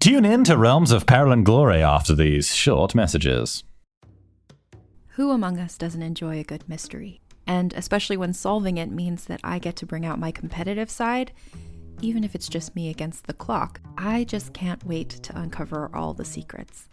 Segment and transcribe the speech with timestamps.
[0.00, 3.64] Tune in to Realms of Peril and Glory after these short messages.
[5.08, 7.20] Who among us doesn't enjoy a good mystery?
[7.46, 11.32] And especially when solving it means that I get to bring out my competitive side,
[12.00, 13.78] even if it's just me against the clock.
[13.98, 16.88] I just can't wait to uncover all the secrets.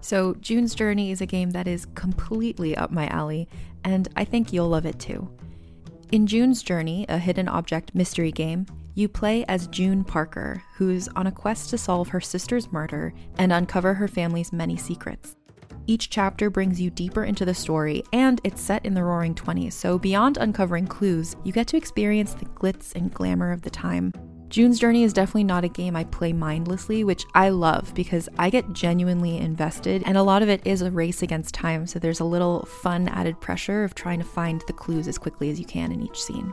[0.00, 3.48] So, June's Journey is a game that is completely up my alley,
[3.82, 5.28] and I think you'll love it too.
[6.12, 11.26] In June's Journey, a hidden object mystery game, you play as June Parker, who's on
[11.26, 15.36] a quest to solve her sister's murder and uncover her family's many secrets.
[15.86, 19.72] Each chapter brings you deeper into the story, and it's set in the roaring 20s,
[19.72, 24.12] so beyond uncovering clues, you get to experience the glitz and glamour of the time.
[24.48, 28.50] June's Journey is definitely not a game I play mindlessly, which I love because I
[28.50, 32.20] get genuinely invested, and a lot of it is a race against time, so there's
[32.20, 35.64] a little fun added pressure of trying to find the clues as quickly as you
[35.64, 36.52] can in each scene.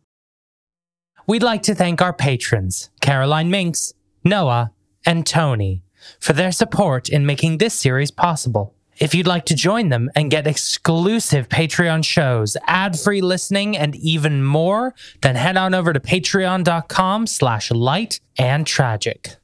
[1.31, 4.73] We'd like to thank our patrons, Caroline Minks, Noah,
[5.05, 5.81] and Tony,
[6.19, 8.75] for their support in making this series possible.
[8.99, 14.43] If you'd like to join them and get exclusive Patreon shows, ad-free listening, and even
[14.43, 19.37] more, then head on over to patreon.com slash light and tragic.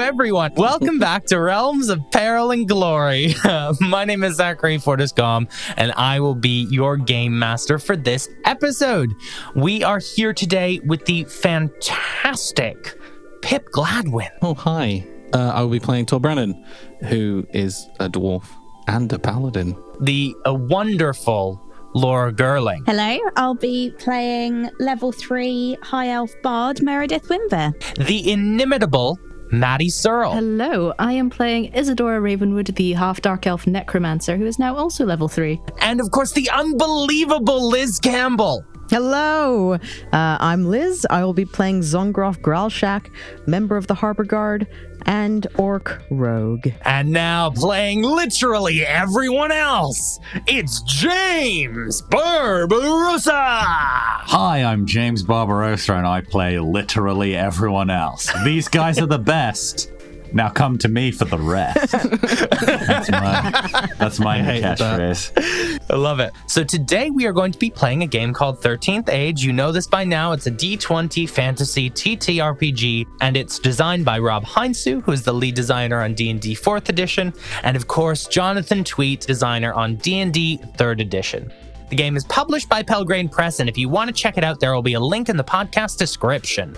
[0.00, 0.52] Everyone.
[0.56, 3.34] Welcome back to Realms of Peril and Glory.
[3.80, 9.12] My name is Zachary Fortiscom, and I will be your game master for this episode.
[9.54, 12.98] We are here today with the fantastic
[13.42, 14.30] Pip Gladwin.
[14.40, 15.06] Oh, hi.
[15.34, 16.64] Uh, I will be playing Tor Brennan,
[17.08, 18.44] who is a dwarf
[18.88, 19.76] and a paladin.
[20.00, 21.60] The uh, wonderful
[21.94, 22.86] Laura Gerling.
[22.86, 27.74] Hello, I'll be playing level 3 High Elf Bard Meredith Wimber.
[28.06, 29.18] The inimitable
[29.52, 30.32] Maddie Searle.
[30.32, 35.04] Hello, I am playing Isadora Ravenwood, the half dark elf necromancer, who is now also
[35.04, 35.60] level 3.
[35.80, 38.64] And of course, the unbelievable Liz Campbell.
[38.90, 39.78] Hello, uh,
[40.12, 41.06] I'm Liz.
[41.10, 43.08] I will be playing Zongroff Gralshak,
[43.46, 44.66] member of the Harbor Guard
[45.06, 46.68] and Orc Rogue.
[46.82, 53.32] And now playing literally everyone else, it's James Barbarossa.
[53.32, 58.30] Hi, I'm James Barbarossa, and I play literally everyone else.
[58.44, 59.90] These guys are the best.
[60.32, 61.92] Now come to me for the rest.
[61.92, 64.78] that's my, that's my hate that.
[64.78, 65.80] catchphrase.
[65.90, 66.32] I love it.
[66.46, 69.42] So today we are going to be playing a game called 13th Age.
[69.42, 70.32] You know this by now.
[70.32, 75.54] It's a D20 fantasy TTRPG and it's designed by Rob Heinsoo, who is the lead
[75.54, 81.52] designer on D&D 4th edition, and of course Jonathan Tweet, designer on D&D 3rd edition.
[81.88, 84.60] The game is published by Pelgrane Press and if you want to check it out
[84.60, 86.76] there will be a link in the podcast description.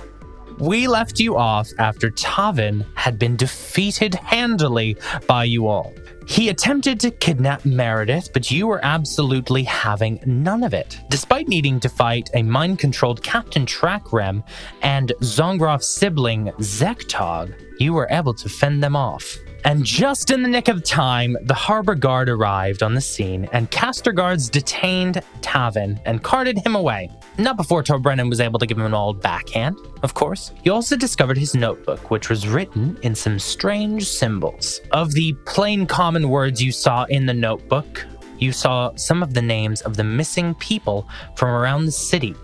[0.63, 4.97] We left you off after Tavin had been defeated handily
[5.27, 5.93] by you all.
[6.29, 11.01] He attempted to kidnap Meredith, but you were absolutely having none of it.
[11.11, 14.45] Despite needing to fight a mind controlled Captain Trackrem
[14.83, 19.37] and Zongroff's sibling Zektog, you were able to fend them off.
[19.65, 23.69] And just in the nick of time, the harbor guard arrived on the scene, and
[23.73, 27.11] caster guards detained Tavin and carted him away.
[27.39, 30.53] Not before Tor Brennan was able to give him an old backhand, of course.
[30.65, 34.81] You also discovered his notebook, which was written in some strange symbols.
[34.91, 38.05] Of the plain common words you saw in the notebook,
[38.39, 42.35] you saw some of the names of the missing people from around the city,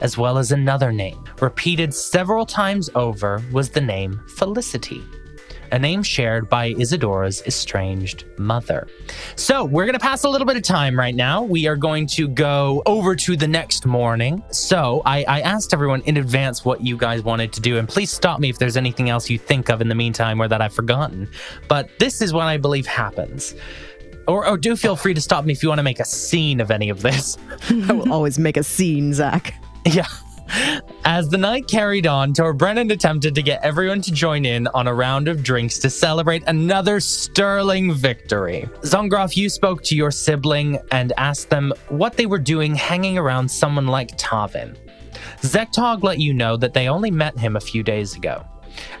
[0.00, 1.22] as well as another name.
[1.40, 5.02] Repeated several times over was the name Felicity
[5.72, 8.86] a name shared by Isadora's estranged mother.
[9.36, 11.42] So, we're going to pass a little bit of time right now.
[11.42, 14.42] We are going to go over to the next morning.
[14.50, 18.10] So, I, I asked everyone in advance what you guys wanted to do, and please
[18.10, 20.74] stop me if there's anything else you think of in the meantime or that I've
[20.74, 21.28] forgotten.
[21.68, 23.54] But this is what I believe happens.
[24.26, 26.60] Or, or do feel free to stop me if you want to make a scene
[26.60, 27.38] of any of this.
[27.70, 29.54] I will always make a scene, Zach.
[29.86, 30.04] Yeah.
[31.04, 34.86] As the night carried on, Tor Brennan attempted to get everyone to join in on
[34.86, 38.68] a round of drinks to celebrate another sterling victory.
[38.82, 43.50] Zongroff, you spoke to your sibling and asked them what they were doing hanging around
[43.50, 44.76] someone like Tavin.
[45.40, 48.44] Zektog let you know that they only met him a few days ago,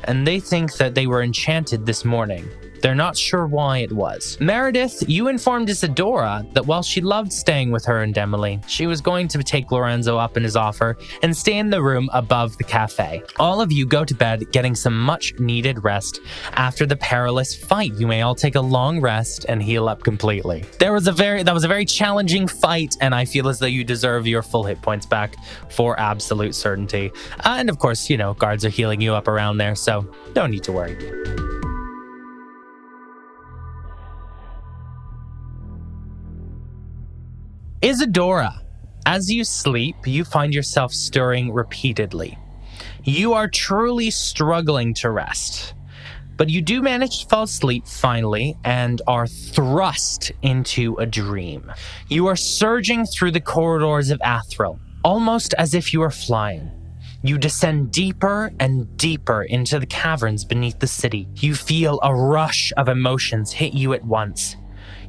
[0.04, 2.48] and they think that they were enchanted this morning.
[2.82, 4.36] They're not sure why it was.
[4.40, 9.00] Meredith, you informed Isadora that while she loved staying with her and Emily, she was
[9.00, 12.64] going to take Lorenzo up in his offer and stay in the room above the
[12.64, 13.22] cafe.
[13.38, 16.20] All of you go to bed getting some much needed rest
[16.52, 17.94] after the perilous fight.
[17.94, 20.64] You may all take a long rest and heal up completely.
[20.78, 23.66] There was a very that was a very challenging fight, and I feel as though
[23.66, 25.34] you deserve your full hit points back
[25.70, 27.10] for absolute certainty.
[27.40, 30.50] Uh, and of course, you know, guards are healing you up around there, so don't
[30.50, 31.57] need to worry.
[37.80, 38.60] Isadora,
[39.06, 42.36] as you sleep, you find yourself stirring repeatedly.
[43.04, 45.74] You are truly struggling to rest,
[46.36, 51.72] but you do manage to fall asleep finally and are thrust into a dream.
[52.08, 56.72] You are surging through the corridors of Athril, almost as if you are flying.
[57.22, 61.28] You descend deeper and deeper into the caverns beneath the city.
[61.36, 64.56] You feel a rush of emotions hit you at once.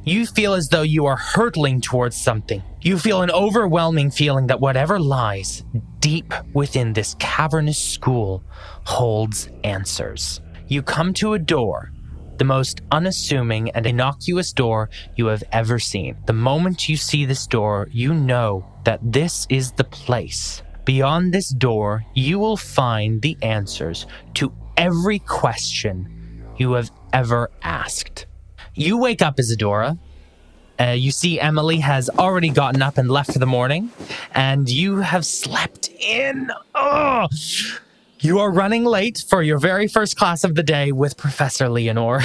[0.04, 2.62] You feel as though you are hurtling towards something.
[2.80, 5.64] You feel an overwhelming feeling that whatever lies
[6.00, 8.42] deep within this cavernous school
[8.86, 10.40] holds answers.
[10.68, 11.92] You come to a door,
[12.38, 16.16] the most unassuming and innocuous door you have ever seen.
[16.26, 20.62] The moment you see this door, you know that this is the place.
[20.86, 28.26] Beyond this door, you will find the answers to every question you have ever asked.
[28.74, 29.98] You wake up, Isadora.
[30.80, 33.90] Uh, you see Emily has already gotten up and left for the morning,
[34.34, 36.50] and you have slept in.
[36.74, 37.28] Oh,
[38.20, 42.22] you are running late for your very first class of the day with Professor Leonore.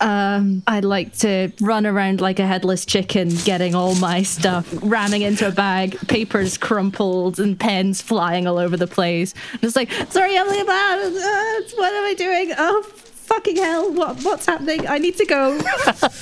[0.00, 5.22] Um, I'd like to run around like a headless chicken, getting all my stuff, ramming
[5.22, 9.34] into a bag, papers crumpled and pens flying all over the place.
[9.62, 12.52] Just like, sorry, Emily, about uh, what am I doing?
[12.58, 12.86] Oh,
[13.24, 13.92] fucking hell!
[13.92, 14.86] What what's happening?
[14.86, 15.60] I need to go.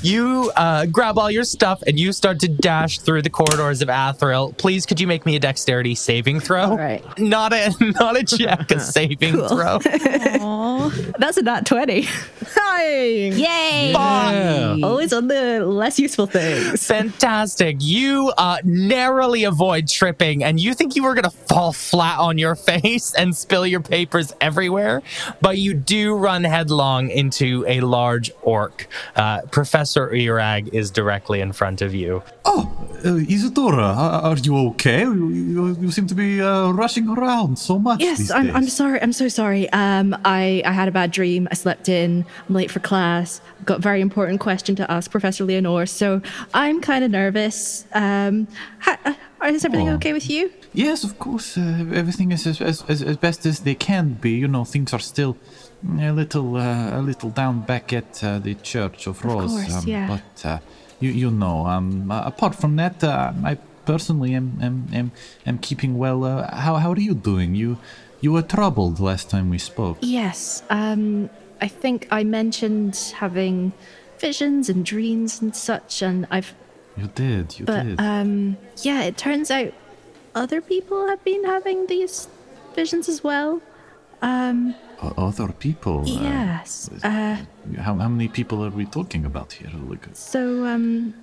[0.03, 3.89] You uh, grab all your stuff and you start to dash through the corridors of
[3.89, 4.57] Athril.
[4.59, 6.63] Please, could you make me a dexterity saving throw?
[6.71, 7.05] All right.
[7.19, 9.79] Not a not a check, a saving throw.
[11.19, 12.03] That's a nat twenty.
[12.55, 12.85] Hi.
[12.97, 13.93] Yay!
[13.93, 14.77] Yeah.
[14.83, 16.85] Always on the less useful things.
[16.87, 17.77] Fantastic.
[17.81, 22.39] You uh, narrowly avoid tripping, and you think you were going to fall flat on
[22.39, 25.03] your face and spill your papers everywhere,
[25.41, 28.87] but you do run headlong into a large orc.
[29.17, 32.23] Uh, Professor Irag is directly in front of you.
[32.45, 32.71] Oh,
[33.05, 35.03] uh, Isadora, are, are you okay?
[35.03, 38.01] You, you, you seem to be uh, rushing around so much.
[38.01, 39.01] Yes, these I'm, I'm sorry.
[39.03, 39.71] I'm so sorry.
[39.73, 41.49] Um, I, I had a bad dream.
[41.51, 42.25] I slept in.
[42.49, 43.41] I'm late for class.
[43.65, 45.87] Got a very important question to ask Professor Leonore.
[45.87, 46.21] So
[46.53, 47.87] I'm kind of nervous.
[47.93, 48.49] Um,
[48.81, 49.15] ha, uh,
[49.47, 49.95] is everything Oh.
[49.95, 50.51] okay with you?
[50.73, 51.59] Yes, of course.
[51.59, 54.31] Uh, everything is as, as, as, as best as they can be.
[54.31, 55.37] You know, things are still
[56.01, 59.55] a little uh, a little down back at uh, the Church of Rose.
[59.55, 60.07] Of course, yeah.
[60.09, 60.59] But uh,
[61.01, 65.11] you you know, um, uh, apart from that, uh, I personally am am, am
[65.47, 66.25] am keeping well.
[66.25, 67.55] Uh, how how are you doing?
[67.55, 67.79] You
[68.21, 69.99] you were troubled last time we spoke.
[70.01, 70.63] Yes.
[70.71, 71.29] Um,
[71.61, 73.73] I think I mentioned having
[74.19, 76.55] visions and dreams and such, and I've.
[76.97, 77.59] You did.
[77.59, 78.01] You But did.
[78.01, 79.73] um, yeah, it turns out
[80.35, 82.29] other people have been having these
[82.75, 83.61] visions as well.
[84.21, 84.75] Um,
[85.17, 86.01] Other people.
[86.01, 86.91] uh, yes.
[87.03, 87.37] Uh,
[87.79, 89.71] how how many people are we talking about here?
[90.15, 91.15] So um,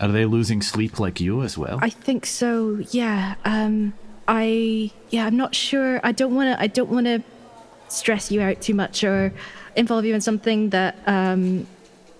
[0.00, 1.78] are they losing sleep like you as well?
[1.82, 2.78] I think so.
[2.90, 3.34] Yeah.
[3.44, 3.92] Um
[4.26, 6.00] I yeah, I'm not sure.
[6.04, 7.22] I don't want to I don't want to
[7.88, 9.32] stress you out too much or
[9.76, 11.66] involve you in something that um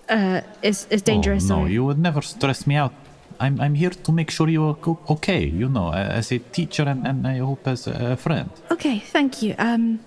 [0.09, 2.93] uh is is dangerous Oh, no, or you would never stress me out.
[3.41, 4.77] I'm, I'm here to make sure you're
[5.09, 8.49] okay, you know, as a teacher and, and I hope as a friend.
[8.71, 9.55] Okay, thank you.
[9.57, 9.99] Um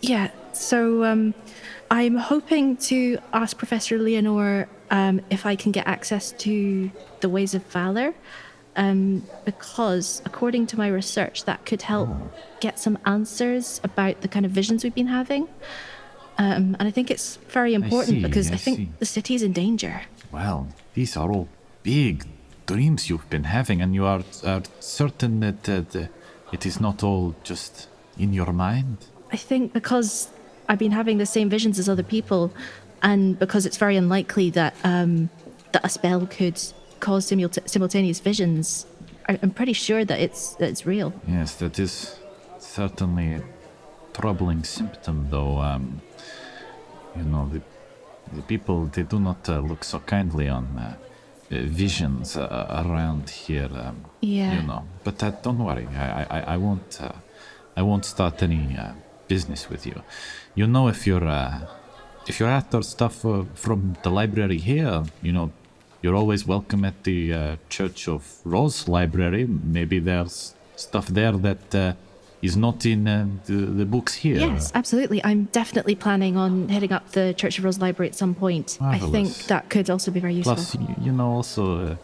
[0.00, 1.34] yeah, so um
[1.90, 6.90] I'm hoping to ask Professor Leonore um if I can get access to
[7.20, 8.14] the ways of valor.
[8.76, 12.08] Um, because according to my research, that could help
[12.60, 15.48] get some answers about the kind of visions we've been having.
[16.38, 18.88] Um, and I think it's very important see, because I, I think see.
[19.20, 20.02] the is in danger.
[20.30, 21.48] Well, these are all
[21.82, 22.24] big
[22.66, 26.08] dreams you've been having, and you are, are certain that uh, the,
[26.52, 28.98] it is not all just in your mind?
[29.32, 30.28] I think because
[30.70, 32.42] I've been having the same visions as other people,
[33.02, 35.28] and because it's very unlikely that um,
[35.72, 36.58] that a spell could
[37.00, 38.86] cause simulta- simultaneous visions,
[39.28, 41.12] I- I'm pretty sure that it's that it's real.
[41.26, 41.92] Yes, that is
[42.58, 43.42] certainly a
[44.18, 45.58] troubling symptom, though.
[45.58, 46.00] Um,
[47.16, 47.60] you know, the,
[48.36, 50.94] the people, they do not uh, look so kindly on uh,
[51.50, 53.68] uh, visions uh, around here.
[53.84, 54.52] Um, Yeah.
[54.56, 55.86] You know, but uh, don't worry.
[55.96, 57.00] I, I, I won't.
[57.02, 57.10] Uh,
[57.76, 58.92] I won't start any uh,
[59.34, 59.96] business with you.
[60.58, 61.60] You know, if you're uh,
[62.30, 64.96] if you're after stuff uh, from the library here,
[65.26, 65.46] you know,
[66.02, 69.44] you're always welcome at the uh, Church of Rose Library.
[69.78, 71.92] Maybe there's stuff there that uh,
[72.42, 74.38] is not in uh, the, the books here.
[74.38, 75.18] Yes, absolutely.
[75.30, 78.78] I'm definitely planning on heading up the Church of Rose Library at some point.
[78.80, 80.54] I think that could also be very useful.
[80.54, 81.96] Plus, you, you know, also, uh,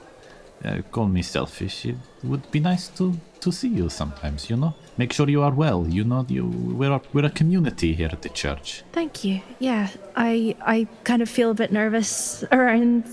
[0.68, 1.86] uh, call me selfish.
[1.86, 3.04] It would be nice to,
[3.46, 4.74] to see you sometimes, you know?
[4.98, 5.86] Make sure you are well.
[5.88, 6.46] You know, you
[6.80, 8.82] we're a, we're a community here at the church.
[8.92, 9.40] Thank you.
[9.60, 13.04] Yeah, I I kind of feel a bit nervous around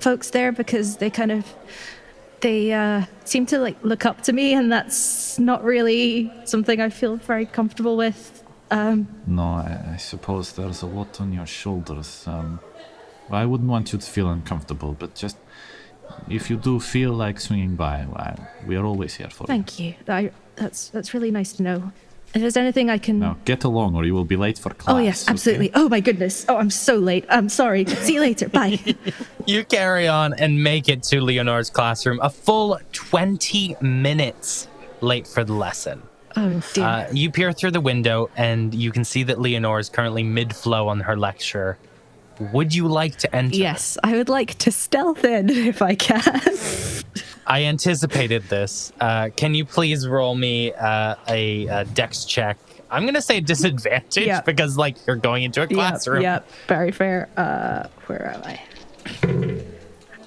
[0.00, 1.44] folks there because they kind of
[2.40, 6.90] they uh, seem to like look up to me, and that's not really something I
[6.90, 8.42] feel very comfortable with.
[8.70, 12.24] Um, No, I, I suppose there's a lot on your shoulders.
[12.26, 12.58] Um,
[13.30, 15.36] I wouldn't want you to feel uncomfortable, but just
[16.28, 19.46] if you do feel like swinging by, well, we are always here for you.
[19.48, 19.94] thank you.
[20.08, 21.92] I, that's that's really nice to know.
[22.34, 23.18] If there's anything I can.
[23.18, 24.94] Now, get along or you will be late for class.
[24.94, 25.32] oh yes, okay?
[25.32, 25.70] absolutely.
[25.74, 26.46] Oh my goodness.
[26.48, 27.26] Oh, I'm so late.
[27.28, 27.84] I'm sorry.
[27.84, 28.48] See you later.
[28.48, 28.78] Bye.
[29.44, 34.68] You carry on and make it to Leonore's classroom a full 20 minutes
[35.00, 36.00] late for the lesson.
[36.36, 36.84] oh dear.
[36.84, 40.54] Uh, you peer through the window and you can see that Leonore is currently mid
[40.54, 41.76] flow on her lecture.
[42.52, 43.56] Would you like to enter?
[43.56, 46.40] yes, I would like to stealth in if I can.
[47.46, 48.92] I anticipated this.
[49.00, 52.56] Uh, can you please roll me uh, a, a dex check?
[52.90, 54.44] I'm going to say disadvantage Yep.
[54.44, 56.22] because, like, you're going into a classroom.
[56.22, 57.28] Yep, yep, very fair.
[57.36, 59.64] Uh, where am I?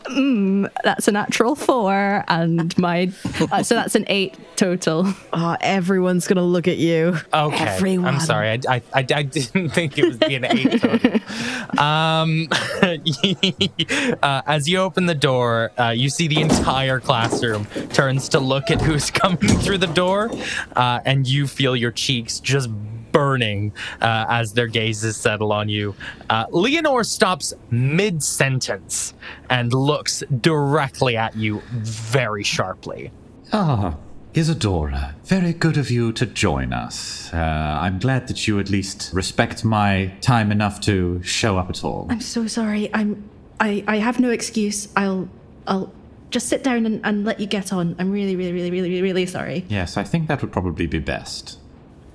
[0.09, 3.11] Mm, that's a natural four, and my
[3.51, 5.13] uh, so that's an eight total.
[5.33, 7.17] Oh, everyone's gonna look at you.
[7.33, 7.65] Okay.
[7.65, 8.15] Everyone.
[8.15, 8.49] I'm sorry.
[8.49, 11.79] I, I, I, I didn't think it was being an eight total.
[11.79, 12.47] um,
[14.23, 18.69] uh, as you open the door, uh, you see the entire classroom turns to look
[18.69, 20.31] at who's coming through the door,
[20.75, 22.69] uh, and you feel your cheeks just
[23.15, 25.95] burning uh, as their gazes settle on you.
[26.29, 29.13] Uh, Leonore stops mid sentence
[29.49, 33.11] and looks directly at you very sharply.
[33.53, 33.95] Ah,
[34.33, 37.33] Isadora, very good of you to join us.
[37.33, 41.85] Uh, I'm glad that you at least respect my time enough to show up at
[41.85, 42.07] all.
[42.09, 42.93] I'm so sorry.
[42.93, 43.29] I'm
[43.61, 44.89] I I have no excuse.
[44.97, 45.29] I'll
[45.67, 45.89] I'll
[46.31, 47.95] just sit down and, and let you get on.
[47.97, 49.65] I'm really really really really really, really sorry.
[49.69, 51.59] Yes, I think that would probably be best.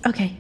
[0.05, 0.37] Okay.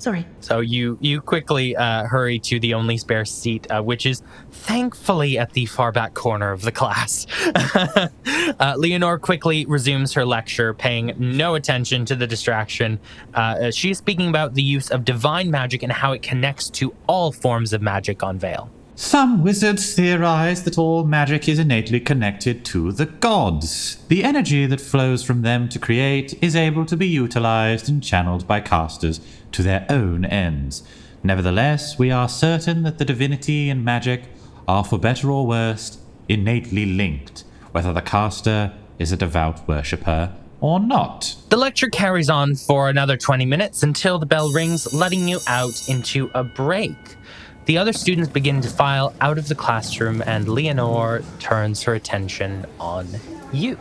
[0.00, 0.26] Sorry.
[0.40, 5.38] So you you quickly uh, hurry to the only spare seat, uh, which is thankfully
[5.38, 7.26] at the far back corner of the class.
[7.54, 12.98] uh, Leonore quickly resumes her lecture, paying no attention to the distraction.
[13.34, 16.94] Uh, she is speaking about the use of divine magic and how it connects to
[17.06, 18.70] all forms of magic on Vale.
[19.00, 23.96] Some wizards theorize that all magic is innately connected to the gods.
[24.08, 28.46] The energy that flows from them to create is able to be utilized and channeled
[28.46, 29.20] by casters
[29.52, 30.82] to their own ends.
[31.22, 34.24] Nevertheless, we are certain that the divinity and magic
[34.66, 40.78] are, for better or worse, innately linked, whether the caster is a devout worshipper or
[40.78, 41.34] not.
[41.48, 45.88] The lecture carries on for another 20 minutes until the bell rings, letting you out
[45.88, 46.96] into a break.
[47.66, 52.66] The other students begin to file out of the classroom, and Leonore turns her attention
[52.78, 53.06] on
[53.52, 53.78] you.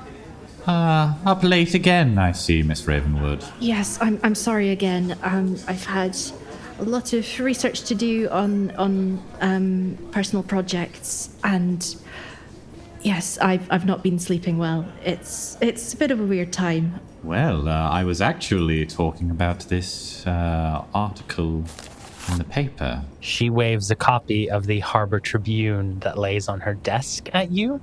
[0.68, 3.44] Ah, up late again, I see, Miss Ravenwood.
[3.60, 5.18] Yes, I'm I'm sorry again.
[5.24, 6.18] Um, I've had
[6.80, 11.96] a lot of research to do on on um, personal projects, and
[13.02, 14.86] yes, I've I've not been sleeping well.
[15.04, 17.00] It's it's a bit of a weird time.
[17.24, 21.66] Well, uh, I was actually talking about this uh, article
[22.32, 23.04] in the paper.
[23.20, 27.82] She waves a copy of the Harbor Tribune that lays on her desk at you.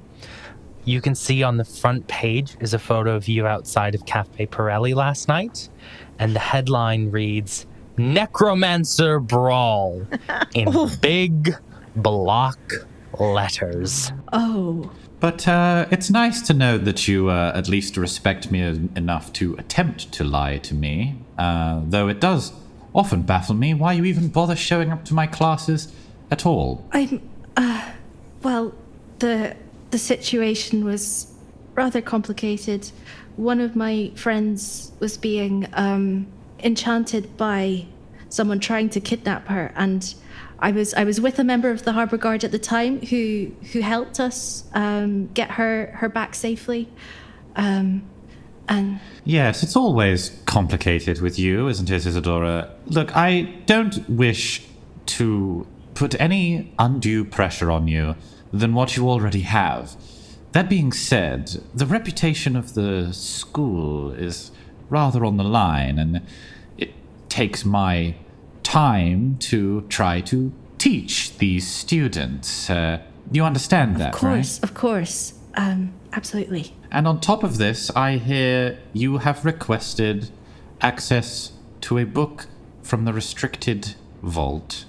[0.86, 4.46] You can see on the front page is a photo of you outside of Cafe
[4.46, 5.68] Pirelli last night,
[6.20, 7.66] and the headline reads
[7.98, 10.06] Necromancer Brawl
[10.54, 11.56] in big
[11.96, 12.58] block
[13.18, 14.12] letters.
[14.32, 18.90] Oh, But uh, it's nice to know that you uh, at least respect me en-
[18.94, 21.16] enough to attempt to lie to me.
[21.36, 22.52] Uh, though it does
[22.94, 25.92] often baffle me why you even bother showing up to my classes
[26.30, 26.86] at all.
[26.92, 27.28] I'm.
[27.56, 27.90] Uh,
[28.42, 28.72] well,
[29.18, 29.56] the
[29.90, 31.32] the situation was
[31.74, 32.90] rather complicated.
[33.36, 36.26] One of my friends was being um,
[36.60, 37.86] enchanted by
[38.28, 40.14] someone trying to kidnap her, and
[40.58, 43.52] I was I was with a member of the Harbor Guard at the time who
[43.72, 46.88] who helped us um, get her her back safely.
[47.56, 48.02] Um,
[48.68, 52.70] And Yes, it's always complicated with you, isn't it, Isadora?
[52.86, 54.62] Look, I don't wish
[55.06, 58.16] to put any undue pressure on you
[58.52, 59.96] than what you already have.
[60.52, 64.50] That being said, the reputation of the school is
[64.88, 66.22] rather on the line, and
[66.78, 66.94] it
[67.28, 68.14] takes my
[68.62, 72.70] time to try to teach these students.
[72.70, 74.14] Uh, you understand that, right?
[74.14, 74.34] of right?
[74.34, 75.32] course, of course.
[75.54, 76.74] Um, absolutely.
[76.90, 80.30] And on top of this, I hear you have requested
[80.80, 82.46] access to a book
[82.82, 84.84] from the restricted vault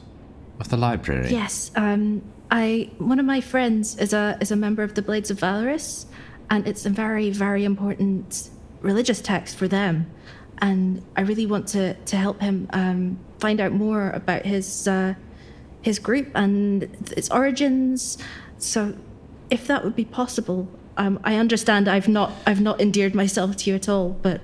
[0.59, 1.29] of the library.
[1.31, 1.71] Yes.
[1.75, 5.39] Um, I one of my friends is a is a member of the Blades of
[5.39, 6.05] Valorous,
[6.49, 8.49] and it's a very very important
[8.81, 10.09] religious text for them,
[10.59, 15.15] and I really want to to help him um, find out more about his uh,
[15.81, 16.83] his group and
[17.15, 18.17] its origins.
[18.57, 18.95] So,
[19.49, 23.69] if that would be possible, um, I understand I've not I've not endeared myself to
[23.69, 24.41] you at all, but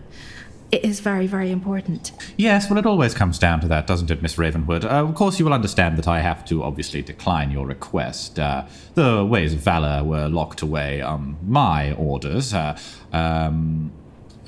[0.73, 2.11] it is very very important.
[2.35, 4.83] Yes, well, it always comes down to that, doesn't it, Miss Ravenwood?
[4.83, 8.39] Uh, of course, you will understand that I have to obviously decline your request.
[8.39, 8.65] Uh,
[8.95, 12.55] the ways of valor were locked away on my orders.
[12.55, 12.75] Uh,
[13.11, 13.91] um,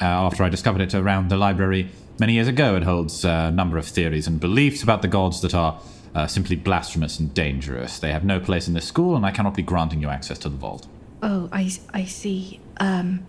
[0.01, 1.89] uh, after I discovered it around the library
[2.19, 5.53] many years ago, it holds a number of theories and beliefs about the gods that
[5.53, 5.79] are
[6.15, 7.99] uh, simply blasphemous and dangerous.
[7.99, 10.49] They have no place in this school, and I cannot be granting you access to
[10.49, 10.87] the vault.
[11.21, 12.59] Oh, I, I see.
[12.79, 13.27] Um,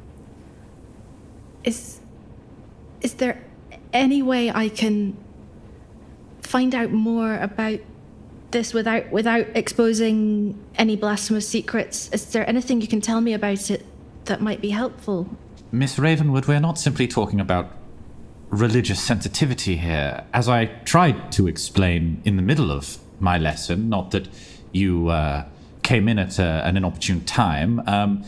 [1.62, 2.00] is
[3.00, 3.42] is there
[3.92, 5.16] any way I can
[6.42, 7.80] find out more about
[8.50, 12.08] this without without exposing any blasphemous secrets?
[12.12, 13.84] Is there anything you can tell me about it
[14.26, 15.28] that might be helpful?
[15.72, 17.72] Miss Ravenwood, we're not simply talking about
[18.50, 20.24] religious sensitivity here.
[20.32, 24.28] As I tried to explain in the middle of my lesson, not that
[24.72, 25.44] you uh,
[25.82, 28.24] came in at, a, an inopportune time, um,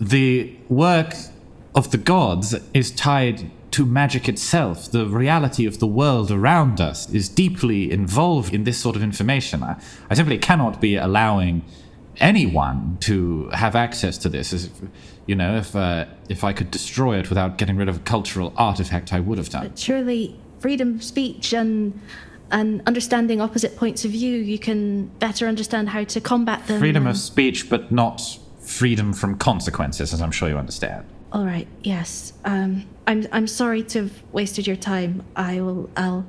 [0.00, 1.14] the work
[1.74, 4.90] of the gods is tied to magic itself.
[4.90, 9.62] The reality of the world around us is deeply involved in this sort of information.
[9.62, 11.64] I, I simply cannot be allowing
[12.18, 14.52] anyone to have access to this.
[14.52, 14.72] As if,
[15.26, 18.52] you know, if uh, if I could destroy it without getting rid of a cultural
[18.56, 19.74] artifact, I would have done.
[19.76, 22.00] Surely, freedom of speech and
[22.50, 26.80] and understanding opposite points of view, you can better understand how to combat them.
[26.80, 31.04] Freedom of speech, but not freedom from consequences, as I'm sure you understand.
[31.32, 31.68] All right.
[31.82, 32.32] Yes.
[32.44, 33.26] Um, I'm.
[33.32, 35.24] I'm sorry to have wasted your time.
[35.36, 35.90] I will.
[35.96, 36.26] I'll.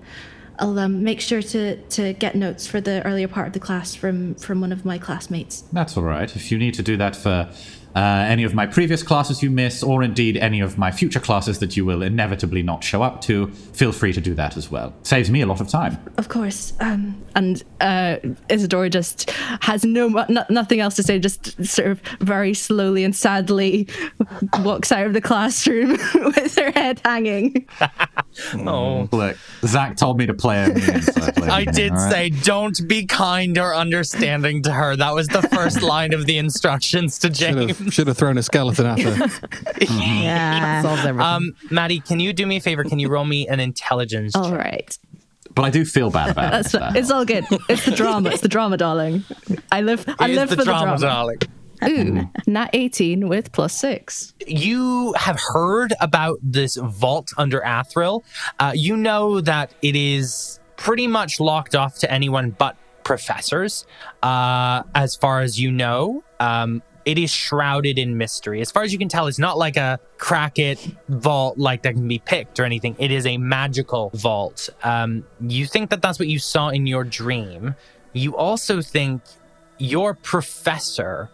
[0.62, 3.96] I'll um, make sure to, to get notes for the earlier part of the class
[3.96, 5.62] from, from one of my classmates.
[5.72, 6.36] That's all right.
[6.36, 7.50] If you need to do that for
[7.96, 11.60] uh, any of my previous classes you miss, or indeed any of my future classes
[11.60, 14.94] that you will inevitably not show up to, feel free to do that as well.
[15.04, 15.98] Saves me a lot of time.
[16.18, 16.74] Of course.
[16.80, 18.18] Um, and uh,
[18.50, 19.30] Isadora just
[19.62, 21.20] has no, no nothing else to say.
[21.20, 23.88] Just sort of very slowly and sadly
[24.60, 27.68] walks out of the classroom with her head hanging.
[28.54, 29.10] Oh.
[29.12, 31.98] Look, Zach told me to play a meme, so I played I a did all
[31.98, 32.12] right?
[32.12, 34.96] say, don't be kind or understanding to her.
[34.96, 37.79] That was the first line of the instructions to Should James.
[37.80, 39.28] Have, should have thrown a skeleton at her.
[39.90, 41.20] Yeah, solves everything.
[41.22, 42.84] Um, Maddie, can you do me a favor?
[42.84, 44.60] Can you roll me an intelligence All check?
[44.60, 44.98] right.
[45.52, 46.82] But I do feel bad about That's it.
[46.96, 47.46] it's all good.
[47.70, 48.30] It's the drama.
[48.30, 49.24] It's the drama, darling.
[49.72, 50.06] I live.
[50.20, 51.38] I It is live the for drama, the drama.
[51.82, 52.20] darling.
[52.22, 54.34] Ooh, not eighteen with plus six.
[54.46, 58.22] you have heard about this vault under Athril.
[58.60, 63.86] Uh, you know that it is pretty much locked off to anyone but professors.
[64.22, 68.62] Uh, as far as you know, um, it is shrouded in mystery.
[68.62, 71.96] As far as you can tell, it's not like a crack it vault like that
[71.96, 72.96] can be picked or anything.
[73.00, 74.70] It is a magical vault.
[74.84, 77.74] Um, you think that that's what you saw in your dream.
[78.14, 79.24] You also think
[79.80, 81.32] your professor,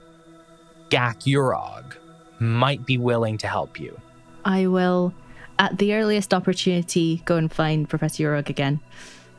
[0.89, 1.97] Gak Urog,
[2.39, 3.99] might be willing to help you.
[4.45, 5.13] I will,
[5.59, 8.79] at the earliest opportunity, go and find Professor Urog again.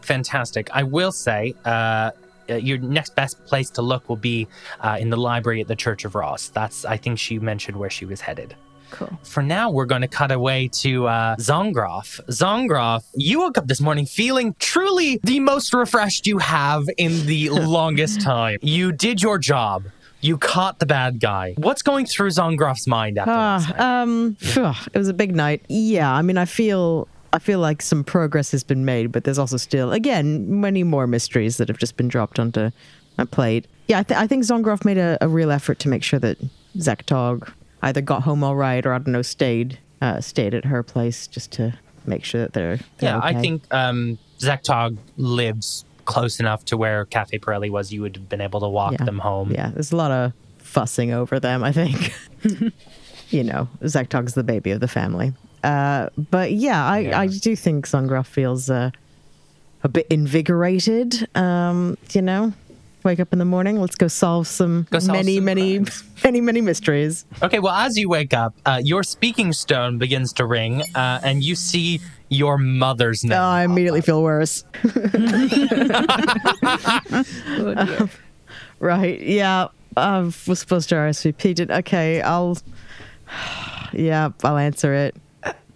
[0.02, 0.68] Fantastic.
[0.74, 2.10] I will say, uh,
[2.50, 4.48] uh, your next best place to look will be
[4.80, 6.48] uh, in the library at the Church of Ross.
[6.48, 8.54] That's, I think, she mentioned where she was headed.
[8.90, 9.18] Cool.
[9.24, 12.20] For now, we're going to cut away to uh, Zongroff.
[12.28, 17.50] Zongroff, you woke up this morning feeling truly the most refreshed you have in the
[17.50, 18.58] longest time.
[18.62, 19.86] You did your job.
[20.20, 21.54] You caught the bad guy.
[21.58, 23.76] What's going through Zongroff's mind after last night?
[23.78, 25.64] Ah, um, phew, it was a big night.
[25.68, 29.38] Yeah, I mean, I feel, I feel like some progress has been made, but there's
[29.38, 32.70] also still, again, many more mysteries that have just been dropped onto
[33.18, 33.66] my plate.
[33.88, 36.38] Yeah, I, th- I think Zongroff made a, a real effort to make sure that
[36.76, 40.82] Zaktog either got home all right or I don't know, stayed, uh, stayed at her
[40.82, 46.38] place just to make sure that they're, they're Yeah, I think um, Zaktog lives close
[46.40, 47.92] enough to where Cafe Pirelli was.
[47.92, 49.04] You would have been able to walk Yeah.
[49.04, 49.50] them home.
[49.52, 52.12] Yeah, there's a lot of fussing over them, I think.
[53.30, 55.32] you know, Zaktog's the baby of the family.
[55.66, 57.20] Uh, but yeah, I, Yeah.
[57.20, 58.90] I do think Zongroff feels uh,
[59.82, 61.28] a bit invigorated.
[61.36, 62.52] Um, you know,
[63.02, 66.04] wake up in the morning, let's go solve some Go solve many, some many, crimes.
[66.24, 67.24] many, many mysteries.
[67.42, 71.42] Okay, well, as you wake up, uh, your speaking stone begins to ring, uh, and
[71.42, 73.38] you see your mother's name.
[73.38, 74.64] Oh, I immediately feel worse.
[78.80, 79.20] right.
[79.20, 79.68] Yeah.
[79.96, 81.54] I was supposed to RSVP.
[81.54, 82.20] Did okay.
[82.22, 82.56] I'll.
[83.92, 85.16] Yeah, I'll answer it.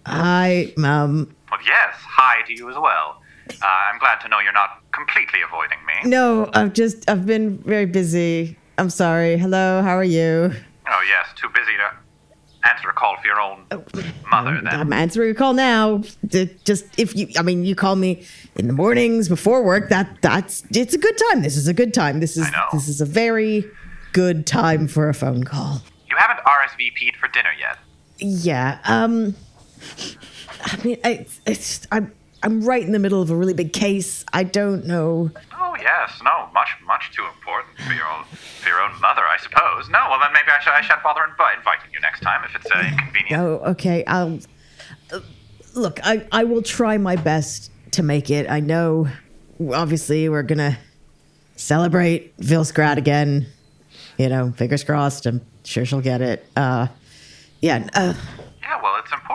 [0.05, 1.35] Hi, mum.
[1.51, 3.21] Well, yes, hi to you as well.
[3.49, 6.09] Uh, I'm glad to know you're not completely avoiding me.
[6.09, 8.57] No, I've just I've been very busy.
[8.77, 9.37] I'm sorry.
[9.37, 10.51] Hello, how are you?
[10.89, 13.65] Oh, yes, too busy to answer a call for your own
[14.29, 14.67] mother, then.
[14.67, 16.03] I'm answering a call now.
[16.27, 19.89] Just if you, I mean, you call me in the mornings before work.
[19.89, 21.41] That that's it's a good time.
[21.41, 22.19] This is a good time.
[22.19, 22.67] This is I know.
[22.71, 23.65] this is a very
[24.13, 25.81] good time for a phone call.
[26.09, 27.77] You haven't RSVP'd for dinner yet.
[28.17, 28.79] Yeah.
[28.85, 29.35] Um.
[30.63, 32.11] I mean, I, it's I'm
[32.43, 34.25] I'm right in the middle of a really big case.
[34.33, 35.31] I don't know.
[35.53, 39.37] Oh, yes, no, much, much too important for your own, for your own mother, I
[39.37, 39.87] suppose.
[39.89, 42.55] No, well, then maybe I, should, I shan't bother invi- inviting you next time if
[42.55, 43.41] it's uh, inconvenient.
[43.41, 44.03] Oh, okay.
[44.05, 44.39] I'll
[45.13, 45.19] uh,
[45.75, 45.99] look.
[46.03, 48.49] I I will try my best to make it.
[48.49, 49.07] I know.
[49.71, 50.77] Obviously, we're gonna
[51.55, 53.45] celebrate Vilsgrad again.
[54.17, 55.25] You know, fingers crossed.
[55.25, 56.45] I'm sure she'll get it.
[56.55, 56.87] Uh,
[57.61, 57.87] yeah.
[57.93, 58.13] Uh,
[58.61, 59.30] Yeah, well, it's important.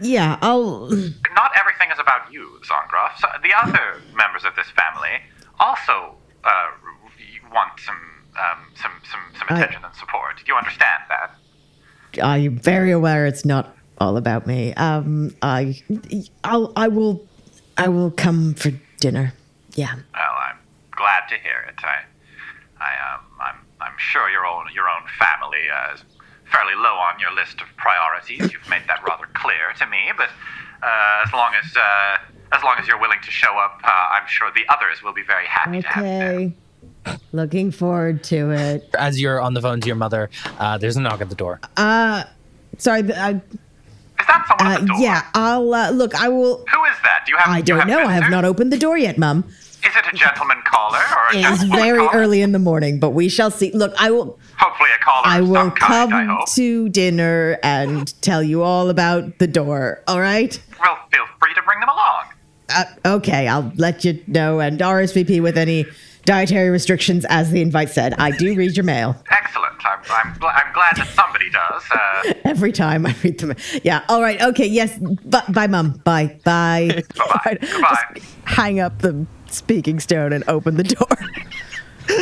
[0.00, 0.38] Yeah.
[0.42, 0.88] I'll.
[0.88, 3.16] Not everything is about you, Zongroff.
[3.18, 5.20] So the other members of this family
[5.60, 6.66] also uh,
[7.52, 7.96] want some,
[8.36, 10.42] um, some, some, some I- attention and support.
[10.46, 11.34] You understand that?
[12.22, 14.72] I'm very aware it's not all about me.
[14.74, 15.80] Um, I,
[16.42, 17.26] I'll, I will,
[17.76, 19.34] I will come for dinner.
[19.74, 19.94] Yeah.
[19.94, 20.56] Well, I'm
[20.92, 21.74] glad to hear it.
[21.84, 22.02] I,
[22.80, 26.02] I, um, I'm, I'm sure your own, your own family uh, is
[26.50, 28.52] fairly low on your list of priorities.
[28.52, 29.98] You've made that rather clear to me.
[30.16, 30.30] But
[30.82, 32.16] uh, as long as, uh,
[32.52, 35.22] as long as you're willing to show up, uh, I'm sure the others will be
[35.22, 36.10] very happy to have you.
[36.10, 36.52] Okay.
[37.32, 38.90] Looking forward to it.
[38.98, 41.60] As you're on the phone to your mother, uh, there's a knock at the door.
[41.76, 42.24] Uh,
[42.76, 43.02] sorry.
[43.02, 43.40] th- I, Is
[44.26, 44.96] that someone uh, at the door?
[45.00, 45.22] yeah.
[45.34, 46.14] I'll uh, look.
[46.14, 46.58] I will.
[46.72, 47.22] Who is that?
[47.26, 47.48] Do you have?
[47.48, 48.04] I do you don't know.
[48.06, 49.44] I have not opened the door yet, Mum.
[49.86, 52.10] Is it a gentleman caller or a It is very caller?
[52.20, 53.70] early in the morning, but we shall see.
[53.72, 54.38] Look, I will.
[54.58, 56.12] Hopefully, a caller I will kind.
[56.14, 56.50] I come hope.
[56.54, 60.02] to dinner and tell you all about the door.
[60.08, 60.60] All right.
[60.80, 62.24] Well, feel free to bring them along.
[62.70, 65.86] Uh, okay, I'll let you know and RSVP with any
[66.26, 68.12] dietary restrictions, as the invite said.
[68.18, 69.74] I do read your mail Excellent.
[69.86, 71.82] I'm, I'm, gl- I'm glad that somebody does.
[71.90, 73.54] Uh, every time I read them.
[73.84, 74.04] Yeah.
[74.10, 74.38] All right.
[74.42, 74.66] Okay.
[74.66, 74.98] Yes.
[74.98, 75.92] Bye, bye Mum.
[76.04, 76.38] Bye.
[76.44, 77.02] Bye.
[77.16, 77.20] Bye-bye.
[77.24, 77.96] All right, Goodbye.
[78.16, 81.08] just hang up the speaking stone and open the door.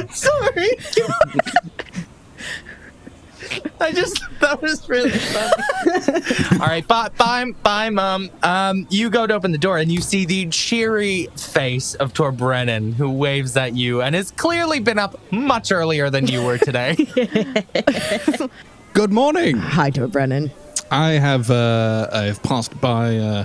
[0.11, 0.71] Sorry.
[3.81, 6.61] I just that was really funny.
[6.61, 8.31] All right, bye, bye, bye, mom.
[8.43, 12.33] Um, you go to open the door and you see the cheery face of Tor
[12.33, 16.59] Brennan, who waves at you and has clearly been up much earlier than you were
[16.59, 16.97] today.
[18.95, 19.59] Good morning.
[19.59, 20.51] Hi Tor Brennan.
[20.91, 23.45] I have uh, I've passed by uh,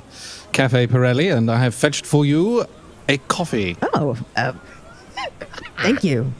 [0.53, 2.65] Cafe Pirelli and I have fetched for you
[3.09, 3.77] a coffee.
[3.93, 4.53] Oh, uh,
[5.81, 6.31] thank you.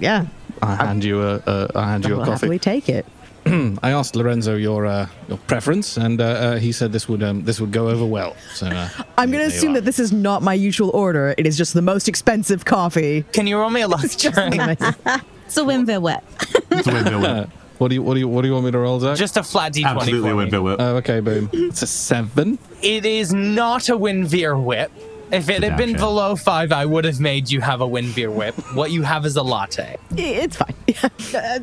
[0.00, 0.26] Yeah,
[0.62, 2.46] I hand you a, a I hand you I'll a coffee.
[2.46, 3.06] happily take it.
[3.82, 7.44] I asked Lorenzo your uh, your preference, and uh, uh, he said this would um,
[7.44, 8.36] this would go over well.
[8.54, 8.88] So uh,
[9.18, 11.34] I'm going to assume that this is not my usual order.
[11.38, 13.24] It is just the most expensive coffee.
[13.32, 14.78] Can you roll me a luck check?
[15.46, 16.24] It's a Winville whip.
[16.72, 17.50] It's a windmill whip.
[17.78, 19.16] what do you what do you what do you want me to roll, Zach?
[19.16, 20.36] Just a flat d20 Absolutely for a me.
[20.38, 20.76] windmill whip.
[20.80, 21.48] Oh, okay, boom.
[21.52, 22.58] It's a seven.
[22.82, 24.90] It is not a Winveer whip.
[25.32, 26.04] If it had been Gotcha.
[26.04, 28.54] below five, I would have made you have a Winveer whip.
[28.74, 29.96] What you have is a latte.
[30.16, 30.74] It's fine.
[31.34, 31.58] Uh,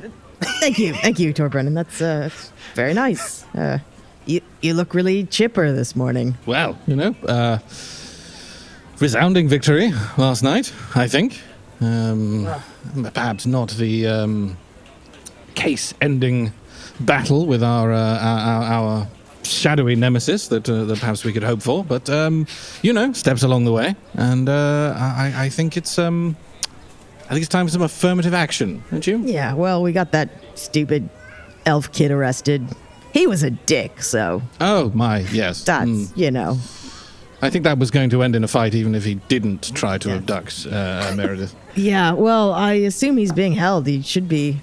[0.60, 1.74] thank you, thank you, Tor Brennan.
[1.74, 2.30] That's uh,
[2.76, 3.46] very nice.
[3.56, 3.80] Uh,
[4.26, 6.38] you you look really chipper this morning.
[6.46, 7.60] Well, you know, uh,
[9.00, 10.74] resounding victory last night.
[10.96, 11.40] I think.
[11.80, 12.48] Um,
[13.14, 14.58] perhaps not the um,
[15.56, 16.52] case-ending
[17.00, 19.08] battle with our uh, our, our, our
[19.46, 22.46] shadowy nemesis that uh, that perhaps we could hope for, but um,
[22.82, 26.36] you know, steps along the way, and uh, I, I think it's um,
[27.26, 29.18] I think it's time for some affirmative action, don't you?
[29.20, 29.54] Yeah.
[29.54, 31.10] Well, we got that stupid
[31.66, 32.68] elf kid arrested.
[33.14, 35.64] He was a dick, so Oh my, yes.
[35.64, 36.18] that's Mm.
[36.18, 36.58] you know.
[37.42, 39.98] I think that was going to end in a fight, even if he didn't try
[39.98, 41.54] to abduct uh, Meredith.
[41.76, 42.14] Yeah.
[42.14, 43.86] Well, I assume he's being held.
[43.86, 44.62] He should be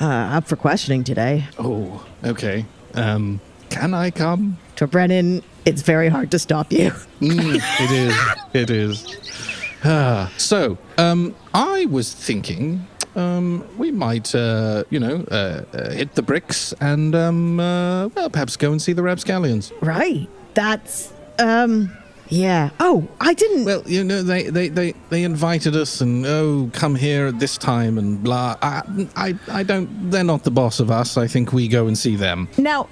[0.00, 1.44] uh, up for questioning today.
[1.58, 2.64] Oh, okay.
[2.94, 4.58] Um, can I come?
[4.76, 6.92] Tor Brennan, it's very hard to stop you.
[7.20, 8.16] Mm, it is.
[8.54, 9.76] It is.
[9.84, 16.14] Ah, so, um, I was thinking, um, we might, uh, you know, uh, uh, hit
[16.14, 19.70] the bricks and, um, uh, well, perhaps go and see the rapscallions.
[19.82, 20.28] Right.
[20.54, 21.94] That's um
[22.30, 22.70] yeah.
[22.78, 26.94] Oh, I didn't Well, you know, they, they, they, they invited us and, oh, come
[26.94, 28.56] here at this time and blah.
[28.62, 28.82] I,
[29.16, 31.16] I, I don't, they're not the boss of us.
[31.18, 32.48] I think we go and see them.
[32.56, 32.88] now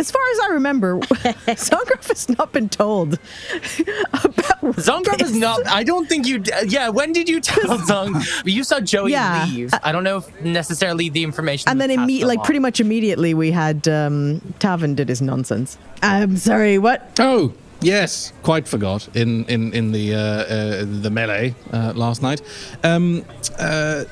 [0.00, 0.98] as far as I remember,
[1.68, 3.14] Zongroff has not been told
[4.24, 5.60] about Zongroff is not.
[5.80, 6.42] I don't think you.
[6.66, 8.10] Yeah, when did you tell Zong?
[8.44, 9.46] You saw Joey Yeah.
[9.48, 9.72] leave.
[9.82, 11.68] I don't know if necessarily the information.
[11.70, 15.78] and then passed imme- like pretty much immediately we had um Tavin did his nonsense.
[16.02, 17.00] I'm sorry, what?
[17.20, 22.40] Oh, yes, quite forgot in in in the uh, uh, the melee uh, last night.
[22.84, 23.24] Um,
[23.58, 24.04] uh,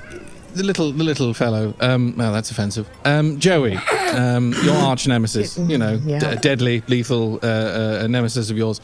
[0.54, 1.74] the little the little fellow.
[1.80, 2.88] Um, well, that's offensive.
[3.04, 3.76] Um, Joey,
[4.12, 5.56] um, your arch nemesis.
[5.58, 6.18] You know, Yeah.
[6.18, 8.80] d- deadly, lethal uh, uh, nemesis of yours.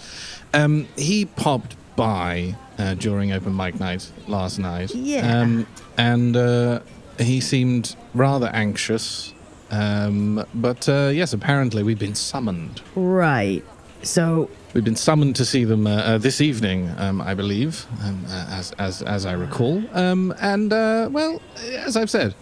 [0.52, 4.94] Um, he popped by uh, during open mic night last night.
[4.94, 5.40] Yeah.
[5.40, 5.66] Um,
[5.98, 6.80] and uh,
[7.18, 9.32] he seemed rather anxious.
[9.70, 12.80] Um, but uh, yes, apparently we've been summoned.
[12.94, 13.64] Right.
[14.02, 18.24] So We've been summoned to see them uh, uh, this evening, um, I believe, um,
[18.28, 19.80] uh, as, as, as I recall.
[19.92, 22.34] Um, and, uh, well, as I've said,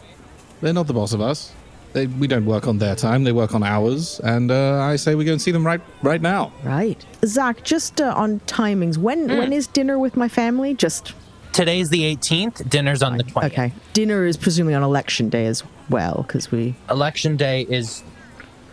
[0.63, 1.53] they're not the boss of us.
[1.93, 4.19] They, we don't work on their time, they work on ours.
[4.25, 6.53] And uh, I say we go and see them right, right now.
[6.65, 7.05] right.
[7.27, 10.73] Zach, just uh, on timings, when when is dinner with my family?
[10.73, 11.13] Just
[11.53, 12.67] today's the 18th.
[12.67, 13.45] Dinner's on the 20th.
[13.45, 13.73] okay.
[13.93, 18.03] Dinner is presumably on election day as well, because we Election day is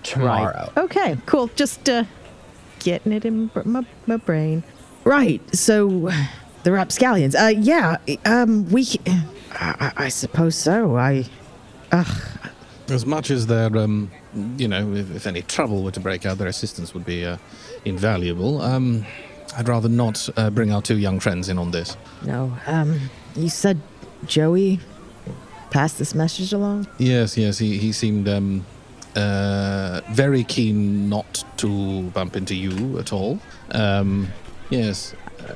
[0.04, 0.72] tomorrow.
[0.78, 1.48] Okay, cool.
[1.58, 2.06] Just uh,
[2.80, 4.64] getting it in my, my brain.
[5.04, 5.42] Right.
[5.56, 6.10] So
[6.64, 7.36] the rapscallions.
[7.36, 7.98] Uh, yeah.
[8.26, 8.88] Um, we.
[9.54, 10.98] I, I- suppose so.
[10.98, 11.26] I.
[12.90, 14.10] As much as their, um,
[14.58, 17.38] you know, if, if any trouble were to break out, their assistance would be uh,
[17.86, 18.62] invaluable.
[18.62, 19.06] Um,
[19.58, 21.98] I'd rather not uh, bring our two young friends in on this.
[22.24, 22.56] No.
[22.66, 23.00] Um,
[23.36, 23.80] you said
[24.26, 24.80] Joey
[25.70, 26.88] passed this message along.
[26.98, 28.66] Yes, yes, he, he seemed um,
[29.16, 33.40] uh, very keen not to bump into you at all.
[33.72, 34.30] Um,
[34.70, 35.54] yes, uh,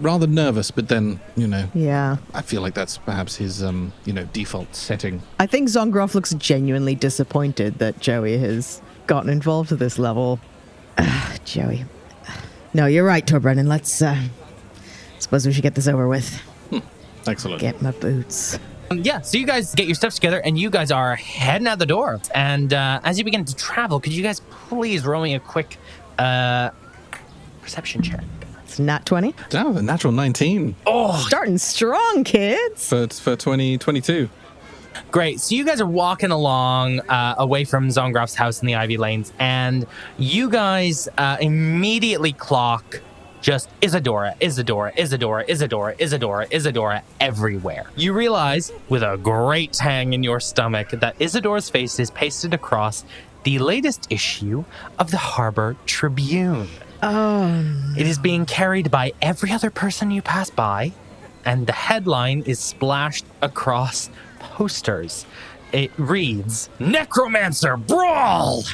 [0.00, 2.16] rather nervous, but then, you know, Yeah.
[2.34, 5.22] I feel like that's perhaps his, um, you know, default setting.
[5.38, 10.40] I think Zongroff looks genuinely disappointed that Joey has gotten involved to this level.
[10.96, 11.84] Ah, Joey.
[12.74, 13.68] No, you're right, Tor Brennan.
[13.68, 14.00] Let's.
[14.02, 14.20] uh
[15.18, 16.40] Suppose we should get this over with.
[17.26, 17.60] Excellent.
[17.60, 18.58] Get my boots.
[18.90, 21.78] Um, yeah, so you guys get your stuff together and you guys are heading out
[21.78, 22.20] the door.
[22.34, 25.76] And uh, as you begin to travel, could you guys please roll me a quick
[26.18, 26.70] uh,
[27.62, 28.24] perception check?
[28.64, 29.34] It's not 20.
[29.54, 32.88] Oh, a natural 19 Oh, Starting strong, kids.
[32.88, 34.28] for, for 2022.
[35.10, 35.40] Great.
[35.40, 39.32] So you guys are walking along uh, away from Zongroff's house in the Ivy Lanes,
[39.38, 39.86] and
[40.18, 43.00] you guys uh, immediately clock
[43.40, 47.86] just Isadora, Isadora, Isadora, Isadora, Isadora, Isadora everywhere.
[47.96, 53.04] You realize, with a great tang in your stomach, that Isadora's face is pasted across
[53.44, 54.64] the latest issue
[54.98, 56.68] of the Harbor Tribune.
[57.02, 60.92] Oh, It is being carried by every other person you pass by,
[61.44, 65.24] and the headline is splashed across posters.
[65.72, 68.64] It reads Necromancer Brawl!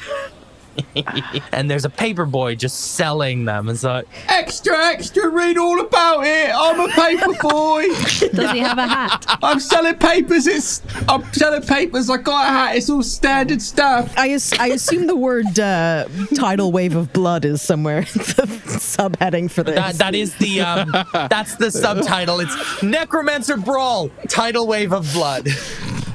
[1.52, 3.68] and there's a paper boy just selling them.
[3.68, 6.50] It's like Extra, extra, read all about it.
[6.54, 7.86] I'm a paper boy.
[7.88, 9.24] Does he have a hat?
[9.42, 10.46] I'm selling papers.
[10.46, 12.08] It's I'm selling papers.
[12.10, 12.76] I got a hat.
[12.76, 14.12] It's all standard stuff.
[14.16, 18.46] I, as- I assume the word uh, tidal wave of blood is somewhere in the
[18.78, 19.74] subheading for this.
[19.76, 22.40] that, that is the um, that's the subtitle.
[22.40, 25.48] It's Necromancer Brawl, tidal wave of blood.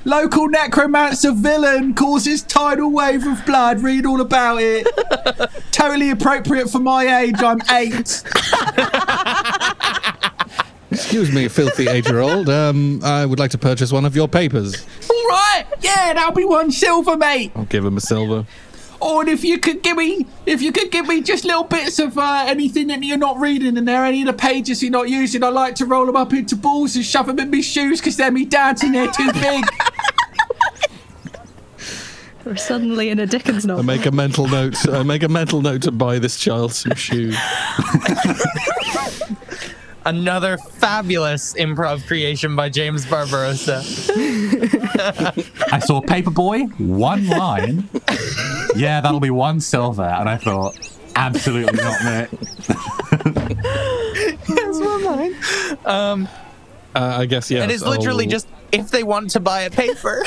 [0.06, 3.82] Local necromancer villain causes tidal wave of blood.
[3.82, 4.88] Read all about it.
[5.72, 7.36] totally appropriate for my age.
[7.40, 8.24] I'm eight.
[10.92, 12.50] Excuse me, filthy eight year old.
[12.50, 14.86] Um, I would like to purchase one of your papers.
[15.10, 15.66] All right.
[15.82, 17.52] Yeah, that'll be one silver, mate.
[17.56, 18.46] I'll give him a silver.
[19.02, 22.18] Or if you could give me, if you could give me just little bits of
[22.18, 25.44] uh, anything that you're not reading in there, any of the pages you're not using,
[25.44, 28.18] I like to roll them up into balls and shove them in my shoes because
[28.18, 28.92] they're me dancing.
[28.92, 29.64] They're too big.
[32.46, 33.84] We're suddenly in a Dickens novel.
[33.84, 34.90] I make a mental note.
[34.90, 37.38] I make a mental note to buy this child some shoes.
[40.06, 43.78] Another fabulous improv creation by James Barbarossa.
[45.72, 47.90] I saw Paperboy, one line.
[48.76, 50.04] Yeah, that'll be one silver.
[50.04, 50.78] And I thought,
[51.16, 52.30] absolutely not, mate.
[54.80, 55.04] One
[56.96, 57.64] Uh, I guess yeah.
[57.64, 60.24] it is literally just if they want to buy a paper.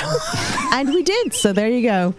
[0.72, 2.14] and we did, so there you go.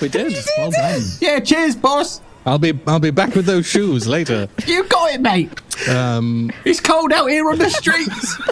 [0.00, 0.34] we did.
[0.56, 1.02] Well done.
[1.20, 2.20] yeah, cheers, boss.
[2.46, 4.48] I'll be I'll be back with those shoes later.
[4.66, 5.50] You got it, mate.
[5.88, 8.38] Um, It's cold out here on the streets.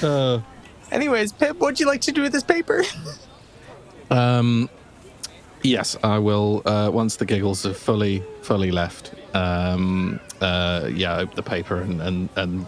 [0.00, 0.40] Uh,
[0.92, 2.82] Anyways, Pip, what'd you like to do with this paper?
[4.10, 4.70] Um,
[5.62, 6.62] yes, I will.
[6.64, 9.12] Uh, once the giggles have fully, fully left.
[9.34, 12.66] Um, uh, yeah, open the paper and, and and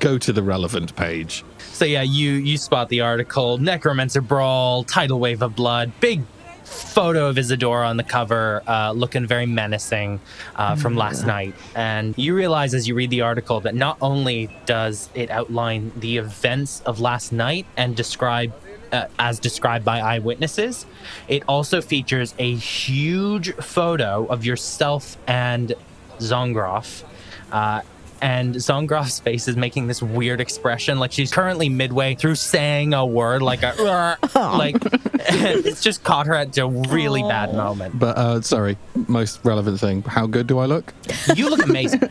[0.00, 1.44] go to the relevant page.
[1.72, 6.22] So yeah, you you spot the article, Necromancer Brawl, tidal wave of blood, big
[6.70, 10.20] photo of Isadora on the cover, uh, looking very menacing
[10.56, 11.54] uh, from last night.
[11.74, 16.16] And you realize as you read the article that not only does it outline the
[16.18, 18.52] events of last night and describe
[18.92, 20.86] uh, as described by eyewitnesses,
[21.28, 25.74] it also features a huge photo of yourself and
[26.18, 27.04] Zongroff.
[27.52, 27.82] Uh,
[28.22, 33.04] and Zongroff's face is making this weird expression, like she's currently midway through saying a
[33.04, 33.74] word, like a
[34.34, 34.76] like
[35.28, 37.98] it's just caught her at a really bad moment.
[37.98, 38.76] But uh, sorry,
[39.08, 40.02] most relevant thing.
[40.02, 40.92] How good do I look?
[41.34, 42.00] You look amazing.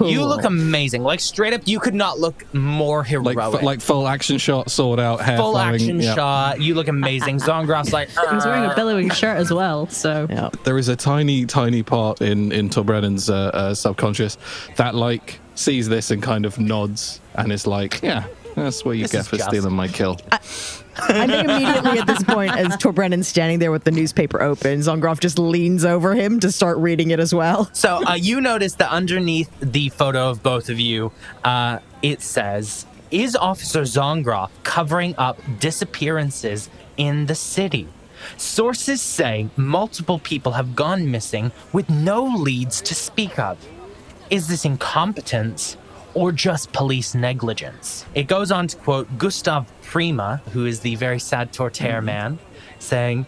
[0.00, 1.02] You look amazing.
[1.02, 3.36] Like straight up, you could not look more heroic.
[3.36, 5.74] Like, f- like full action shot, sword out, hair full flowing.
[5.74, 6.14] action yeah.
[6.14, 6.60] shot.
[6.60, 7.38] You look amazing.
[7.38, 10.26] Zongroff's like He's wearing a billowing shirt as well, so
[10.64, 14.36] There is a tiny, tiny part in in Tor Brennan's uh, uh, subconscious
[14.76, 15.23] that like
[15.54, 19.26] sees this and kind of nods and is like, yeah, that's what you This get
[19.26, 20.18] for just- stealing my kill.
[20.96, 24.78] I think immediately at this point, as Tor Brennan standing there with the newspaper open,
[24.78, 27.68] Zongroff just leans over him to start reading it as well.
[27.72, 31.10] So uh, you notice that underneath the photo of both of you,
[31.42, 37.88] uh, it says, "Is Officer Zongroff covering up disappearances in the city?"
[38.36, 43.58] Sources say multiple people have gone missing with no leads to speak of.
[44.30, 45.76] Is this incompetence
[46.14, 48.06] or just police negligence?
[48.14, 52.38] It goes on to quote Gustav Prima, who is the very sad Tortaire man,
[52.78, 53.26] saying,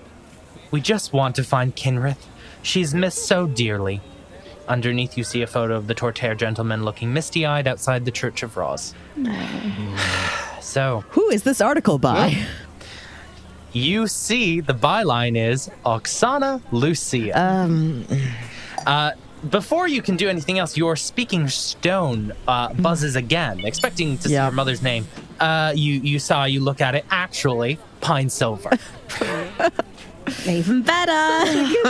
[0.71, 2.25] We just want to find Kinrith.
[2.63, 4.01] She's missed so dearly.
[4.69, 8.43] Underneath, you see a photo of the Tortaire gentleman looking misty eyed outside the Church
[8.43, 8.95] of Ross.
[10.61, 12.45] So, who is this article by?
[13.73, 17.31] You see, the byline is Oksana Lucia.
[17.41, 18.05] Um.
[18.85, 19.13] Uh,
[19.51, 24.35] before you can do anything else, your speaking stone uh, buzzes again, expecting to see
[24.35, 25.07] your mother's name.
[25.39, 27.05] Uh, you you saw, you look at it.
[27.11, 28.71] Actually, Pine Silver.
[30.47, 31.13] Even better.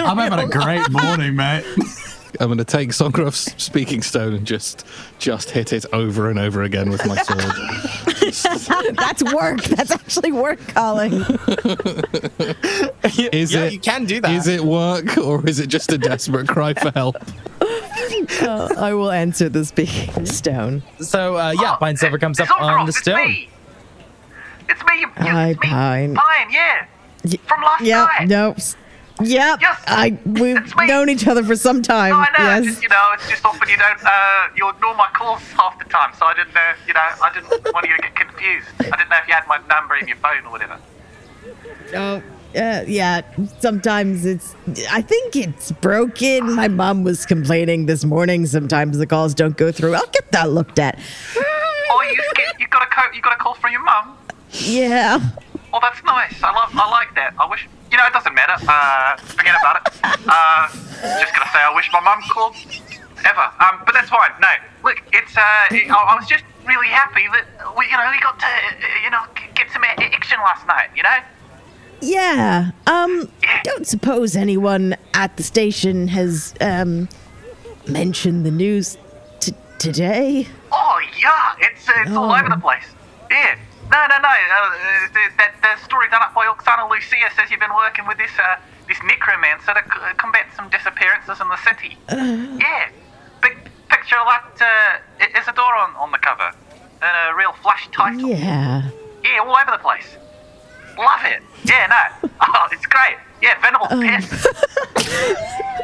[0.00, 1.64] I'm having a great morning, mate.
[2.40, 4.84] I'm going to take Zongroff's speaking stone and just
[5.18, 8.13] just hit it over and over again with my sword.
[8.96, 9.62] That's work.
[9.64, 11.12] That's actually work, Colin.
[13.32, 13.72] Is yeah, it?
[13.72, 14.30] you can do that.
[14.32, 17.16] Is it work or is it just a desperate cry for help?
[18.42, 20.82] Uh, I will answer the speaking stone.
[21.00, 23.18] So uh, yeah, Pine Silver comes up on the stone.
[24.68, 25.00] It's me.
[25.00, 26.14] you- Hi, Pine.
[26.14, 26.86] Pine, yeah.
[27.46, 28.08] From last Yep.
[28.20, 28.28] night.
[28.28, 28.54] No.
[29.22, 29.60] Yep.
[29.60, 32.10] Yes, I we've known each other for some time.
[32.10, 32.44] No, I know.
[32.44, 32.64] yes.
[32.64, 35.84] Just, you know, it's just often you don't, uh, you ignore my calls half the
[35.88, 38.66] time, so I didn't know, you know, I didn't want you to get confused.
[38.80, 40.78] I didn't know if you had my number in your phone or whatever.
[41.94, 42.22] Oh,
[42.56, 43.20] uh, yeah.
[43.60, 44.54] Sometimes it's.
[44.90, 46.52] I think it's broken.
[46.54, 48.46] My mom was complaining this morning.
[48.46, 49.94] Sometimes the calls don't go through.
[49.94, 50.98] I'll get that looked at.
[51.96, 54.16] Oh, you get, you got a co- you got a call from your mom.
[54.50, 55.20] Yeah.
[55.74, 56.40] Oh, that's nice.
[56.40, 57.34] I love, I like that.
[57.36, 58.54] I wish, you know, it doesn't matter.
[58.62, 59.92] Uh, forget about it.
[60.22, 60.68] Uh,
[61.18, 62.54] just gonna say I wish my mum called
[63.26, 63.50] ever.
[63.58, 64.30] Um, but that's fine.
[64.40, 64.48] No,
[64.84, 65.42] look, it's uh,
[65.74, 69.02] it, I, I was just really happy that we, you know, we got to, uh,
[69.02, 69.22] you know,
[69.56, 70.90] get some action last night.
[70.94, 71.18] You know.
[72.00, 72.70] Yeah.
[72.86, 73.28] Um.
[73.42, 77.08] I don't suppose anyone at the station has um
[77.88, 78.96] mentioned the news
[79.40, 80.46] t- today.
[80.70, 82.84] Oh yeah, it's uh, it's all over the place.
[83.28, 83.58] Yeah.
[83.90, 84.28] No, no, no.
[84.28, 88.18] Uh, the, that the story done up by Oksana Lucia says you've been working with
[88.18, 88.56] this uh,
[88.88, 91.96] this necromancer to c- combat some disappearances in the city.
[92.10, 92.88] yeah.
[93.42, 93.56] Big
[93.88, 96.50] picture of that uh, Isadora on, on the cover,
[97.02, 98.28] and a real flash title.
[98.28, 98.90] Yeah.
[99.22, 100.16] Yeah, all over the place.
[100.98, 101.42] Love it.
[101.64, 102.30] Yeah, no.
[102.46, 103.16] Oh, it's great.
[103.42, 104.46] Yeah, Venables pissed.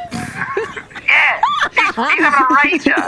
[1.05, 1.41] yeah,
[1.73, 3.03] he's, he's having a rager.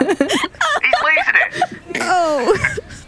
[0.82, 1.98] He's losing it.
[2.00, 2.56] Oh.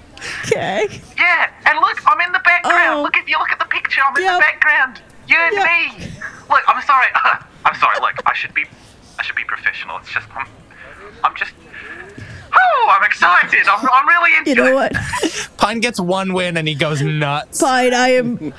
[0.45, 0.89] okay.
[1.19, 2.99] Yeah, and look, I'm in the background.
[2.99, 3.03] Oh.
[3.03, 5.01] Look if you look at the picture, I'm in the background.
[5.29, 6.07] You and me.
[6.51, 7.09] Look, I'm sorry.
[7.65, 7.99] I'm sorry.
[8.01, 8.65] Look, I should be,
[9.19, 9.97] I should be professional.
[9.99, 10.47] It's just, I'm,
[11.23, 11.53] I'm just.
[12.57, 13.67] Oh, I'm excited.
[13.67, 14.93] I'm, I'm really into You know it.
[14.93, 15.51] what?
[15.57, 17.61] Pine gets one win and he goes nuts.
[17.61, 18.53] Pine, I am.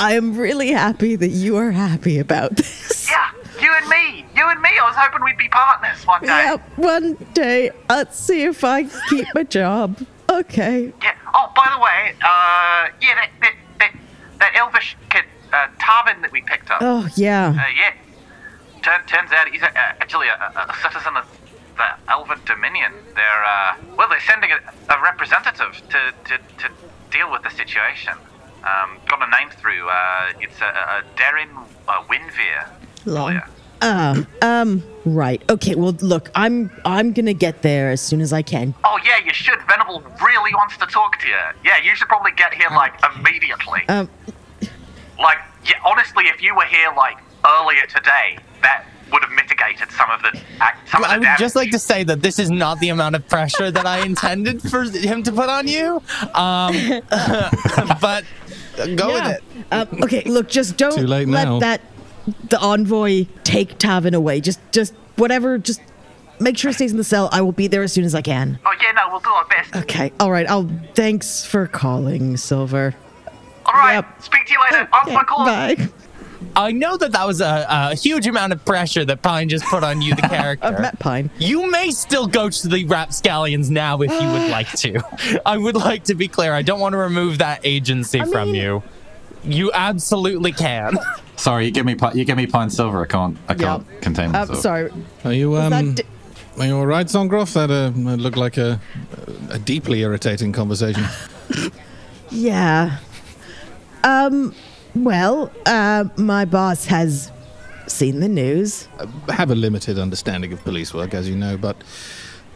[0.00, 3.10] I am really happy that you are happy about this.
[3.10, 4.24] Yeah, you and me.
[4.36, 4.70] You and me.
[4.80, 6.28] I was hoping we'd be partners one day.
[6.28, 6.56] Yeah.
[6.76, 9.98] One day, let's see if I can keep my job.
[10.34, 10.92] Okay.
[11.02, 11.14] Yeah.
[11.32, 13.92] Oh, by the way, uh, yeah, that that that,
[14.40, 16.78] that elvish kid, uh, Tarvin that we picked up.
[16.80, 17.54] Oh yeah.
[17.56, 17.92] Uh, yeah.
[18.82, 21.24] Turn, turns out he's a, uh, actually a, a, citizen of
[21.76, 22.92] the Elven Dominion.
[23.14, 24.58] They're uh, well, they're sending a,
[24.92, 26.70] a representative to, to, to
[27.10, 28.14] deal with the situation.
[28.64, 29.88] Um, got a name through.
[29.88, 31.48] Uh, it's a, a Darren
[31.86, 32.68] uh, Winveer.
[33.06, 33.40] Long.
[33.84, 35.42] Um, um, right.
[35.50, 38.74] Okay, well, look, I'm I'm gonna get there as soon as I can.
[38.82, 39.60] Oh yeah, you should.
[39.68, 41.36] Venable really wants to talk to you.
[41.64, 43.82] Yeah, you should probably get here like immediately.
[43.88, 44.08] Um,
[45.18, 50.10] Like, yeah, honestly, if you were here like earlier today, that would have mitigated some
[50.10, 52.50] of the act, some of I the would just like to say that this is
[52.50, 56.02] not the amount of pressure that I intended for him to put on you.
[56.34, 56.74] Um,
[58.00, 58.24] but
[58.96, 59.42] go with it.
[59.70, 61.58] Um, okay, look, just don't Too late let now.
[61.60, 61.80] that
[62.48, 64.40] the envoy take Tavin away.
[64.40, 65.58] Just, just whatever.
[65.58, 65.80] Just
[66.40, 67.28] make sure it stays in the cell.
[67.32, 68.58] I will be there as soon as I can.
[68.64, 69.76] Oh yeah, no, we'll do our best.
[69.76, 70.12] Okay.
[70.20, 70.48] All right.
[70.48, 70.68] I'll.
[70.94, 72.94] Thanks for calling, Silver.
[73.66, 74.04] All right.
[74.22, 74.88] Speak to you later.
[74.92, 75.44] Answer my call.
[75.46, 75.88] Bye.
[76.56, 79.82] I know that that was a, a huge amount of pressure that Pine just put
[79.82, 80.66] on you, the character.
[80.66, 81.30] I've met Pine.
[81.38, 85.00] You may still go to the rapscallions now if you would like to.
[85.46, 86.52] I would like to be clear.
[86.52, 88.82] I don't want to remove that agency I from mean- you.
[89.42, 90.94] You absolutely can.
[91.36, 93.02] Sorry, you give me pi- you give me pine silver.
[93.02, 94.58] I can't I can't contain Um, myself.
[94.60, 94.90] sorry.
[95.24, 95.94] Are you um?
[95.94, 96.04] di-
[96.58, 97.52] Are you all right, Zongroff?
[97.54, 98.80] That uh, looked like a
[99.50, 101.04] a deeply irritating conversation.
[102.30, 102.96] Yeah.
[104.02, 104.54] Um.
[104.94, 107.30] Well, uh, my boss has
[107.86, 108.88] seen the news.
[109.28, 111.76] I have a limited understanding of police work, as you know, but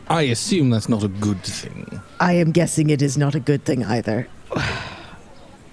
[0.09, 2.01] I assume that's not a good thing.
[2.19, 4.27] I am guessing it is not a good thing either.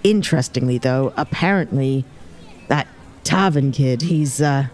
[0.04, 2.04] Interestingly, though, apparently
[3.28, 4.66] that Tavin kid, he's uh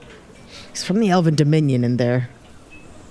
[0.70, 2.28] he's from the Elven Dominion and they're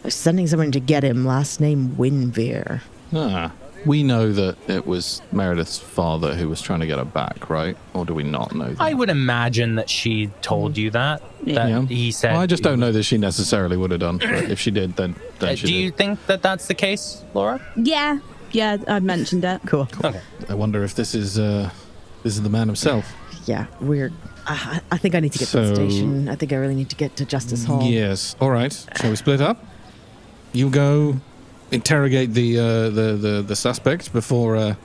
[0.02, 2.82] they're sending someone to get him, last name Winveer.
[3.14, 3.52] Ah,
[3.86, 7.78] we know that it was Meredith's father who was trying to get her back, right?
[7.94, 8.82] Or do we not know that?
[8.82, 11.22] I would imagine that she told you that.
[11.46, 11.82] That Yeah.
[11.86, 12.34] he said.
[12.34, 14.18] Well, I just don't know that she necessarily would have done.
[14.18, 15.80] But if she did, then, then Uh, she do did.
[15.82, 17.60] you think that that's the case, Laura?
[17.76, 18.20] Yeah,
[18.52, 19.62] yeah, I've mentioned it.
[19.68, 19.88] Cool.
[20.04, 20.22] Okay.
[20.50, 21.70] I wonder if this is uh,
[22.24, 23.14] this is the man himself.
[23.46, 24.12] Yeah, we're.
[24.46, 26.28] I, I think I need to get to the station.
[26.30, 27.84] I think I really need to get to Justice Hall.
[27.84, 28.36] Yes.
[28.39, 28.74] All right.
[28.98, 29.64] Shall we split up?
[30.54, 31.18] You go
[31.72, 34.76] interrogate the uh, the, the the suspect before uh,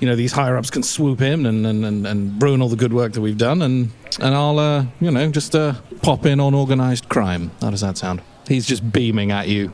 [0.00, 2.76] you know these higher ups can swoop in and, and, and, and ruin all the
[2.76, 6.40] good work that we've done, and and I'll uh, you know just uh, pop in
[6.40, 7.50] on organized crime.
[7.60, 8.22] How does that sound?
[8.46, 9.72] He's just beaming at you.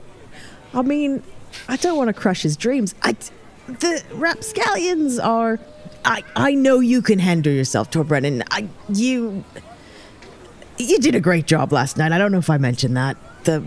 [0.72, 1.22] I mean,
[1.68, 2.94] I don't want to crush his dreams.
[3.02, 3.16] I,
[3.66, 5.58] the rapscallions are.
[6.04, 8.42] I, I know you can handle yourself, Tor Brennan.
[8.50, 9.44] I, you,
[10.78, 12.12] you did a great job last night.
[12.12, 13.16] I don't know if I mentioned that.
[13.44, 13.62] The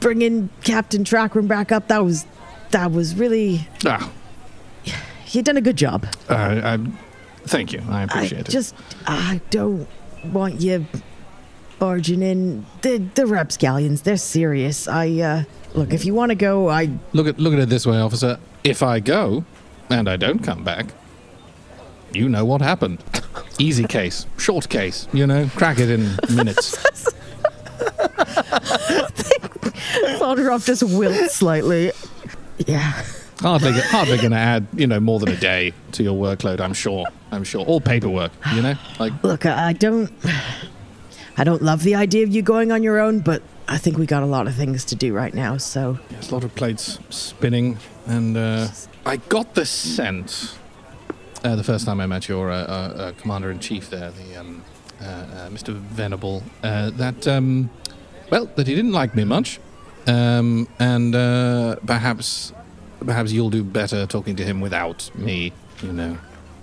[0.00, 1.88] bringing Captain Trackroom back up.
[1.88, 2.26] That was,
[2.70, 3.66] that was really.
[3.86, 4.10] Ah,
[5.28, 6.06] You done a good job.
[6.28, 6.78] uh, I,
[7.44, 7.82] thank you.
[7.88, 8.52] I I appreciate it.
[8.52, 8.74] just,
[9.06, 9.88] I don't
[10.32, 10.86] want you
[11.78, 12.66] barging in.
[12.82, 14.02] The the rapscallions.
[14.02, 14.88] They're serious.
[14.88, 15.92] I uh, look.
[15.92, 18.38] If you want to go, I Look at look at it this way, officer.
[18.64, 19.44] If I go
[19.90, 20.86] and I don't come back,
[22.12, 23.02] you know what happened.
[23.58, 25.08] Easy case, short case.
[25.12, 26.02] You know, crack it in
[26.34, 26.76] minutes.
[30.18, 31.92] Thunderoff just wilts slightly.
[32.66, 33.02] Yeah.
[33.40, 36.60] hardly hardly going to add you know more than a day to your workload.
[36.60, 37.06] I'm sure.
[37.30, 37.64] I'm sure.
[37.64, 38.32] All paperwork.
[38.54, 40.10] You know, like Look, I, I don't.
[41.36, 44.06] I don't love the idea of you going on your own, but I think we
[44.06, 45.56] got a lot of things to do right now.
[45.56, 48.68] So there's a lot of plates spinning, and uh,
[49.06, 50.58] I got the sense
[51.44, 54.36] uh, the first time I met your uh, uh, uh, commander in chief there, the
[54.36, 54.64] um,
[55.00, 55.74] uh, uh, Mr.
[55.74, 57.70] Venable, uh, that um,
[58.30, 59.60] well, that he didn't like me much,
[60.06, 62.52] um, and uh, perhaps
[63.04, 66.18] perhaps you'll do better talking to him without me, you know,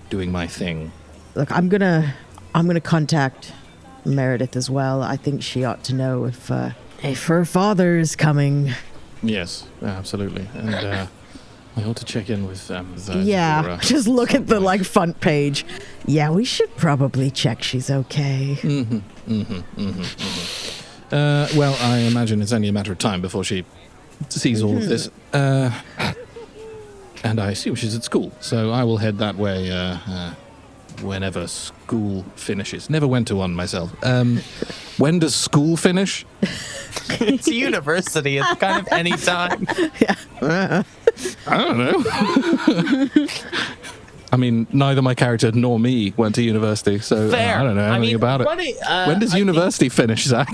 [0.10, 0.92] doing my thing.
[1.36, 2.14] look, I'm gonna.
[2.54, 3.52] I'm gonna contact
[4.06, 5.02] Meredith as well.
[5.04, 6.70] I think she ought to know if uh,
[7.04, 8.72] if her father is coming.
[9.24, 11.10] Yes, absolutely, and.
[11.78, 14.84] I ought to check in with um, the, yeah, uh, just look at the like
[14.84, 15.66] front page.
[16.06, 18.58] Yeah, we should probably check she's okay.
[18.62, 21.16] Mm-hmm, mm-hmm, mm-hmm, mm-hmm.
[21.16, 23.66] Uh, well, I imagine it's only a matter of time before she
[24.30, 25.10] sees all of this.
[25.34, 25.72] Uh,
[27.24, 30.34] and I assume she's at school, so I will head that way uh, uh,
[31.02, 32.90] whenever school finishes.
[32.90, 33.92] Never went to one myself.
[34.04, 34.40] Um,
[34.98, 36.26] when does school finish?
[37.10, 38.38] it's university.
[38.38, 39.68] It's kind of any time.
[40.00, 40.84] yeah
[41.48, 43.26] I don't know.
[44.32, 47.84] I mean, neither my character nor me went to university, so uh, I don't know
[47.84, 48.46] I anything mean, about it.
[48.46, 50.50] what it- uh, when does I think- university finish, Zach?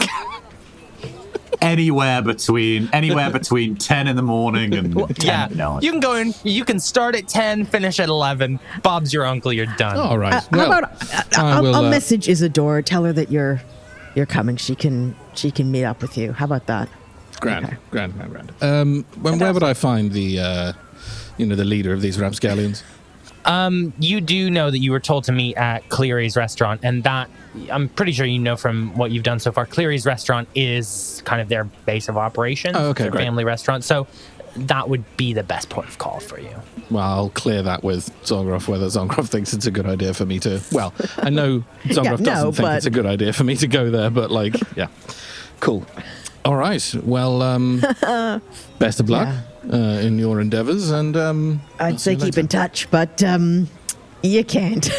[1.61, 5.83] Anywhere between anywhere between ten in the morning and ten Yeah, at night.
[5.83, 6.33] you can go in.
[6.43, 8.59] You can start at ten, finish at eleven.
[8.81, 9.53] Bob's your uncle.
[9.53, 9.97] You're done.
[9.97, 10.33] All right.
[10.33, 13.31] Uh, well, how about uh, I I'll, will, I'll uh, message Isadora, tell her that
[13.31, 13.61] you're
[14.15, 14.57] you're coming.
[14.57, 16.31] She can she can meet up with you.
[16.33, 16.89] How about that?
[17.39, 18.51] grand, grand, grand, grand.
[18.61, 20.73] Um, when, where would I find the, uh,
[21.37, 22.83] you know, the leader of these rapscallions?
[23.45, 27.29] Um, you do know that you were told to meet at Cleary's restaurant, and that
[27.71, 29.65] I'm pretty sure you know from what you've done so far.
[29.65, 32.75] Cleary's restaurant is kind of their base of operations.
[32.77, 33.23] Oh, okay, their great.
[33.23, 33.83] family restaurant.
[33.83, 34.07] So
[34.55, 36.53] that would be the best point of call for you.
[36.89, 40.39] Well, I'll clear that with Zongroff whether Zongroff thinks it's a good idea for me
[40.39, 40.61] to.
[40.71, 43.55] Well, I know Zongroff Yeah, doesn't no, think but- it's a good idea for me
[43.55, 44.87] to go there, but like, yeah.
[45.61, 45.85] Cool.
[46.43, 46.95] All right.
[47.03, 47.79] Well, um,
[48.79, 49.27] best of luck
[49.71, 52.39] uh, in your endeavors, and um, I'd see say you keep later.
[52.41, 53.67] in touch, but um,
[54.23, 54.89] you can't.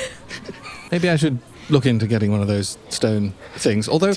[0.93, 1.39] Maybe I should
[1.69, 3.89] look into getting one of those stone things.
[3.89, 4.13] Although,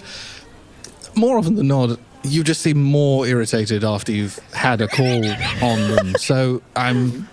[1.15, 5.26] more often than not, you just seem more irritated after you've had a call
[5.63, 6.13] on them.
[6.19, 7.28] So I'm,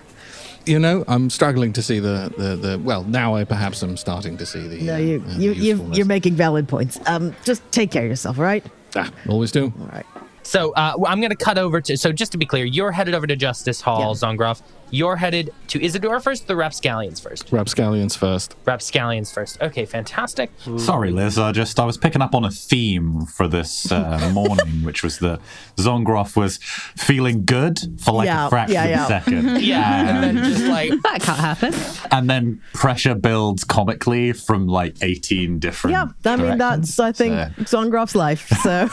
[0.65, 3.05] you know, I'm struggling to see the the, the well.
[3.05, 4.81] Now I perhaps am starting to see the.
[4.83, 5.99] No, uh, you, uh, you, you, usefulness.
[5.99, 6.99] you're making valid points.
[7.07, 8.65] Um, just take care of yourself, all right?
[8.95, 9.73] Ah, always do.
[9.81, 10.07] All right.
[10.43, 11.97] So uh, I'm going to cut over to.
[11.97, 14.07] So just to be clear, you're headed over to Justice Hall, Yeah.
[14.29, 14.63] Zongroff.
[14.95, 17.51] You're headed to Isadora first, or the Rapscallions first.
[17.51, 18.55] Rapscallions first.
[18.67, 19.59] Rapscallions first.
[19.63, 20.51] Okay, fantastic.
[20.77, 21.39] Sorry, Liz.
[21.39, 25.19] I just I was picking up on a theme for this uh, morning, which was
[25.21, 25.41] that
[25.77, 29.63] Zongroff was feeling good for like Yeah, a fraction yeah, of a second.
[29.63, 31.75] Yeah, and then just like That can't happen.
[32.11, 36.59] and then pressure builds comically from like 18 different Yeah, I mean, directions.
[36.59, 38.47] that's, I think, So- Zongroff's life.
[38.63, 38.91] So,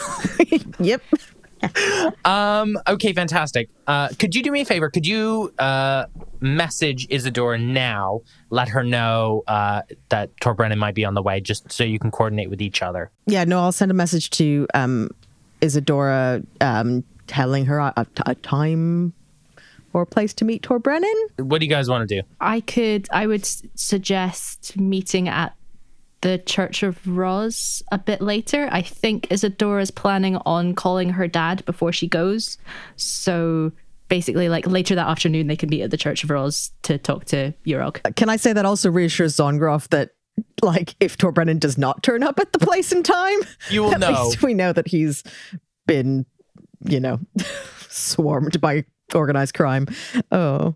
[0.82, 1.02] yep.
[2.26, 2.78] Um.
[2.88, 3.14] Okay.
[3.14, 3.70] Fantastic.
[3.88, 4.90] Uh, could you do me a favor?
[4.90, 6.06] Could you uh
[6.40, 8.22] message Isadora now?
[8.50, 12.00] Let her know uh that Tor Brennan might be on the way, just so you
[12.00, 13.12] can coordinate with each other.
[13.26, 15.10] Yeah, no, I'll send a message to um,
[15.62, 19.14] Isadora um, telling her a, a time
[19.94, 21.14] or place to meet Tor Brennan.
[21.38, 22.28] What do you guys want to do?
[22.40, 23.08] I could.
[23.12, 25.54] I would suggest meeting at
[26.22, 28.68] the Church of Roz a bit later.
[28.72, 32.58] I think Isadora's planning on calling her dad before she goes.
[32.96, 33.72] So
[34.10, 37.26] basically, like later that afternoon, they can meet at the Church of Roz to talk
[37.26, 38.02] to Urog.
[38.06, 40.10] Uh, can I say that also reassures Zongroff that,
[40.62, 43.40] like, if Tor Brennan does not turn up at the place in time,
[43.70, 44.26] You will at know.
[44.26, 45.24] least we know that he's
[45.88, 46.26] been,
[46.82, 47.20] you know,
[47.88, 49.88] swarmed by organized crime.
[50.32, 50.76] Oh.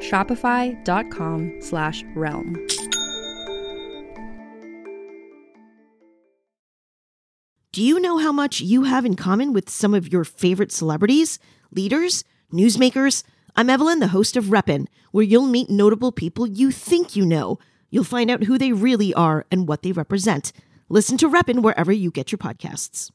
[0.00, 2.66] Shopify.com slash realm.
[7.72, 11.38] Do you know how much you have in common with some of your favorite celebrities,
[11.70, 13.22] leaders, newsmakers?
[13.54, 17.60] I'm Evelyn, the host of Reppin', where you'll meet notable people you think you know.
[17.88, 20.52] You'll find out who they really are and what they represent.
[20.88, 23.12] Listen to Reppin' wherever you get your podcasts.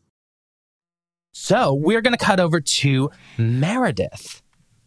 [1.34, 4.42] So we're going to cut over to Meredith.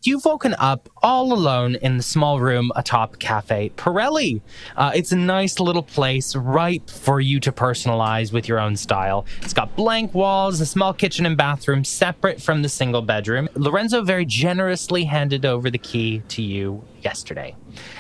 [0.09, 4.41] You've woken up all alone in the small room atop Cafe Pirelli.
[4.75, 9.27] Uh, it's a nice little place, ripe for you to personalize with your own style.
[9.43, 13.51] It's got blank walls, a small kitchen and bathroom separate from the single bedroom.
[13.55, 17.55] Lorenzo very generously handed over the key to you yesterday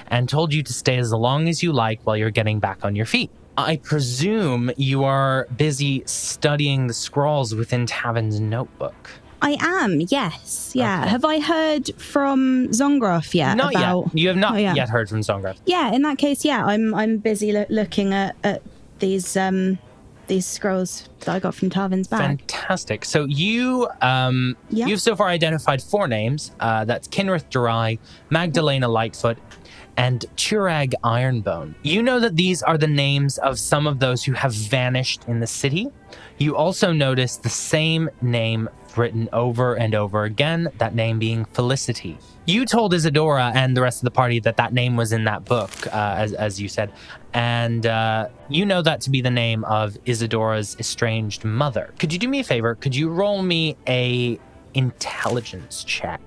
[0.06, 2.96] and told you to stay as long as you like while you're getting back on
[2.96, 3.30] your feet.
[3.58, 9.10] I presume you are busy studying the scrawls within Tavin's notebook.
[9.40, 10.72] I am, yes.
[10.74, 11.06] Yeah.
[11.06, 13.56] Have I heard from Zongroff yet?
[13.56, 14.06] not about...
[14.06, 14.14] yet.
[14.18, 14.74] You have not Oh, yeah.
[14.74, 15.56] yet heard from Zongroff.
[15.64, 18.62] Yeah, in that case, yeah, I'm I'm busy loo- looking at, at
[18.98, 19.78] these um
[20.26, 22.20] these scrolls that I got from Tarvin's bag.
[22.40, 23.04] Fantastic.
[23.04, 24.86] So you um Yeah.
[24.86, 26.52] you've so far identified four names.
[26.60, 27.98] Uh, that's Kinrith Durai,
[28.30, 29.38] Magdalena Lightfoot,
[29.98, 31.74] and Turag Ironbone.
[31.82, 35.40] You know that these are the names of some of those who have vanished in
[35.40, 35.88] the city.
[36.38, 42.16] You also notice the same name written over and over again, that name being Felicity.
[42.46, 45.44] You told Isadora and the rest of the party that that name was in that
[45.44, 46.92] book, uh, as, as you said,
[47.34, 51.92] and uh, you know that to be the name of Isadora's estranged mother.
[51.98, 52.76] Could you do me a favor?
[52.76, 54.38] Could you roll me a
[54.74, 56.20] intelligence check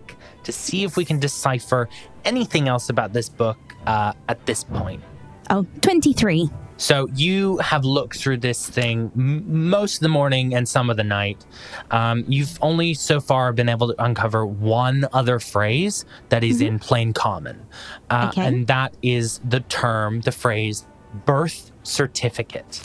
[0.43, 1.87] to see if we can decipher
[2.25, 5.01] anything else about this book uh, at this point?
[5.49, 6.49] Oh, 23.
[6.77, 10.97] So you have looked through this thing m- most of the morning and some of
[10.97, 11.45] the night.
[11.91, 16.79] Um, you've only so far been able to uncover one other phrase that is in
[16.79, 17.63] plain common,
[18.09, 18.47] uh, Okay.
[18.47, 20.87] and that is the term, the phrase,
[21.25, 22.81] birth certificate.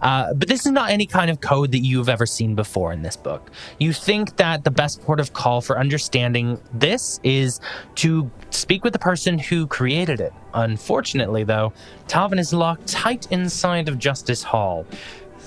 [0.00, 3.02] Uh, but this is not any kind of code that you've ever seen before in
[3.02, 3.50] this book.
[3.78, 7.60] You think that the best port of call for understanding this is
[7.96, 10.32] to speak with the person who created it.
[10.54, 11.72] Unfortunately, though,
[12.06, 14.86] Talvin is locked tight inside of Justice Hall.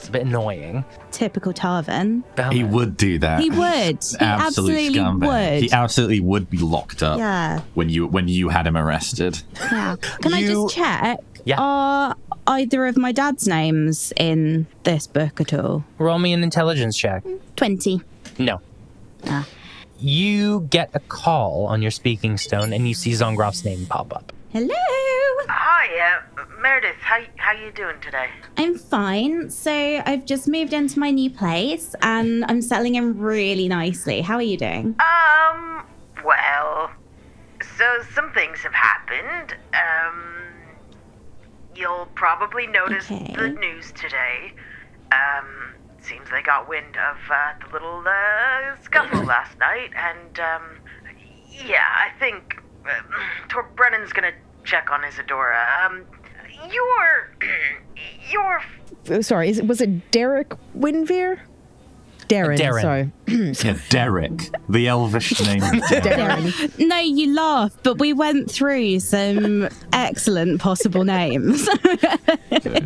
[0.02, 0.84] It's a bit annoying.
[1.12, 2.24] Typical Tarvin.
[2.52, 3.40] He would do that.
[3.40, 4.04] He would.
[4.04, 5.28] He absolutely scumbag.
[5.28, 5.64] would.
[5.64, 7.20] He absolutely would be locked up.
[7.20, 7.62] Yeah.
[7.76, 9.40] When you when you had him arrested.
[9.60, 9.98] Yeah.
[10.22, 11.20] Can I just check?
[11.46, 11.60] Yeah.
[11.60, 12.16] Are
[12.48, 15.84] either of my dad's names in this book at all?
[15.98, 17.24] Roll me an intelligence check.
[17.56, 18.02] 20.
[18.40, 18.62] No.
[19.26, 19.48] Ah.
[20.00, 24.32] You get a call on your speaking stone and you see Zongroff's name pop up.
[24.52, 24.74] Hello.
[25.48, 26.96] Hi, uh, Meredith.
[27.00, 28.28] How how you doing today?
[28.58, 29.50] I'm fine.
[29.50, 34.22] So I've just moved into my new place and I'm settling in really nicely.
[34.22, 34.96] How are you doing?
[35.00, 35.84] Um,
[36.26, 36.92] well,
[37.78, 39.56] so some things have happened.
[39.74, 40.41] Um,
[41.76, 43.34] you'll probably notice Okay.
[43.36, 44.54] the news today.
[45.12, 50.64] Um, seems they got wind of uh, the little uh, scuffle last night, and um,
[51.66, 52.90] yeah, I think uh,
[53.50, 54.32] Tor Brennan's gonna
[54.64, 55.66] check on Isadora.
[55.86, 56.04] Um,
[56.72, 57.36] your
[58.32, 58.62] your
[59.10, 61.40] Oh, sorry, is it, was it Derek Winveer?
[62.32, 62.82] Darren, Darren.
[62.82, 63.12] sorry.
[63.28, 65.62] yeah, Derek, the elvish name.
[65.64, 66.80] of Derek.
[66.80, 71.66] No, you laugh, but we went through some excellent possible names.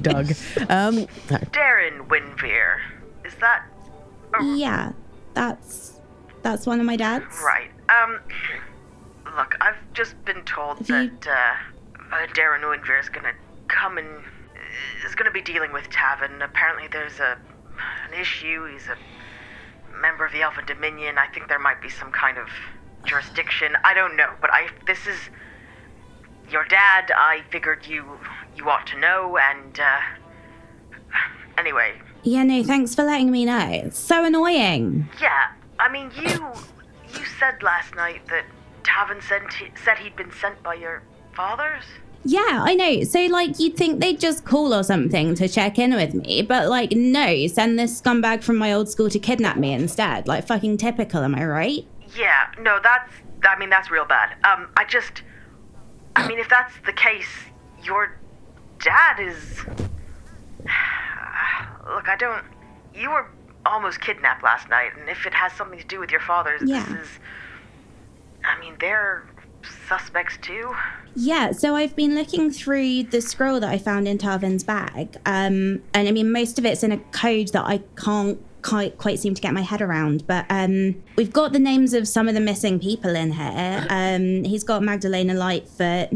[0.02, 0.32] Doug.
[0.70, 1.06] Um,
[1.52, 2.80] Darren Winveer.
[3.24, 3.66] Is that
[4.41, 4.91] yeah,
[5.34, 6.00] that's
[6.41, 7.26] that's one of my dad's.
[7.43, 7.70] Right.
[7.89, 8.20] Um,
[9.36, 13.34] look, I've just been told that uh, uh, Darren Winveer is gonna
[13.68, 14.08] come and
[15.06, 16.43] is gonna be dealing with Tavin.
[16.43, 17.38] Apparently, there's a
[18.08, 18.66] an issue.
[18.72, 18.98] He's a
[20.02, 21.18] member of the Elven Dominion.
[21.18, 22.48] I think there might be some kind of
[23.06, 23.74] jurisdiction.
[23.84, 25.18] I don't know, but I this is
[26.50, 27.12] your dad.
[27.16, 28.04] I figured you
[28.56, 30.00] you ought to know, and uh,
[31.58, 31.93] anyway,
[32.24, 33.68] Yeah, no, thanks for letting me know.
[33.70, 35.08] It's so annoying.
[35.22, 36.39] Yeah, I mean, you
[37.14, 38.46] you said last night that
[38.84, 39.52] Tavin sent
[39.84, 41.84] said he'd been sent by your fathers.
[42.28, 43.03] Yeah, I know.
[43.03, 46.67] So, like, you'd think they'd just call or something to check in with me, but,
[46.69, 50.28] like, no, send this scumbag from my old school to kidnap me instead.
[50.28, 51.86] Like, fucking typical, am I right?
[52.17, 53.11] Yeah, no, that's
[53.47, 54.32] I mean that's real bad.
[54.43, 55.21] Um, I just,
[56.15, 57.28] I mean, if that's the case,
[57.84, 58.17] your
[58.80, 59.63] dad is.
[61.88, 62.43] Look, I don't.
[62.93, 63.28] You were
[63.65, 66.80] almost kidnapped last night, and if it has something to do with your fathers, Yeah.
[66.86, 67.07] this is.
[68.43, 69.28] I mean, they're
[69.88, 70.74] suspects too.
[71.16, 75.16] Yeah, so I've been looking through the scroll that I found in Tarvin's bag.
[75.26, 79.20] Um, and I mean, most of it's in a code that I can't quite, quite
[79.20, 80.28] seem to get my head around.
[80.28, 83.86] But um, we've got the names of some of the missing people in here.
[83.89, 86.09] Um, he's got Magdalena Lightfoot,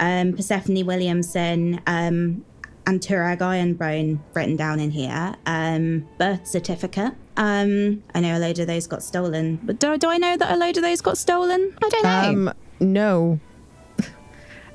[0.00, 2.44] um, Persephone Williamson, um,
[2.86, 5.34] and Turag Ironbone written down in here.
[5.46, 7.12] Um, birth certificate.
[7.36, 9.58] Um, I know a load of those got stolen.
[9.62, 11.76] But do, do I know that a load of those got stolen?
[11.82, 12.50] I don't know.
[12.50, 13.40] um, no.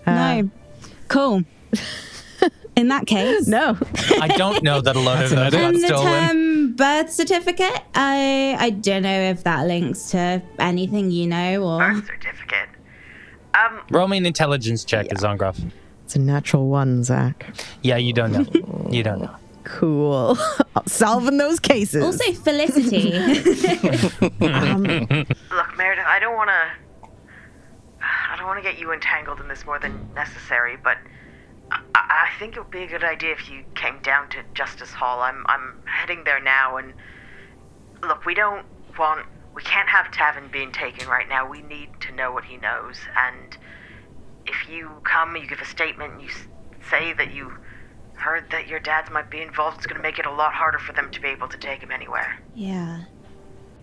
[0.05, 0.49] No.
[1.09, 1.43] Cool.
[2.75, 3.47] In that case.
[3.47, 3.77] No.
[4.21, 6.27] I don't know that a lot of those got And the stolen.
[6.27, 11.79] term birth certificate, I I don't know if that links to anything you know or
[11.79, 12.69] Birth certificate.
[13.55, 15.59] Um, Roll me an intelligence check, Zongroff.
[16.05, 17.45] It's a natural one, Zach.
[17.81, 18.87] Yeah, you don't know.
[18.91, 19.35] You don't know.
[19.63, 20.37] Cool.
[20.85, 22.01] Solving those cases.
[22.03, 23.11] also Felicity.
[24.31, 24.31] Look,
[25.77, 26.86] Meredith, I don't want to.
[28.47, 30.95] I don't want to get you entangled in this more than necessary, but
[31.69, 34.93] I, I think it would be a good idea if you came down to Justice
[34.93, 35.19] Hall.
[35.19, 36.93] I'm I'm heading there now, and
[38.01, 38.65] look, we don't
[38.97, 39.25] want.
[39.53, 41.45] We can't have Tavin being taken right now.
[41.45, 43.57] We need to know what he knows, and
[44.45, 46.29] if you come, you give a statement, and you
[46.89, 47.51] say that you
[48.13, 49.79] heard that your dads might be involved.
[49.79, 51.81] It's going to make it a lot harder for them to be able to take
[51.81, 52.39] him anywhere.
[52.55, 53.03] Yeah.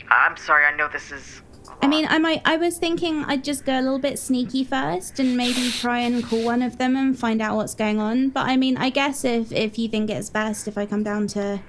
[0.09, 1.43] I'm sorry, I know this is.
[1.83, 2.43] I mean, I might.
[2.45, 6.25] I was thinking I'd just go a little bit sneaky first and maybe try and
[6.25, 8.31] call one of them and find out what's going on.
[8.31, 11.27] But I mean, I guess if if you think it's best if I come down
[11.29, 11.61] to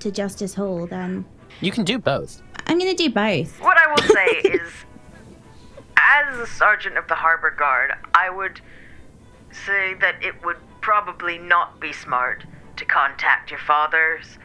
[0.00, 1.24] to Justice Hall, then
[1.60, 2.42] You can do both.
[2.66, 3.60] I'm gonna do both.
[3.60, 4.70] What I will say is,
[5.98, 8.60] as a sergeant of the harbor guard, I would
[9.66, 12.44] say that it would probably not be smart
[12.76, 14.38] to contact your fathers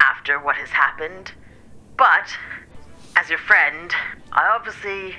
[0.00, 1.32] after what has happened.
[1.96, 2.28] But,
[3.22, 3.92] as your friend,
[4.32, 5.14] I obviously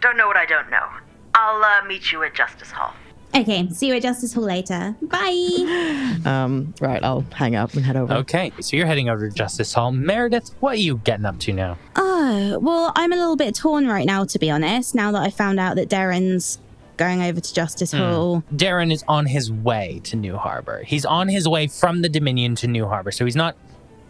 [0.00, 0.86] don't know what I don't know.
[1.34, 2.94] I'll uh, meet you at Justice Hall.
[3.34, 4.94] Okay, see you at Justice Hall later.
[5.02, 5.98] Bye.
[6.24, 8.14] Um, right, I'll hang up and head over.
[8.14, 9.90] Okay, so you're heading over to Justice Hall.
[9.90, 11.76] Meredith, what are you getting up to now?
[11.96, 15.30] Oh, well, I'm a little bit torn right now, to be honest, now that I
[15.30, 16.60] found out that Darren's
[16.96, 18.44] going over to Justice Hall.
[18.54, 20.84] Darren is on his way to New Harbor.
[20.84, 23.56] He's on his way from the Dominion to New Harbor, so he's not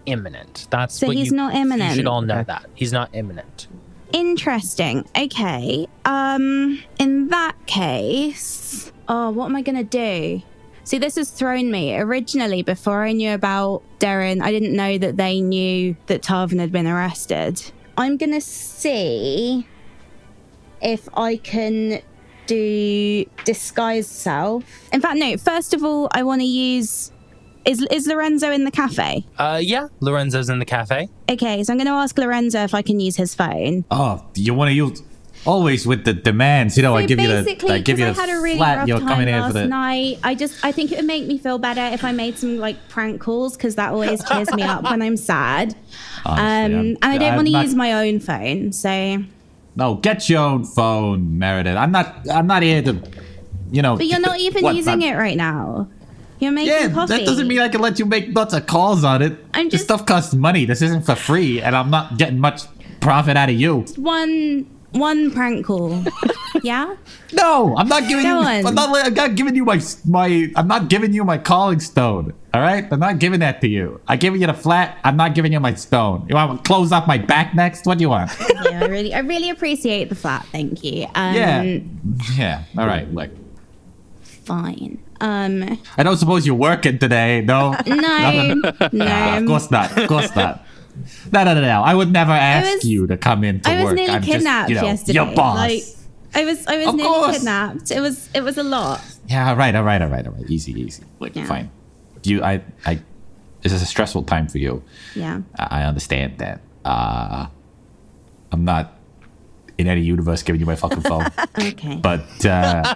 [0.06, 0.66] imminent.
[0.70, 1.94] That's So what he's you, not You imminent.
[1.96, 3.68] should all know that he's not imminent.
[4.12, 5.06] Interesting.
[5.16, 5.86] Okay.
[6.04, 10.42] Um, in that case, oh, what am I gonna do?
[10.84, 11.96] See, this has thrown me.
[11.96, 16.72] Originally, before I knew about Darren, I didn't know that they knew that Tarvin had
[16.72, 17.62] been arrested.
[17.96, 19.66] I'm gonna see
[20.82, 22.02] if I can
[22.46, 24.64] do disguise self.
[24.92, 25.36] In fact, no.
[25.36, 27.11] First of all, I want to use.
[27.64, 29.24] Is is Lorenzo in the cafe?
[29.38, 31.08] Uh, yeah, Lorenzo's in the cafe.
[31.28, 33.84] Okay, so I'm going to ask Lorenzo if I can use his phone.
[33.90, 35.00] Oh, you want to use
[35.44, 36.76] always with the demands?
[36.76, 38.56] You know, I give you the basically, I give you the I had a really
[38.56, 38.78] flat.
[38.78, 39.66] rough You're time coming in last for the.
[39.68, 40.18] night.
[40.24, 42.88] I just, I think it would make me feel better if I made some like
[42.88, 45.76] prank calls because that always cheers me up when I'm sad.
[46.26, 49.22] Honestly, um, I'm- and I don't want to not- use my own phone, so.
[49.76, 51.76] No, get your own phone, Meredith.
[51.76, 52.28] I'm not.
[52.30, 53.00] I'm not here to.
[53.70, 53.96] You know.
[53.96, 55.88] But you're not even what, using I'm- it right now.
[56.42, 57.16] You're making Yeah, coffee.
[57.18, 59.38] that doesn't mean I can let you make lots of calls on it.
[59.54, 60.64] I'm this stuff costs money.
[60.64, 62.62] This isn't for free, and I'm not getting much
[63.00, 63.82] profit out of you.
[63.96, 66.02] one one prank call.
[66.64, 66.96] yeah.
[67.32, 68.46] No, I'm not giving Go you.
[68.46, 68.66] on.
[68.66, 69.06] I'm not.
[69.06, 70.50] I'm not giving you my my.
[70.56, 72.34] I'm not giving you my calling stone.
[72.52, 74.00] All right, I'm not giving that to you.
[74.08, 74.98] I giving you the flat.
[75.04, 76.26] I'm not giving you my stone.
[76.28, 77.86] You want to close off my back next?
[77.86, 78.32] What do you want?
[78.64, 80.44] yeah, I really, I really appreciate the flat.
[80.50, 81.06] Thank you.
[81.14, 81.78] Um, yeah,
[82.34, 82.64] yeah.
[82.76, 83.30] All right, look.
[84.22, 84.98] Fine.
[85.22, 85.78] Um.
[85.96, 87.74] I don't suppose you're working today, no?
[87.86, 88.54] No,
[88.92, 89.38] no.
[89.38, 89.96] of course not.
[89.96, 90.64] Of course not.
[91.32, 91.82] No, no, no, no.
[91.82, 93.94] I would never ask was- you to come in to I was work.
[93.96, 95.12] nearly I'm kidnapped just, you know, yesterday.
[95.14, 95.56] your boss.
[95.58, 95.82] Like,
[96.34, 97.36] I was, I was Of nearly course.
[97.38, 97.90] kidnapped.
[97.90, 99.00] It was, it was a lot.
[99.28, 100.50] Yeah, all right, all right, all right, all right.
[100.50, 101.04] Easy, easy.
[101.20, 101.46] Look, Yeah.
[101.46, 101.70] fine.
[102.24, 103.00] You, I, I.
[103.62, 104.82] This is a stressful time for you.
[105.14, 105.42] Yeah.
[105.58, 106.60] I I understand that.
[106.84, 107.46] Uh,
[108.50, 108.98] I'm not
[109.78, 111.26] in any universe giving you my fucking phone.
[111.58, 111.96] Okay.
[111.96, 112.94] but uh,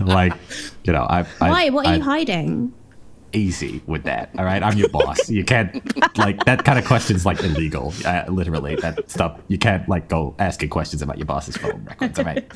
[0.00, 0.32] like,
[0.84, 1.20] you know, I.
[1.40, 1.70] I Why?
[1.70, 2.72] What are I, you hiding?
[3.32, 4.30] Easy with that.
[4.38, 5.28] All right, I'm your boss.
[5.28, 5.74] You can't
[6.16, 7.92] like that kind of question's like illegal.
[8.04, 9.40] Uh, literally, that stuff.
[9.48, 12.18] You can't like go asking questions about your boss's phone records.
[12.18, 12.50] All right.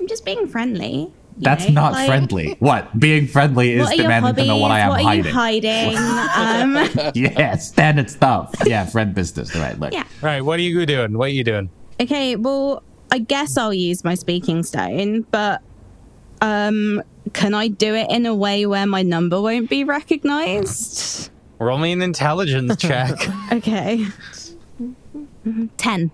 [0.00, 1.12] I'm just being friendly.
[1.36, 2.56] That's know, not like- friendly.
[2.58, 2.98] What?
[2.98, 5.32] Being friendly is What are demanding to know what I am hobbies?
[5.32, 5.86] hiding.
[5.86, 6.98] What are you hiding?
[7.06, 8.54] um, yeah, standard stuff.
[8.64, 9.54] Yeah, friend business.
[9.54, 9.92] All right, look.
[9.92, 10.02] Yeah.
[10.02, 11.16] All right, what are you doing?
[11.18, 11.70] What are you doing?
[12.00, 12.36] Okay.
[12.36, 15.62] Well, I guess I'll use my speaking stone, but
[16.40, 21.30] um, can I do it in a way where my number won't be recognized?
[21.58, 23.16] Roll me an intelligence check.
[23.52, 24.06] Okay.
[25.76, 26.10] Ten.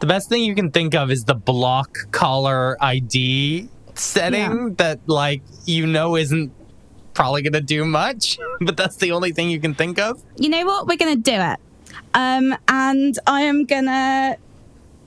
[0.00, 5.42] The best thing you can think of is the block collar ID setting that, like,
[5.64, 6.52] you know isn't
[7.14, 10.22] probably going to do much, but that's the only thing you can think of.
[10.36, 10.86] you know what?
[10.86, 11.58] We're gonna do it.
[12.14, 14.36] Um, and I am gonna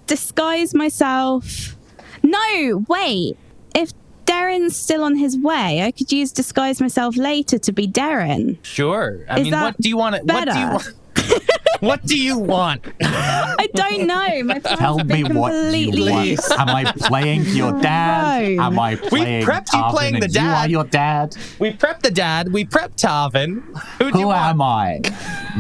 [0.08, 1.76] disguise myself.
[2.24, 3.38] No, wait.
[3.76, 3.92] If
[4.26, 8.58] Darren's still on his way, I could use disguise myself later to be Darren.
[8.64, 9.26] Sure.
[9.30, 10.26] I Is mean, what do you want?
[10.26, 10.94] What do you want?
[11.80, 12.86] what do you want?
[13.02, 14.44] I don't know.
[14.44, 16.52] My plans Tell me been what you want.
[16.60, 18.56] Am I playing your dad?
[18.58, 18.64] No.
[18.64, 19.12] Am I playing?
[19.12, 20.72] We playing prepped you Tarvin playing the and You are dad.
[20.72, 21.38] your dad.
[21.60, 22.52] We prepped the dad.
[22.52, 23.62] We prepped Tarvin.
[24.00, 24.40] Who do you Who want?
[24.50, 25.02] am I?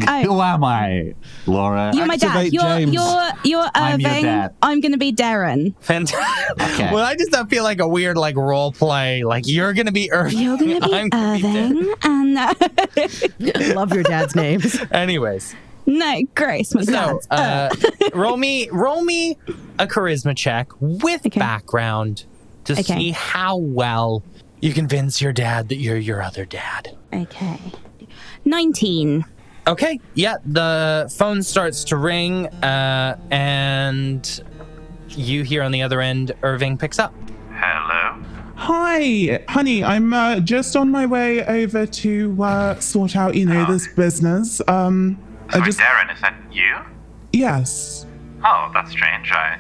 [0.07, 0.21] Oh.
[0.23, 1.13] Who am I,
[1.47, 1.91] Laura?
[1.95, 2.51] You're my dad.
[2.51, 2.93] You're James.
[2.93, 4.23] you're you're I'm your Irving.
[4.23, 4.53] dad.
[4.61, 5.73] I'm gonna be Darren.
[5.79, 6.61] Fantastic.
[6.61, 6.93] Okay.
[6.93, 9.23] Well, I just don't feel like a weird like role play.
[9.23, 10.37] Like you're gonna be Irving.
[10.39, 14.77] You're gonna be I'm gonna be Irving, and uh, Love your dad's names.
[14.91, 15.54] Anyways,
[15.85, 17.69] no, Grace, my so uh,
[18.13, 19.37] roll me roll me
[19.79, 21.39] a charisma check with Okay.
[21.39, 22.25] background
[22.65, 22.83] to Okay.
[22.83, 24.23] see how well
[24.61, 26.95] you convince your dad that you're your other dad.
[27.13, 27.73] okay.
[28.45, 29.25] Nineteen.
[29.67, 34.39] Okay, yeah, the phone starts to ring, uh, and
[35.09, 37.15] you hear on the other end, Irving picks up.
[37.51, 38.23] Hello?
[38.57, 39.83] Hi, honey.
[39.83, 44.61] I'm uh, just on my way over to uh, sort out, you know, this business.
[44.67, 45.17] Um,
[45.49, 46.75] I Sorry, just Darren, is that you?
[47.33, 48.05] yes.
[48.43, 49.31] Oh, that's strange.
[49.31, 49.57] I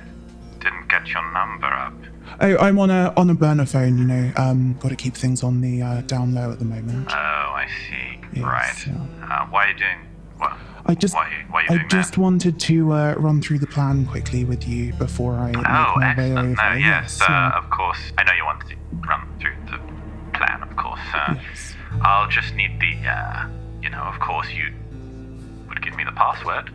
[0.59, 1.93] didn't get your number up.
[2.39, 3.97] I, I'm on a on a burner phone.
[3.97, 7.07] You know, um, got to keep things on the uh, down low at the moment.
[7.09, 8.19] Oh, I see.
[8.33, 8.87] Yes, right.
[8.87, 9.25] yeah.
[9.43, 9.97] Uh, why are you doing?
[10.37, 10.53] What?
[10.87, 14.67] I just Why, why I just wanted to uh, run through the plan quickly with
[14.67, 15.57] you before I that?
[15.57, 16.55] make Oh, my way over.
[16.55, 17.51] No, yes, yeah.
[17.55, 17.97] uh, of course.
[18.17, 18.75] I know you wanted to
[19.07, 19.79] run through the
[20.37, 20.99] plan, of course.
[21.13, 21.35] Uh,
[22.01, 23.47] I'll just need the, uh,
[23.81, 24.73] you know, of course, you
[25.95, 26.71] give me the password.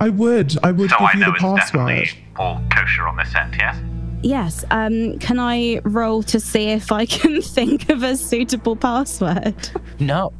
[0.00, 0.56] I would.
[0.64, 1.86] I would so give I you know the it's password.
[1.88, 3.76] definitely all kosher on this end, yes?
[4.22, 4.64] Yes.
[4.70, 9.54] Um, can I roll to see if I can think of a suitable password?
[10.00, 10.32] No.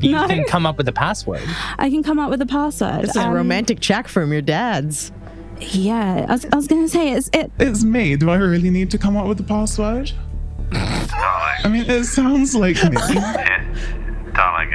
[0.00, 0.26] You No.
[0.26, 1.42] can come up with a password.
[1.78, 3.02] I can come up with a password.
[3.02, 5.12] This is a Um, romantic check from your dad's.
[5.60, 7.52] Yeah, I was, I was gonna say it's it.
[7.60, 8.16] It's me.
[8.16, 10.10] Do I really need to come up with the password?
[10.72, 12.96] I mean, it sounds like me.
[14.34, 14.72] Darling,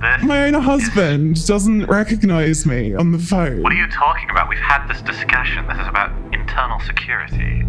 [0.00, 3.62] this, My own husband doesn't recognize me on the phone.
[3.62, 4.48] what are you talking about?
[4.48, 5.66] We've had this discussion.
[5.66, 7.64] This is about internal security.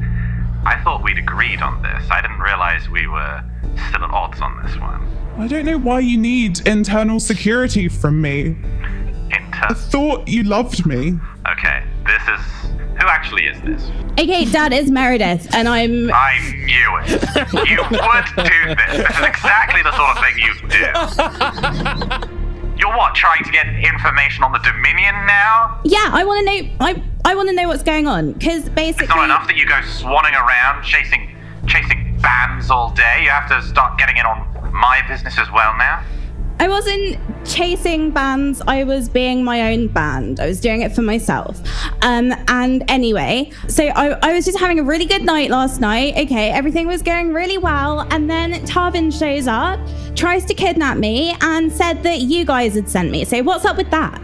[0.66, 2.10] I thought we'd agreed on this.
[2.12, 3.44] I didn't realize we were
[3.90, 5.06] still at odds on this one.
[5.38, 8.56] I don't know why you need internal security from me.
[9.60, 11.20] I thought you loved me.
[11.52, 12.42] Okay, this is.
[13.00, 13.92] Who actually is this?
[14.20, 16.10] Okay, Dad, is Meredith, and I'm.
[16.12, 17.10] I knew it.
[17.70, 18.98] You would do this.
[18.98, 22.38] This is exactly the sort of thing you do.
[22.80, 25.82] You're what, trying to get information on the Dominion now?
[25.84, 26.70] Yeah, I want to know.
[26.80, 29.06] I I want to know what's going on because basically.
[29.06, 31.36] It's not enough that you go swanning around chasing
[31.68, 33.22] chasing bands all day.
[33.24, 36.04] You have to start getting in on my business as well now.
[36.60, 38.62] I wasn't chasing bands.
[38.68, 40.40] I was being my own band.
[40.40, 41.62] I was doing it for myself.
[42.02, 46.16] Um, and anyway, so I, I was just having a really good night last night.
[46.18, 48.02] Okay, everything was going really well.
[48.12, 49.80] And then Tarvin shows up,
[50.16, 53.24] tries to kidnap me, and said that you guys had sent me.
[53.24, 54.20] So what's up with that?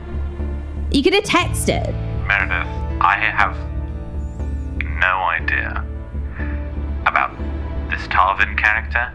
[0.91, 1.93] You could have texted.
[2.27, 2.67] Meredith,
[2.99, 3.55] I have
[4.99, 5.85] no idea
[7.05, 7.37] about
[7.91, 9.13] this Tarvin character.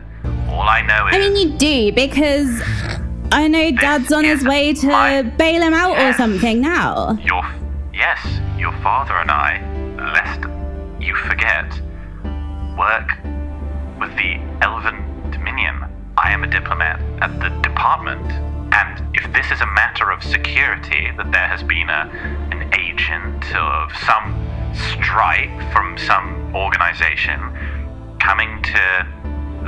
[0.51, 2.49] All I know is I mean, you do because
[3.31, 7.19] I know Dad's on his way to bail him out or something now.
[7.23, 7.45] your
[7.93, 8.19] yes,
[8.59, 9.61] your father and I,
[10.15, 10.41] lest
[11.01, 11.69] you forget,
[12.79, 13.11] work
[14.01, 15.85] with the Elven Dominion.
[16.17, 18.25] I am a diplomat at the department,
[18.73, 22.11] and if this is a matter of security, that there has been a
[22.51, 24.35] an agent of some
[24.73, 27.39] stripe from some organization
[28.21, 29.07] coming to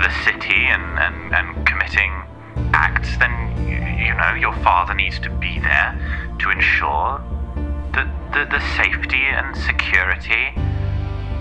[0.01, 2.13] the city and, and, and committing
[2.73, 3.33] acts, then
[3.69, 7.21] you, you know your father needs to be there to ensure
[7.93, 10.53] the, the, the safety and security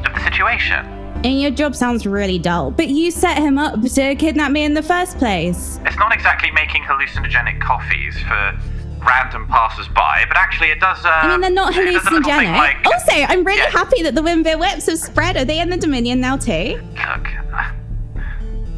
[0.05, 0.85] of the situation.
[1.23, 4.73] And your job sounds really dull, but you set him up to kidnap me in
[4.73, 5.79] the first place.
[5.85, 8.57] It's not exactly making hallucinogenic coffees for
[9.05, 11.03] random passers-by, but actually it does.
[11.03, 12.57] Uh, I mean, they're not it does a little thing hallucinogenic.
[12.57, 15.35] Like, also, I'm really happy that the Winveer whips have spread.
[15.35, 16.79] Are they in the Dominion now too?
[16.81, 17.71] look, uh,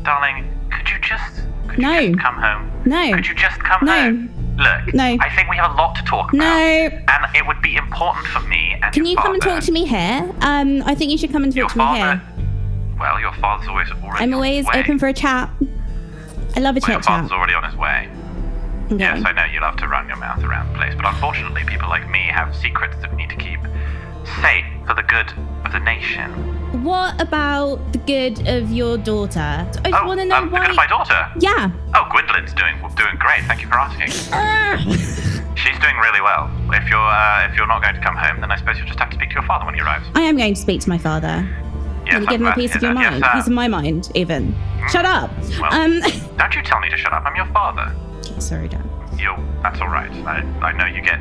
[0.03, 1.41] darling, could you just
[1.71, 1.99] could No.
[1.99, 2.71] you just come home?
[2.85, 3.13] No.
[3.15, 3.91] Could you just come No.
[4.01, 4.29] home?
[4.57, 5.17] Look, No.
[5.19, 6.43] I think we have a lot to talk about.
[6.43, 6.45] No.
[6.47, 9.71] And it would be important for me and Can your you come and talk to
[9.71, 10.29] me here?
[10.41, 12.21] Um, I think you should come and talk to me here.
[12.99, 15.49] Well, your father's always already I'm always open for a chat.
[16.55, 17.37] I love a Well, your father's chat.
[17.37, 18.09] already on his way.
[18.91, 18.97] Okay.
[18.99, 21.87] Yes, I know you love to run your mouth around the place, but unfortunately, people
[21.89, 23.59] like me have secrets that we need to keep
[24.41, 25.31] safe for the good
[25.65, 26.31] of the nation.
[26.83, 29.39] What about the good of your daughter?
[29.85, 30.61] I just want to know Um, the why.
[30.61, 31.27] good of my daughter.
[31.39, 31.71] Yeah.
[31.93, 33.43] Oh, Gwendolyn's doing doing great.
[33.43, 34.07] Thank you for asking.
[35.55, 36.49] She's doing really well.
[36.73, 38.99] If you're uh, if you're not going to come home, then I suppose you'll just
[38.99, 40.05] have to speak to your father when he arrives.
[40.15, 41.47] I am going to speak to my father.
[42.05, 42.99] Yes, and give I'm him a piece of your that.
[43.11, 43.19] mind.
[43.21, 44.55] Yes, uh, piece of my mind, even.
[44.89, 45.29] Shut up.
[45.59, 45.99] Well, um.
[46.37, 47.23] don't you tell me to shut up.
[47.25, 47.93] I'm your father.
[48.39, 48.83] Sorry, Dad.
[49.19, 49.35] You.
[49.61, 50.09] That's all right.
[50.25, 51.19] I I know you get.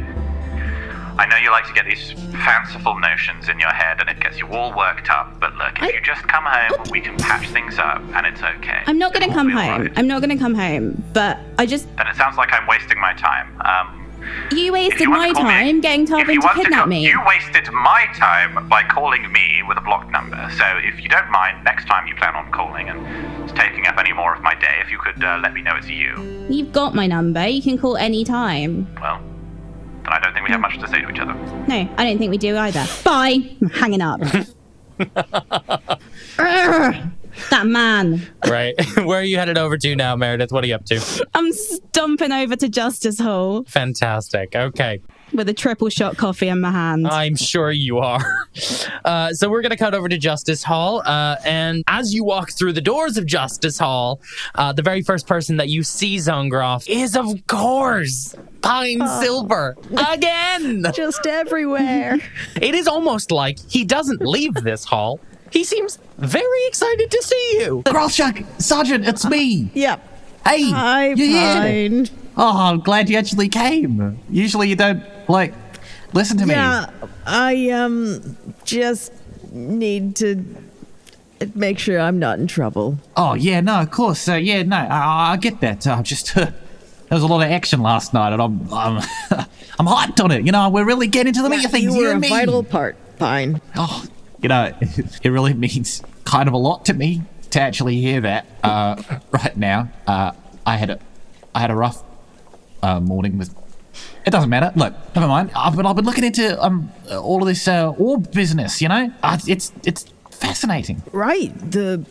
[1.21, 2.13] I know you like to get these
[2.49, 5.39] fanciful notions in your head, and it gets you all worked up.
[5.39, 8.81] But look, if you just come home, we can patch things up, and it's okay.
[8.87, 9.91] I'm not going to come home.
[9.97, 11.05] I'm not going to come home.
[11.13, 11.85] But I just.
[11.99, 13.49] Then it sounds like I'm wasting my time.
[13.61, 14.07] Um,
[14.51, 17.07] You wasted you my call me- time getting Tarvin to want to kidnap me.
[17.07, 20.41] You wasted my time by calling me with a blocked number.
[20.57, 22.99] So if you don't mind, next time you plan on calling and
[23.55, 25.89] taking up any more of my day, if you could uh, let me know it's
[25.89, 26.47] you.
[26.49, 27.47] You've got my number.
[27.47, 28.87] You can call any time.
[29.03, 29.21] Well,
[30.05, 31.35] then I don't think we have much to say to each other.
[31.69, 32.87] No, I don't think we do either.
[33.05, 33.57] Bye.
[33.61, 34.21] I'm hanging up.
[36.37, 37.13] Urgh.
[37.51, 38.27] That man.
[38.47, 38.75] Right.
[38.97, 40.51] Where are you headed over to now, Meredith?
[40.53, 41.27] What are you up to?
[41.35, 44.55] I'm stomping over to Justice Hall Fantastic.
[44.55, 45.01] Okay.
[45.33, 47.07] With a triple shot coffee in my hand.
[47.09, 48.25] I'm sure you are.
[49.05, 51.03] Uh, so we're going to cut over to Justice Hall.
[51.05, 54.21] Uh, and as you walk through the doors of Justice Hall,
[54.55, 59.77] uh, the very first person that you see, Zongroff, is, of course, Pine Silver.
[60.13, 60.85] Again!
[60.95, 62.19] Just everywhere.
[62.61, 65.19] It is almost like he doesn't leave this hall.
[65.51, 67.83] He seems very excited to see you.
[67.87, 69.71] Grolshuck, Sergeant, it's me.
[69.75, 70.01] Yep.
[70.47, 71.55] Hey, Hi, you're here.
[71.55, 72.09] Pine.
[72.37, 74.19] Oh, I'm glad you actually came.
[74.31, 75.55] Usually you don't, like,
[76.13, 76.55] listen to me.
[76.55, 76.91] Yeah,
[77.27, 79.13] I um just
[79.53, 80.45] need to
[81.55, 82.99] make sure I'm not in trouble.
[83.17, 84.29] Oh, yeah, no, of course.
[84.29, 85.87] Uh, yeah, no, I, I get that.
[85.87, 86.53] I'm uh, just, there
[87.11, 88.97] was a lot of action last night, and I'm, I'm,
[89.79, 90.45] I'm hyped on it.
[90.45, 91.85] You know, we're really getting to the meat of things.
[91.85, 92.29] you were and a me.
[92.29, 93.61] vital part, Pine.
[93.77, 94.05] Oh,
[94.43, 98.47] you know, it really means kind of a lot to me to actually hear that
[98.63, 99.91] uh, right now.
[100.07, 100.33] Uh,
[100.67, 100.99] I had a,
[101.55, 102.03] I had a rough
[102.83, 103.55] uh, morning with.
[104.31, 104.71] It doesn't matter.
[104.77, 105.51] Look, never mind.
[105.57, 108.81] I've been, I've been looking into um all of this uh, orb business.
[108.81, 111.03] You know, uh, it's it's fascinating.
[111.11, 112.07] Right, the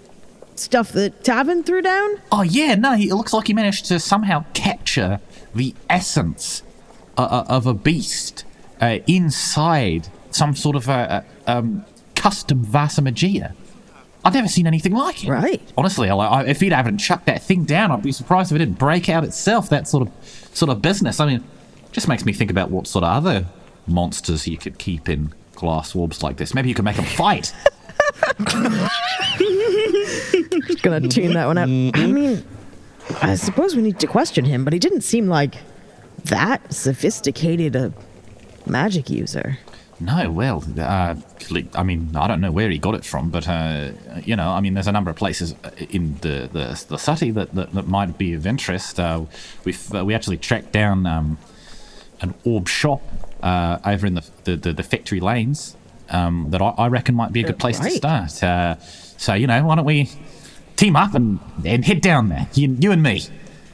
[0.55, 2.19] stuff that Tavin threw down.
[2.29, 5.21] Oh yeah, no, he, it looks like he managed to somehow capture
[5.55, 6.61] the essence
[7.17, 8.43] uh, uh, of a beast
[8.81, 13.55] uh, inside some sort of a, a um, custom Vasa Magia.
[14.25, 15.29] I've never seen anything like it.
[15.29, 15.61] Right.
[15.77, 18.59] Honestly, I, I, if he'd haven't chucked that thing down, I'd be surprised if it
[18.59, 19.69] didn't break out itself.
[19.69, 20.13] That sort of
[20.53, 21.21] sort of business.
[21.21, 21.43] I mean,
[21.91, 23.45] just makes me think about what sort of other
[23.87, 26.53] monsters you could keep in glass orbs like this.
[26.53, 27.53] Maybe you could make them fight.
[30.67, 31.67] Just gonna tune that one out.
[31.67, 32.43] I mean,
[33.21, 35.55] I suppose we need to question him, but he didn't seem like
[36.25, 37.93] that sophisticated a
[38.65, 39.57] magic user.
[40.01, 41.15] No, well, uh,
[41.75, 43.91] I mean, I don't know where he got it from, but uh,
[44.23, 45.55] you know, I mean, there's a number of places
[45.89, 48.99] in the the, the city that, that, that might be of interest.
[48.99, 49.25] Uh,
[49.65, 51.37] we've uh, we actually tracked down um,
[52.21, 53.01] an orb shop
[53.43, 55.75] uh, over in the the, the, the factory lanes
[56.09, 58.43] um, that I, I reckon might be a good place to start.
[58.43, 60.09] Uh, so you know, why don't we
[60.75, 63.21] team up and, and head down there, you, you and me?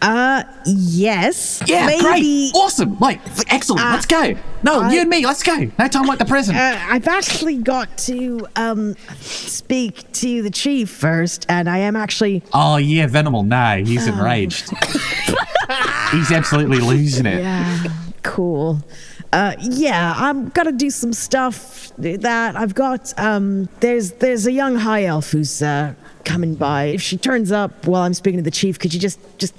[0.01, 1.63] Uh, yes.
[1.65, 2.01] Yeah, maybe.
[2.03, 3.19] great, awesome, like
[3.51, 3.81] excellent.
[3.85, 4.35] Uh, let's go.
[4.61, 5.71] No, I- you and me, let's go.
[5.79, 6.57] No time like the present.
[6.57, 12.43] Uh, I've actually got to um speak to the chief first, and I am actually
[12.53, 13.43] Oh yeah, Venable.
[13.43, 14.69] No, he's enraged.
[16.11, 17.41] he's absolutely losing it.
[17.41, 17.83] Yeah,
[18.25, 18.83] cool.
[19.31, 23.17] Uh, yeah, I'm gonna do some stuff that I've got.
[23.19, 26.85] Um, there's there's a young high elf who's uh, coming by.
[26.85, 29.53] If she turns up while I'm speaking to the chief, could you just just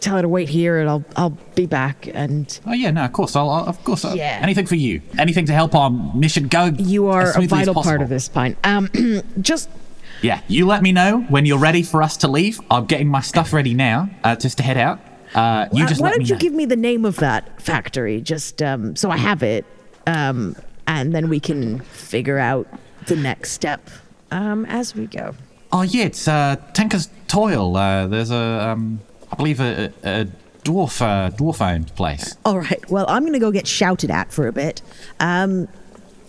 [0.00, 2.08] tell her to wait here, and I'll I'll be back.
[2.12, 3.36] And Oh yeah, no, of course.
[3.36, 4.04] I'll, I'll of course.
[4.04, 4.40] I'll, Yeah.
[4.42, 5.00] Anything for you.
[5.18, 6.66] Anything to help our mission go.
[6.66, 8.56] you are as a vital part of this, Pine.
[8.64, 8.88] Um,
[9.40, 9.68] just
[10.22, 12.60] Yeah, you let me know when you're ready for us to leave.
[12.70, 15.00] I'm getting my stuff ready now, uh, just to head out.
[15.34, 16.38] Uh, you just why don't you know.
[16.40, 19.64] give me the name of that factory, just um, so I have it,
[20.06, 20.56] um,
[20.86, 22.66] and then we can figure out
[23.06, 23.88] the next step
[24.30, 25.34] um, as we go.
[25.72, 27.76] Oh yeah, it's uh, Tinker's Toil.
[27.76, 28.36] Uh, there's a,
[28.70, 29.00] um,
[29.30, 30.26] I believe a, a,
[30.64, 32.36] dwarf, uh, dwarf-owned place.
[32.44, 32.90] All right.
[32.90, 34.80] Well, I'm gonna go get shouted at for a bit.
[35.20, 35.68] Um,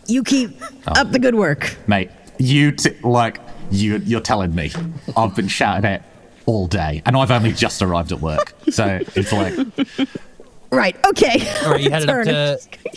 [0.07, 0.51] you keep
[0.87, 1.01] Oh.
[1.01, 1.77] up the good work.
[1.87, 3.39] Mate, you t- like
[3.71, 4.71] you you're telling me
[5.15, 6.03] I've been shouted at
[6.49, 8.53] all day and I've only just arrived at work.
[8.69, 9.55] So it's like
[10.71, 10.95] Right.
[11.05, 11.47] Okay.
[11.63, 12.27] All right, you headed up it.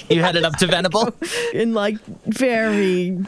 [0.09, 1.15] to you headed up to Venable.
[1.55, 3.19] and like very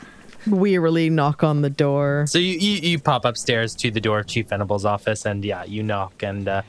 [0.47, 2.25] wearily knock on the door.
[2.27, 5.64] So you, you you pop upstairs to the door of Chief Venable's office, and yeah,
[5.64, 6.62] you knock, and uh,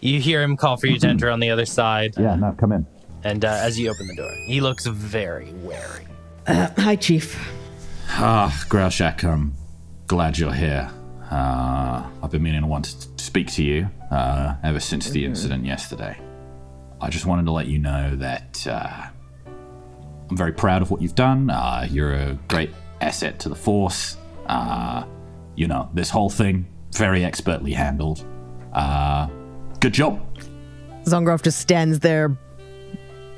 [0.00, 2.14] you hear him call for you to enter on the other side.
[2.16, 2.86] Yeah, no, come in.
[3.24, 6.06] And uh, as you open the door, he looks very wary.
[6.46, 7.36] Uh, hi, Chief.
[8.10, 9.52] Ah, Graushak, I'm
[10.06, 10.88] glad you're here.
[11.30, 15.64] Uh, I've been meaning to want to speak to you uh, ever since the incident
[15.64, 16.18] yesterday.
[17.00, 19.06] I just wanted to let you know that uh,
[20.30, 21.50] I'm very proud of what you've done.
[21.50, 22.70] Uh, you're a great
[23.00, 24.16] asset to the Force.
[24.46, 25.04] Uh,
[25.56, 28.24] you know, this whole thing, very expertly handled.
[28.72, 29.28] Uh,
[29.80, 30.22] good job.
[31.04, 32.36] Zongroff just stands there,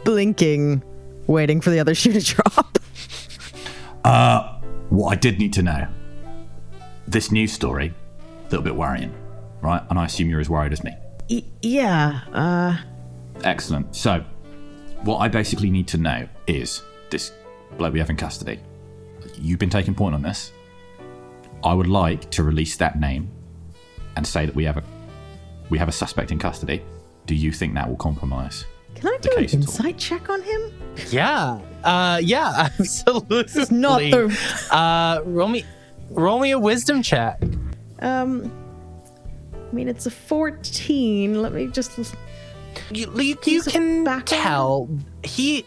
[0.04, 0.82] blinking,
[1.26, 2.78] waiting for the other shoe to drop.
[4.04, 4.60] Uh,
[4.90, 5.88] what I did need to know
[7.10, 7.92] this news story,
[8.40, 9.12] a little bit worrying,
[9.60, 9.82] right?
[9.90, 10.92] And I assume you're as worried as me.
[11.30, 12.20] Y- yeah.
[12.32, 12.76] Uh,
[13.44, 13.94] Excellent.
[13.94, 14.24] So,
[15.02, 17.32] what I basically need to know is this
[17.76, 18.60] bloke we have in custody.
[19.34, 20.52] You've been taking point on this.
[21.64, 23.30] I would like to release that name
[24.16, 24.82] and say that we have a
[25.70, 26.82] we have a suspect in custody.
[27.26, 28.64] Do you think that will compromise?
[28.94, 29.62] can I do an case at all.
[29.62, 30.72] insight check on him?
[31.10, 33.42] Yeah, uh, yeah, absolutely.
[33.42, 34.36] This is not the.
[34.70, 35.64] Uh, roll me,
[36.10, 37.42] roll me a wisdom check.
[38.00, 38.50] Um,
[39.54, 41.42] I mean, it's a 14.
[41.42, 41.98] Let me just.
[42.90, 44.88] You, you, you can tell
[45.24, 45.64] he.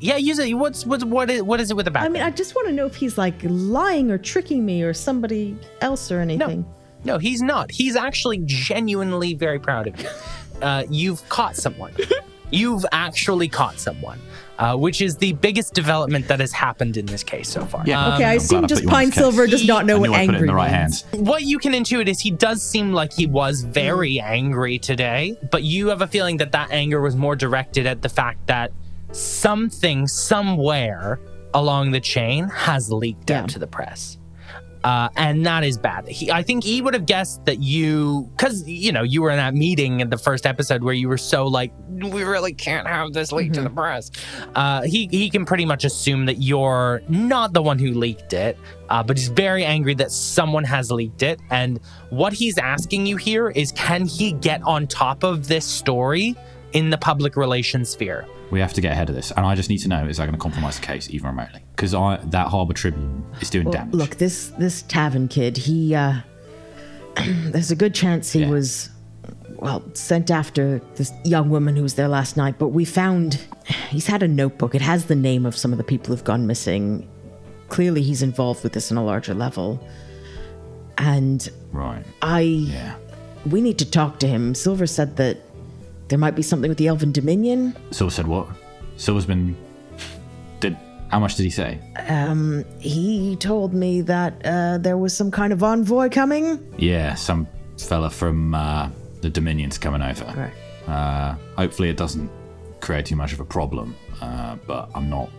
[0.00, 0.52] Yeah, use it.
[0.54, 2.04] What's what's what is what is it with the back?
[2.04, 4.92] I mean, I just want to know if he's like lying or tricking me or
[4.92, 6.66] somebody else or anything.
[7.04, 7.70] No, he's not.
[7.70, 10.08] He's actually genuinely very proud of you.
[10.62, 11.92] Uh, you've caught someone.
[12.52, 14.20] You've actually caught someone,
[14.58, 17.80] uh, which is the biggest development that has happened in this case so far.
[17.82, 21.04] Um, okay, I assume just Pine Silver does not know what angry means.
[21.12, 25.62] What you can intuit is he does seem like he was very angry today, but
[25.62, 28.72] you have a feeling that that anger was more directed at the fact that
[29.12, 31.20] something somewhere
[31.52, 34.18] along the chain has leaked out to the press.
[34.84, 36.06] Uh, and that is bad.
[36.06, 39.38] He, I think he would have guessed that you, because you know you were in
[39.38, 43.14] that meeting in the first episode where you were so like, we really can't have
[43.14, 44.10] this leaked to the press.
[44.54, 48.58] Uh, he he can pretty much assume that you're not the one who leaked it,
[48.90, 51.40] uh, but he's very angry that someone has leaked it.
[51.50, 51.80] And
[52.10, 56.36] what he's asking you here is, can he get on top of this story
[56.74, 58.26] in the public relations sphere?
[58.50, 60.24] We have to get ahead of this, and I just need to know: is that
[60.26, 61.60] going to compromise the case even remotely?
[61.74, 63.94] Because that Harbour Tribune is doing Well, damage.
[63.94, 66.20] look, this this Tavin kid, he uh
[67.46, 68.90] there's a good chance he was
[69.56, 73.40] well, sent after this young woman who was there last night, but we found
[73.88, 74.74] he's had a notebook.
[74.74, 77.08] It has the name of some of the people who've gone missing.
[77.68, 79.80] Clearly he's involved with this on a larger level.
[80.98, 82.04] And Right.
[82.22, 82.94] I
[83.46, 84.54] we need to talk to him.
[84.54, 85.38] Silver said that
[86.08, 87.76] there might be something with the Elven Dominion.
[87.90, 88.48] Silver said what?
[88.96, 89.56] Silver's been.
[90.60, 90.76] Did
[91.10, 91.78] how much did he say?
[92.08, 96.72] Um, he told me that uh, there was some kind of envoy coming.
[96.78, 97.46] Yeah, some
[97.78, 98.90] fella from uh,
[99.20, 100.24] the Dominion's coming over.
[100.24, 100.90] Right.
[100.92, 102.30] Uh, hopefully, it doesn't
[102.80, 105.30] create too much of a problem, uh, but I'm not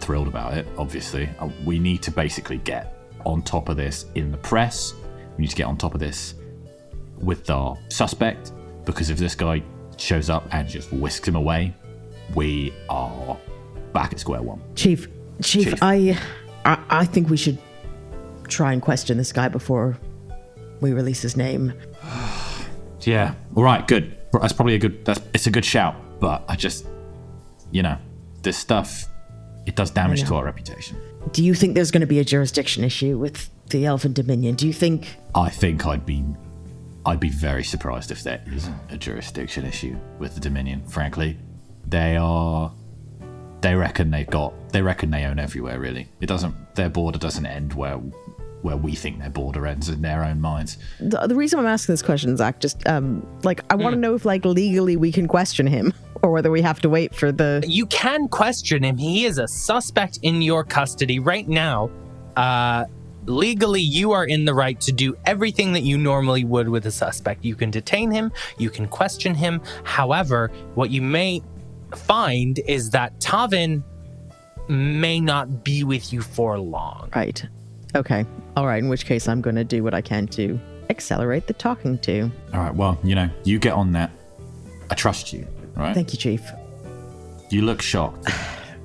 [0.00, 0.66] thrilled about it.
[0.78, 4.94] Obviously, uh, we need to basically get on top of this in the press.
[5.36, 6.34] We need to get on top of this
[7.18, 8.52] with our suspect
[8.84, 9.62] because if this guy
[9.96, 11.74] shows up and just whisks him away,
[12.34, 13.36] we are
[13.92, 14.60] back at square one.
[14.74, 15.08] Chief,
[15.42, 15.78] Chief, Chief.
[15.82, 16.18] I,
[16.64, 17.58] I, I think we should
[18.48, 19.96] try and question this guy before
[20.80, 21.72] we release his name.
[23.02, 23.34] Yeah.
[23.54, 23.86] All right.
[23.86, 24.16] Good.
[24.32, 25.04] That's probably a good.
[25.04, 25.94] That's it's a good shout.
[26.18, 26.86] But I just,
[27.70, 27.96] you know,
[28.42, 29.06] this stuff,
[29.64, 30.96] it does damage to our reputation.
[31.32, 34.56] Do you think there's going to be a jurisdiction issue with the Elven Dominion?
[34.56, 35.16] Do you think?
[35.36, 36.24] I think I'd be,
[37.06, 40.84] I'd be very surprised if there isn't a jurisdiction issue with the Dominion.
[40.86, 41.38] Frankly,
[41.86, 42.72] they are.
[43.60, 44.52] They reckon they've got.
[44.70, 45.78] They reckon they own everywhere.
[45.78, 46.74] Really, it doesn't.
[46.74, 47.94] Their border doesn't end where,
[48.62, 50.78] where we think their border ends in their own minds.
[50.98, 54.16] The, the reason I'm asking this question, Zach, just um, like I want to know
[54.16, 57.64] if like legally we can question him or whether we have to wait for the.
[57.68, 58.96] You can question him.
[58.96, 61.88] He is a suspect in your custody right now.
[62.34, 62.86] Uh,
[63.26, 66.90] legally, you are in the right to do everything that you normally would with a
[66.90, 67.44] suspect.
[67.44, 69.60] You can detain him, you can question him.
[69.84, 71.42] However, what you may
[71.94, 73.82] find is that Tavin
[74.68, 77.10] may not be with you for long.
[77.14, 77.44] Right.
[77.94, 78.24] Okay.
[78.56, 78.82] All right.
[78.82, 80.58] In which case, I'm going to do what I can to
[80.90, 82.30] accelerate the talking to.
[82.52, 82.74] All right.
[82.74, 84.10] Well, you know, you get on that.
[84.90, 85.46] I trust you.
[85.76, 85.94] Right.
[85.94, 86.42] Thank you, Chief.
[87.50, 88.30] You look shocked.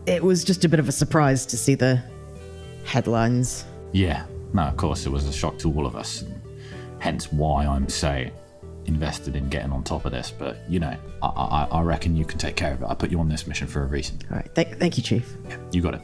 [0.07, 2.01] It was just a bit of a surprise to see the
[2.85, 3.65] headlines.
[3.91, 6.21] Yeah, no, of course, it was a shock to all of us.
[6.21, 6.41] And
[6.99, 8.25] hence why I'm so
[8.85, 10.31] invested in getting on top of this.
[10.31, 12.85] But, you know, I, I, I reckon you can take care of it.
[12.87, 14.19] I put you on this mission for a reason.
[14.29, 14.49] All right.
[14.55, 15.35] Thank, thank you, Chief.
[15.71, 16.01] You got it.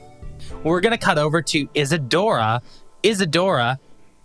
[0.64, 2.62] We're going to cut over to Isadora.
[3.04, 3.80] Isadora,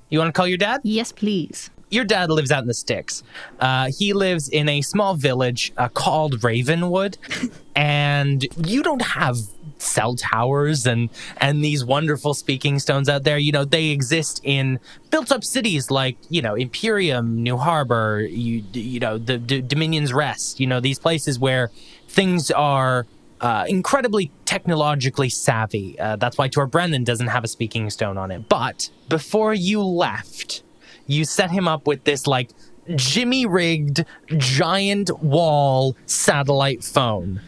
[0.09, 0.81] you want to call your dad?
[0.85, 1.71] Yes, please.
[1.91, 3.23] Your dad lives out in the sticks.
[3.61, 7.19] Uh, he lives in a small village uh, called Ravenwood,
[7.77, 9.37] and you don't have
[9.83, 13.39] cell towers and and these wonderful speaking stones out there.
[13.39, 14.81] You know they exist in
[15.11, 20.61] built-up cities like you know Imperium, New Harbor, you you know the, Dominion's Rest.
[20.61, 21.71] You know these places where
[22.09, 23.07] things are
[23.41, 25.99] uh, incredibly technologically savvy.
[25.99, 28.49] Uh, that's why Tor Brennan doesn't have a speaking stone on it.
[28.49, 30.63] But before you left,
[31.07, 32.51] you set him up with this like
[32.95, 34.05] Jimmy rigged
[34.37, 37.41] giant wall satellite phone.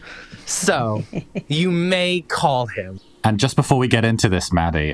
[0.45, 1.03] So
[1.47, 2.99] you may call him.
[3.23, 4.93] And just before we get into this, Maddie,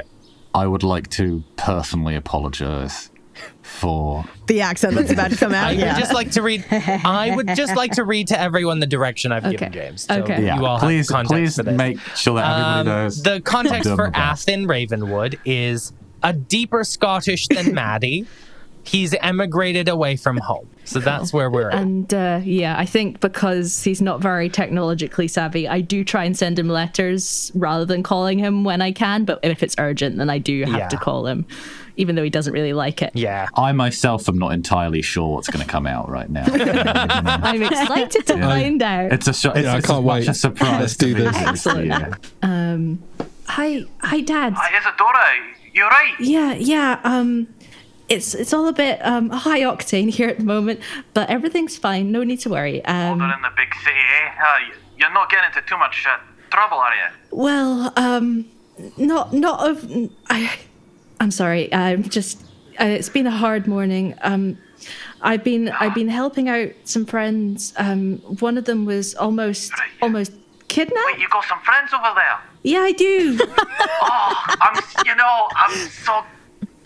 [0.53, 3.09] I would like to personally apologize
[3.61, 4.25] for.
[4.47, 5.67] The accent that's about to come out.
[5.67, 5.93] I yeah.
[5.93, 6.65] would just like to read.
[6.71, 10.03] I would just like to read to everyone the direction I've given James.
[10.03, 10.45] So Okay.
[10.45, 11.77] Yeah, you all please, have context please for this.
[11.77, 13.23] make sure that everybody Um, knows.
[13.23, 14.19] The context for my.
[14.19, 18.27] Athen Ravenwood is a deeper Scottish than Maddie.
[18.83, 20.67] He's emigrated away from home.
[20.85, 21.75] So that's where we're at.
[21.79, 26.35] And uh, yeah, I think because he's not very technologically savvy, I do try and
[26.35, 29.23] send him letters rather than calling him when I can.
[29.25, 31.45] But if it's urgent, then I do have to call him.
[31.97, 33.11] even though he doesn't really like it.
[33.13, 33.47] Yeah.
[33.55, 36.45] I myself am not entirely sure what's going to come out right now.
[36.49, 38.47] I'm excited to Yeah.
[38.47, 39.11] find out.
[39.13, 39.51] It's a show.
[39.51, 40.27] It's, Yeah, I can't wait.
[40.27, 40.79] a surprise.
[40.79, 41.35] Let's to do me this.
[41.35, 41.87] as it is Excellent.
[42.43, 42.49] you.
[42.49, 43.03] Um,
[43.45, 44.53] hi, hi, Dad.
[44.55, 45.19] Hi, Isadora.
[45.73, 46.13] You're right?
[46.19, 46.99] Yeah, yeah.
[47.03, 47.47] Um,
[48.11, 50.79] it's it's all a bit um high octane here at the moment,
[51.13, 52.11] but everything's fine.
[52.11, 52.83] No need to worry.
[52.85, 54.43] Um, They're in the big city, eh?
[54.45, 54.57] Uh,
[54.97, 56.17] you're not getting into too much uh,
[56.51, 57.09] trouble, are you?
[57.31, 58.45] well, um,
[58.97, 59.89] not not of.
[60.29, 60.51] I,
[61.19, 61.73] I'm sorry.
[61.73, 62.41] I'm just.
[62.79, 64.15] Uh, it's been a hard morning.
[64.21, 64.57] Um,
[65.21, 67.73] I've been I've been helping out some friends.
[67.77, 69.71] Um, one of them was almost
[70.01, 70.33] almost
[70.67, 71.05] kidnapped.
[71.13, 72.39] Wait, you got some friends over there?
[72.63, 73.39] Yeah, I do.
[74.03, 76.23] Oh, I'm, you know, I'm so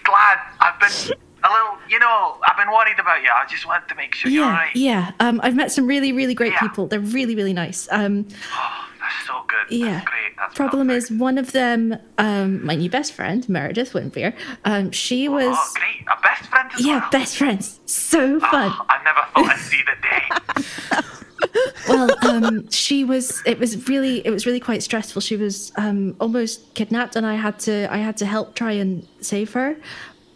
[0.06, 0.38] glad.
[0.60, 3.30] I've been a little, you know, I've been worried about you.
[3.34, 4.76] I just wanted to make sure you're yeah, alright.
[4.76, 5.12] yeah.
[5.20, 6.60] Um, I've met some really really great Yeah.
[6.62, 6.88] people.
[6.88, 7.88] They're really really nice.
[7.92, 8.26] Um,
[8.58, 9.76] Oh, that's so good.
[9.76, 9.94] Yeah.
[10.00, 10.36] That's great.
[10.38, 11.12] That's Problem perfect.
[11.12, 14.34] is, one of them, um, my new best friend, Meredith Winveer,
[14.66, 15.56] um, she was.
[15.56, 16.02] Oh, great.
[16.08, 17.10] A best friend as Yeah, well?
[17.12, 17.80] best friends.
[17.86, 18.72] So fun.
[18.76, 21.02] Oh, I never thought I'd see the day.
[21.88, 23.42] well, um, she was.
[23.46, 24.26] It was really.
[24.26, 25.22] It was really quite stressful.
[25.22, 27.88] She was um, almost kidnapped, and I had to.
[27.92, 29.78] I had to help try and save her.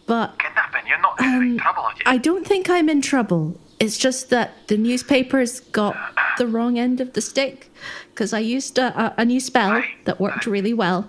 [0.06, 2.02] But Kidnapping, you're not in any trouble, are you?
[2.04, 3.56] I don't think I'm in trouble.
[3.78, 5.96] It's just that the newspapers got
[6.36, 7.70] the wrong end of the stick
[8.10, 11.08] because I used a, a, a new spell that worked really well,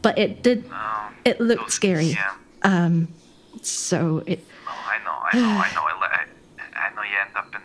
[0.00, 0.64] but it did.
[1.26, 2.16] It looked scary.
[2.16, 2.32] Yeah.
[2.62, 3.08] Um,
[3.60, 4.40] so it.
[4.64, 5.84] No, I know, I know, I know.
[6.76, 7.60] I, know you end up in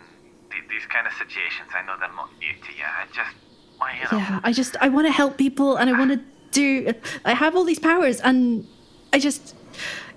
[0.90, 1.70] kind of situations.
[1.74, 2.84] I know they're not new to you.
[2.84, 3.34] I just,
[3.78, 4.18] well, you know.
[4.18, 6.92] Yeah, I just I want to help people and I want to do.
[7.24, 8.66] I have all these powers and
[9.12, 9.54] I just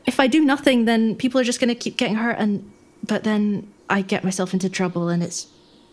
[0.05, 2.71] if I do nothing, then people are just going to keep getting hurt and
[3.05, 5.47] but then I get myself into trouble and it's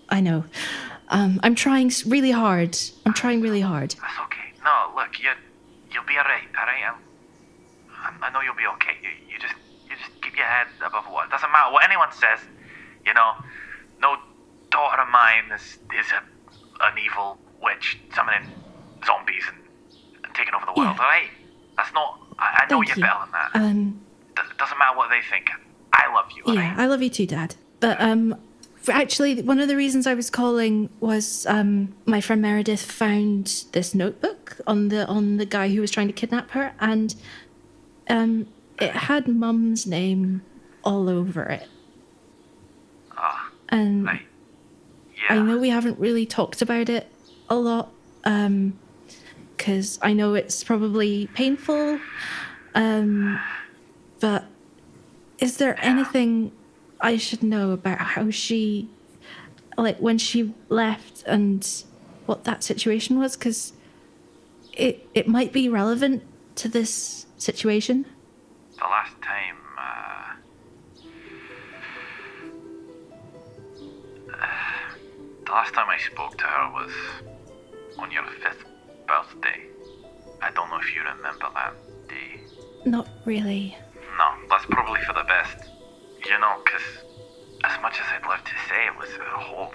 [0.09, 0.45] I know.
[1.11, 2.79] Um, I'm trying really hard.
[3.05, 3.95] I'm trying really hard.
[4.01, 4.55] That's okay.
[4.65, 5.31] No, look, you,
[5.91, 6.85] you'll be alright, alright?
[6.87, 6.95] I'm,
[7.99, 8.95] I'm, I know you'll be okay.
[9.03, 9.55] You, you just,
[9.89, 11.27] you just keep your head above water.
[11.27, 12.39] It doesn't matter what anyone says.
[13.05, 13.33] You know,
[14.01, 14.17] no
[14.71, 18.49] daughter of mine is is a, an evil witch summoning
[19.05, 19.59] zombies and,
[20.25, 20.97] and taking over the world.
[20.97, 21.03] Yeah.
[21.05, 21.31] Alright?
[21.77, 22.21] That's not.
[22.39, 23.03] I, I know Thank you're you.
[23.03, 23.51] better than that.
[23.55, 24.01] Um,
[24.37, 25.51] It doesn't matter what they think.
[25.93, 26.55] I love you.
[26.55, 27.57] yeah, I love you too, Dad.
[27.81, 28.37] But um,
[28.89, 33.95] actually, one of the reasons I was calling was um, my friend Meredith found this
[33.95, 37.15] notebook on the on the guy who was trying to kidnap her, and
[38.09, 38.47] um,
[38.81, 40.43] it had Mum's name
[40.85, 41.69] all over it.
[43.17, 44.23] Ah, And right.
[45.29, 47.07] I know we haven't really talked about it
[47.49, 47.93] a lot,
[48.25, 48.79] um,
[49.57, 52.01] because I know it's probably painful.
[52.75, 53.39] Um,
[54.21, 54.45] but
[55.39, 56.53] is there anything
[57.01, 58.89] I should know about how she,
[59.77, 61.67] like when she left and
[62.27, 63.37] what that situation was?
[63.37, 63.73] Because
[64.73, 66.23] it it might be relevant
[66.57, 68.07] to this situation.
[68.77, 69.20] The last
[75.51, 76.93] last time I spoke to her was
[77.99, 78.65] on your fifth
[79.07, 79.61] birthday.
[80.43, 81.75] I don't know if you remember that
[82.09, 82.41] day.
[82.85, 83.77] Not really.
[84.17, 85.69] No, that's probably for the best.
[86.27, 87.05] You know, 'cause
[87.65, 89.73] as much as I'd love to say it was a whole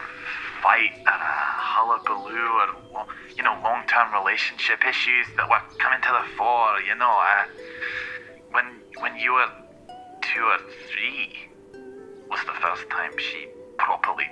[0.61, 1.35] fight and a
[1.75, 3.07] hullabaloo and,
[3.37, 7.45] you know, long-term relationship issues that were coming to the fore, you know, I,
[8.51, 8.65] when,
[9.01, 9.49] when you were
[10.21, 10.57] two or
[10.89, 11.49] three
[12.29, 13.47] was the first time she
[13.77, 14.25] properly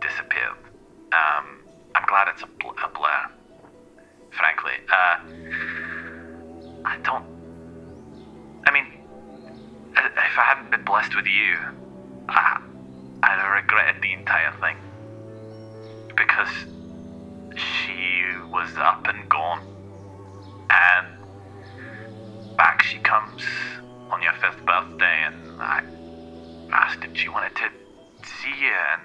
[0.00, 0.56] disappeared.
[1.12, 1.60] Um,
[1.94, 3.22] I'm glad it's a, bl- a blur,
[4.32, 4.72] frankly.
[4.90, 5.16] Uh,
[6.84, 7.24] I don't
[8.64, 8.86] I mean,
[9.96, 11.58] if I hadn't been blessed with you,
[12.28, 12.60] I,
[13.22, 14.76] I'd have regretted the entire thing.
[16.16, 16.52] Because
[17.52, 18.22] she
[18.52, 19.60] was up and gone.
[20.70, 21.06] And
[22.56, 23.42] back she comes
[24.12, 25.82] on your fifth birthday, and I
[26.72, 27.68] asked if she wanted to
[28.24, 29.02] see you, and,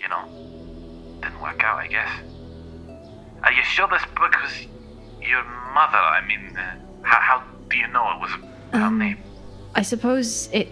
[0.00, 0.24] you know,
[1.22, 2.10] didn't work out, I guess.
[3.42, 4.52] Are you sure this book was
[5.20, 5.42] your
[5.74, 5.96] mother?
[5.96, 8.30] I mean, uh, how, how do you know it was
[8.72, 9.18] her Um, name?
[9.74, 10.68] I suppose it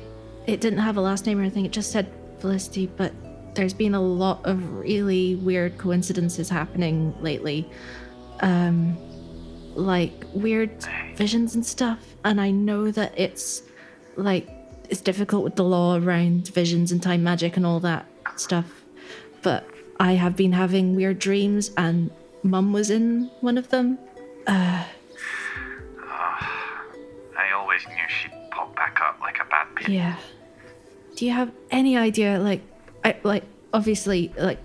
[0.46, 1.64] it didn't have a last name or anything.
[1.66, 2.10] It just said
[2.40, 3.12] Felicity, but
[3.54, 7.68] there's been a lot of really weird coincidences happening lately.
[8.40, 8.96] Um
[9.74, 10.70] like weird
[11.14, 13.62] visions and stuff, and I know that it's
[14.16, 14.48] like
[14.88, 18.06] it's difficult with the law around visions and time magic and all that
[18.36, 18.66] stuff.
[19.42, 19.68] But
[20.00, 22.10] I have been having weird dreams and
[22.42, 23.98] mum was in one of them.
[24.46, 24.84] Uh
[27.36, 29.88] I always knew she'd pop back up like a bad pit.
[29.88, 30.16] Yeah.
[31.16, 32.62] Do you have any idea, like,
[33.04, 34.58] I like obviously, like,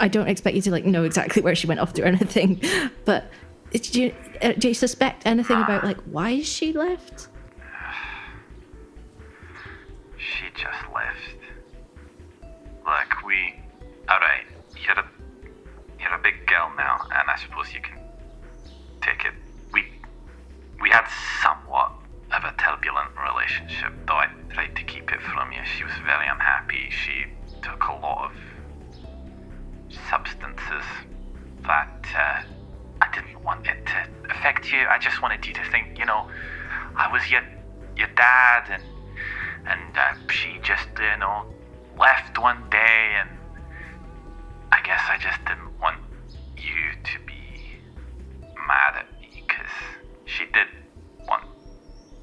[0.00, 2.60] I don't expect you to like know exactly where she went off to or anything,
[3.04, 3.30] but
[3.72, 7.28] do you uh, do you suspect anything about like why she left?
[10.16, 11.38] she just left.
[12.86, 13.54] Look, we.
[14.10, 14.59] Alright, you're a.
[16.10, 17.96] You're a big girl now, and I suppose you can
[19.00, 19.32] take it.
[19.72, 19.84] We.
[20.82, 21.06] We had
[21.40, 21.92] somewhat
[22.34, 25.60] of a turbulent relationship, though I tried to keep it from you.
[25.62, 26.90] She was very unhappy.
[26.90, 27.26] She
[27.62, 28.32] took a lot of
[30.10, 30.82] substances
[31.62, 32.42] that uh,
[33.02, 34.86] I didn't want it to affect you.
[34.90, 36.26] I just wanted you to think, you know,
[36.96, 37.42] I was your
[37.96, 38.82] your dad, and
[39.68, 41.44] and uh, she just, you know,
[41.96, 43.30] left one day, and
[44.80, 45.98] I guess I just didn't want
[46.56, 47.34] you to be
[48.66, 49.70] mad at me because
[50.24, 50.68] she did
[51.28, 51.44] want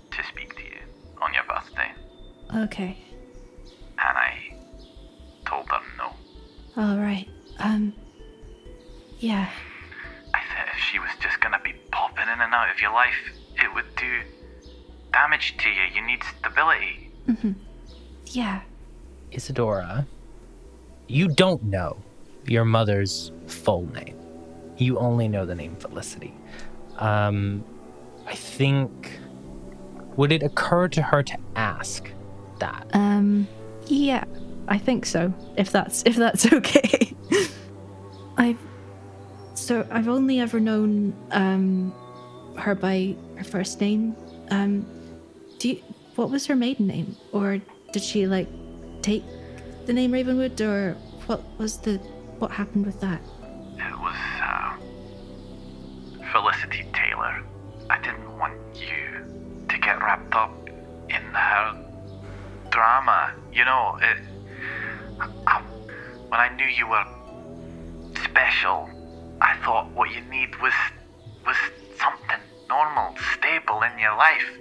[0.10, 0.80] to speak to you
[1.22, 1.92] on your birthday,
[2.64, 2.98] Okay.
[4.00, 4.56] and I
[5.46, 6.14] told her no.
[6.82, 7.30] All right.
[7.60, 7.94] Um.
[9.20, 9.50] Yeah.
[10.34, 13.14] I thought if she was just gonna be popping in and out of your life,
[13.56, 14.22] it would do
[15.14, 15.84] damage to you.
[15.94, 17.12] You need stability.
[17.28, 17.52] Mm-hmm.
[18.28, 18.62] Yeah.
[19.32, 20.08] Isadora,
[21.08, 21.98] you don't know
[22.50, 24.16] your mother's full name.
[24.78, 26.34] You only know the name Felicity.
[26.98, 27.64] Um,
[28.26, 29.20] I think.
[30.18, 32.12] Would it occur to her to ask
[32.60, 32.88] that?
[32.94, 33.48] Um.
[33.86, 34.24] Yeah.
[34.68, 35.34] I think so.
[35.56, 37.14] If that's if that's okay.
[38.38, 38.60] I've
[39.54, 41.94] so I've only ever known um
[42.58, 44.16] her by her first name.
[44.52, 44.86] Um.
[45.60, 45.82] Do you,
[46.16, 47.60] what was her maiden name, or
[47.94, 48.48] did she like
[49.02, 49.24] take
[49.86, 50.94] the name Ravenwood, or
[51.26, 52.00] what was the
[52.40, 53.22] what happened with that?
[53.78, 54.78] It was uh,
[56.32, 57.44] Felicity Taylor.
[57.90, 60.52] I didn't want you to get wrapped up
[61.10, 61.86] in her
[62.70, 63.34] drama.
[63.52, 64.18] You know, it,
[65.48, 65.62] I,
[66.30, 67.06] when I knew you were
[68.24, 68.90] special,
[69.42, 70.74] I thought what you need was
[71.46, 71.58] was
[71.98, 74.58] something normal, stable in your life.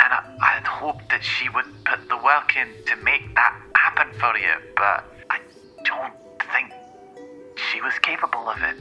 [0.00, 4.12] And I, I'd hoped that she would put the work in to make that happen
[4.20, 5.40] for you, but I
[5.84, 6.14] don't
[7.78, 8.76] she was capable of it.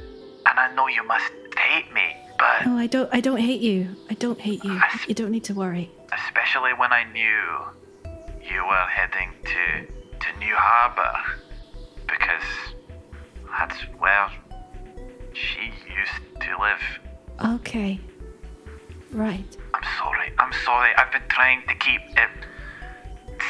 [0.48, 3.10] And I know you must hate me, but No, I don't.
[3.14, 3.90] I don't hate you.
[4.10, 4.80] I don't hate you.
[5.08, 5.92] You don't need to worry.
[6.14, 7.42] especially when I knew
[8.52, 9.86] you were heading to
[10.24, 11.14] to New Harbor,
[12.08, 12.48] because
[13.58, 14.30] that's where
[15.34, 15.66] she
[16.00, 16.84] used to live.
[17.60, 18.00] Okay.
[19.12, 19.46] Right.
[19.76, 20.32] I'm sorry.
[20.40, 20.92] I'm sorry.
[20.98, 22.32] I've been trying to keep it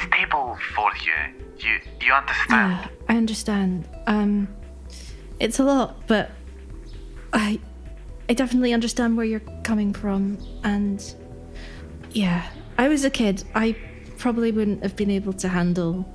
[0.04, 1.20] stable for you.
[1.60, 2.72] You you understand?
[2.74, 3.88] Yeah, I understand.
[4.08, 4.48] Um,
[5.40, 6.32] it's a lot, but
[7.34, 7.60] I,
[8.30, 11.04] I definitely understand where you're coming from, and
[12.12, 13.44] yeah, I was a kid.
[13.56, 13.76] I
[14.18, 16.06] probably wouldn't have been able to handle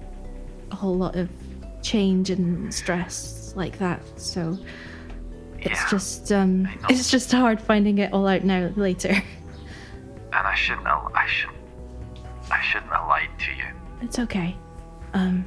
[0.70, 1.28] a whole lot of
[1.82, 4.00] change and stress like that.
[4.18, 4.58] So
[5.60, 9.14] it's just um, it's just hard finding it all out now later.
[10.34, 11.12] And I shouldn't have.
[11.14, 11.50] I should.
[12.50, 13.66] I shouldn't have lied to you.
[14.00, 14.56] It's okay.
[15.12, 15.44] Um,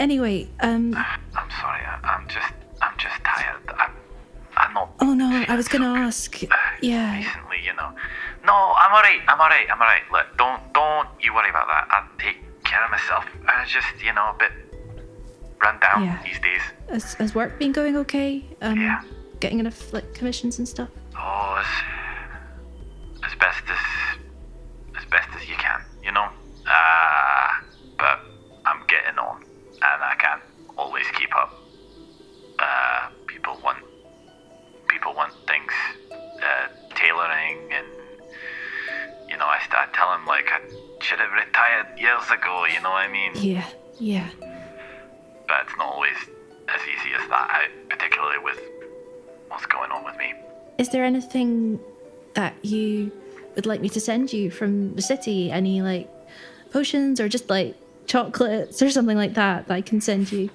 [0.00, 0.92] anyway, um,
[1.36, 1.82] I'm sorry.
[1.82, 2.52] I, I'm just.
[2.94, 3.60] I'm just tired.
[3.78, 3.90] I'm.
[4.56, 6.40] I'm not oh no, I was gonna ask.
[6.80, 7.16] Yeah.
[7.16, 7.90] recently, you know.
[8.44, 9.18] No, I'm alright.
[9.26, 9.66] I'm alright.
[9.68, 10.02] I'm alright.
[10.12, 11.88] Look, don't don't you worry about that.
[11.90, 13.24] I take care of myself.
[13.48, 14.52] I just, you know, a bit
[15.60, 16.22] run down Yeah.
[16.24, 16.60] these days.
[16.88, 18.44] Has, has work been going okay?
[18.62, 19.04] Um,
[19.40, 20.88] Getting enough like commissions and stuff?
[21.18, 21.66] Oh, as
[23.32, 23.82] as best as
[25.02, 26.28] as best as you can, you know.
[26.64, 27.48] Uh,
[27.98, 28.20] but
[28.64, 30.42] I'm getting on, and I can't
[30.78, 31.52] always keep up.
[32.58, 33.78] Uh, people want
[34.88, 35.72] people want things
[36.12, 37.86] uh, tailoring, and
[39.28, 40.60] you know, I start telling like I
[41.00, 42.66] should have retired years ago.
[42.66, 43.32] You know what I mean?
[43.34, 43.66] Yeah,
[43.98, 44.28] yeah.
[45.46, 46.16] But it's not always
[46.68, 48.58] as easy as that, I, particularly with
[49.48, 50.32] what's going on with me.
[50.78, 51.78] Is there anything
[52.34, 53.12] that you
[53.54, 55.50] would like me to send you from the city?
[55.50, 56.08] Any like
[56.72, 57.76] potions or just like
[58.06, 60.50] chocolates or something like that that I can send you?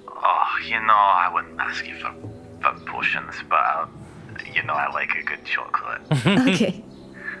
[0.66, 2.12] You know, I wouldn't ask you for,
[2.62, 3.86] for potions, but uh,
[4.54, 6.00] you know, I like a good chocolate.
[6.48, 6.82] okay,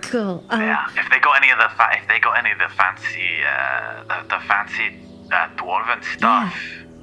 [0.02, 0.44] cool.
[0.50, 2.68] Um, yeah, if they got any of the fa- if they got any of the
[2.76, 4.96] fancy, uh, the, the fancy
[5.32, 6.54] uh, dwarven stuff,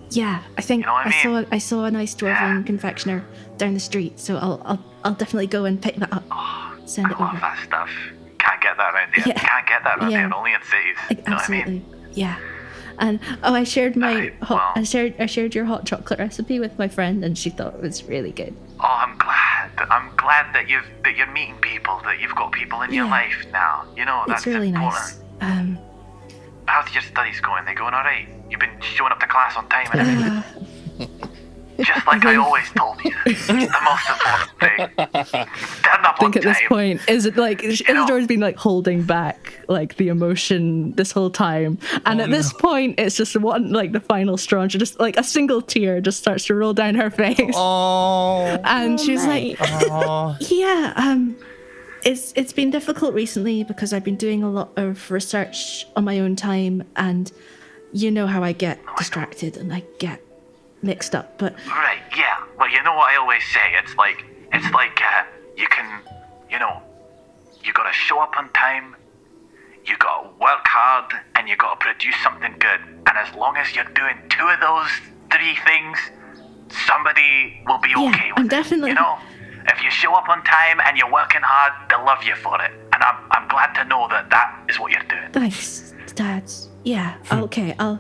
[0.10, 3.24] Yeah, Yeah, I think know what I I, saw I saw a nice dwarven confectioner
[3.58, 6.24] down the street, so I'll I'll I'll definitely go and pick that up.
[6.32, 7.38] Oh, Send it all over.
[7.40, 7.90] that stuff,
[8.40, 9.24] can't get that around here.
[9.28, 9.34] Yeah.
[9.40, 10.28] Can't get that around Yeah.
[10.28, 10.34] here.
[10.34, 10.96] Only in cities.
[11.10, 11.62] Like, you know what I mean?
[11.62, 12.12] absolutely.
[12.14, 12.40] Yeah.
[13.00, 16.78] And oh, I shared my hot, I shared I shared your hot chocolate recipe with
[16.80, 18.56] my friend, and she thought it was really good.
[18.80, 19.72] Oh, I'm glad.
[19.90, 23.46] I'm glad that you've that you're meeting people, that you've got people in your life
[23.52, 23.86] now.
[23.96, 24.94] You know, that's it's really important.
[24.94, 25.20] nice.
[25.42, 25.78] Um,
[26.66, 27.64] How's your studies going?
[27.66, 28.28] They going alright?
[28.50, 30.24] You've been showing up to class on time and everything.
[30.32, 30.44] uh,
[31.80, 33.12] Just like I always told you.
[33.26, 35.46] the most important thing.
[35.84, 39.04] Turn up I think upon at this point is it like Isadora's been like holding
[39.04, 43.72] back like the emotion this whole time, and Oh, at this point it's just one
[43.72, 44.62] like the final straw.
[44.62, 47.54] and Just like a single tear just starts to roll down her face.
[47.56, 50.36] Oh, and she's like, oh.
[50.40, 51.36] Yeah, um
[52.04, 56.20] it's it's been difficult recently because I've been doing a lot of research on my
[56.20, 57.32] own time and
[57.92, 60.22] you know how I get distracted and I get
[60.82, 62.38] mixed up, but Right, yeah.
[62.58, 63.74] Well, you know what I always say?
[63.84, 64.24] It's like,
[64.54, 65.24] it's like, uh,
[65.56, 66.02] you can,
[66.50, 66.82] you know,
[67.64, 68.96] you gotta show up on time,
[69.86, 72.80] you gotta work hard, and you gotta produce something good.
[73.08, 74.90] And as long as you're doing two of those
[75.32, 75.98] three things,
[76.86, 78.50] somebody will be Yeah, okay with I'm it.
[78.50, 79.18] definitely- You know?
[79.70, 82.72] If you show up on time and you're working hard, they'll love you for it.
[82.94, 85.30] And I'm, I'm glad to know that that is what you're doing.
[85.34, 86.50] thanks, Dad.
[86.86, 88.00] Yeah, okay, I'll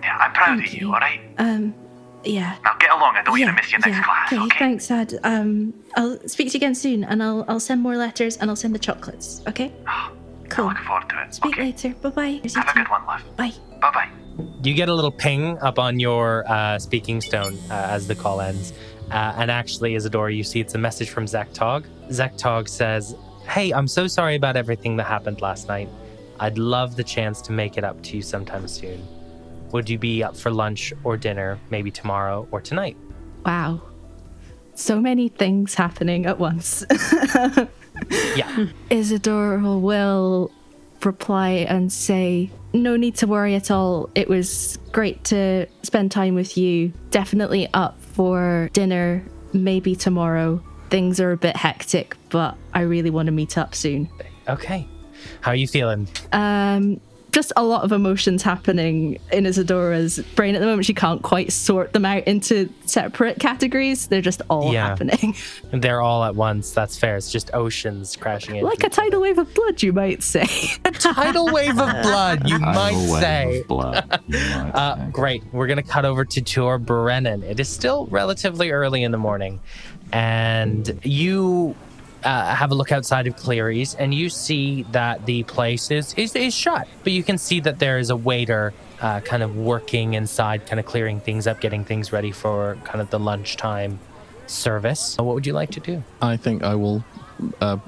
[0.00, 0.94] Yeah, I'm proud Thank of you, you.
[0.94, 1.20] alright?
[1.38, 1.74] um
[2.28, 2.56] yeah.
[2.64, 4.02] Now get along, I don't want you yeah, to miss your next yeah.
[4.02, 4.58] class, okay, okay?
[4.58, 5.18] thanks, Dad.
[5.24, 8.56] Um I'll speak to you again soon and I'll I'll send more letters and I'll
[8.56, 9.72] send the chocolates, okay?
[10.48, 10.66] Cool.
[10.66, 11.34] Looking forward to it.
[11.34, 11.94] Speak later.
[12.02, 12.40] Bye bye.
[12.54, 13.22] Have a good one, love.
[13.36, 13.52] Bye.
[13.80, 14.08] Bye bye.
[14.62, 18.40] You get a little ping up on your uh, speaking stone uh, as the call
[18.40, 18.72] ends.
[19.10, 21.84] Uh, and actually, Isadora, you see it's a message from Zektog.
[22.36, 23.14] Tog says,
[23.48, 25.88] Hey, I'm so sorry about everything that happened last night.
[26.40, 29.06] I'd love the chance to make it up to you sometime soon.
[29.72, 32.96] Would you be up for lunch or dinner, maybe tomorrow or tonight?
[33.44, 33.80] wow,
[34.74, 36.84] so many things happening at once.
[38.36, 38.66] Yeah.
[38.90, 40.50] Isadora will
[41.02, 44.10] reply and say, No need to worry at all.
[44.14, 46.92] It was great to spend time with you.
[47.10, 49.24] Definitely up for dinner,
[49.54, 50.62] maybe tomorrow.
[50.90, 54.10] Things are a bit hectic, but I really want to meet up soon.
[54.48, 54.86] Okay.
[55.40, 56.06] How are you feeling?
[56.32, 57.00] Um,
[57.32, 60.86] just a lot of emotions happening in Isadora's brain at the moment.
[60.86, 64.06] She can't quite sort them out into separate categories.
[64.06, 64.88] They're just all Yeah.
[64.88, 65.34] happening.
[65.70, 66.70] They're all at once.
[66.70, 67.16] That's fair.
[67.16, 68.64] It's just oceans crashing in.
[68.64, 70.46] like a tidal wave of blood, you might say.
[70.86, 73.64] a tidal wave of blood, you might say.
[73.68, 75.10] blood, you might Uh, say.
[75.12, 75.42] great.
[75.52, 77.42] We're going to cut over to Tor Brennan.
[77.42, 79.60] It is still relatively early in the morning,
[80.12, 81.74] and you
[82.24, 86.34] uh, have a look outside of Cleary's, and you see that the place is, is,
[86.34, 86.88] is shut.
[87.04, 90.80] But you can see that there is a waiter uh, kind of working inside, kind
[90.80, 93.98] of clearing things up, getting things ready for kind of the lunchtime
[94.46, 95.16] service.
[95.18, 96.02] What would you like to do?
[96.22, 97.04] I think I will
[97.60, 97.78] uh,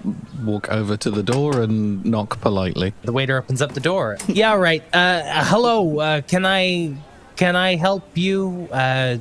[0.45, 2.93] walk over to the door and knock politely.
[3.03, 4.19] The waiter opens up the door.
[4.29, 4.83] yeah, right.
[4.93, 5.99] Uh, hello.
[6.01, 6.95] Uh, can I
[7.37, 9.19] can I help you, uh,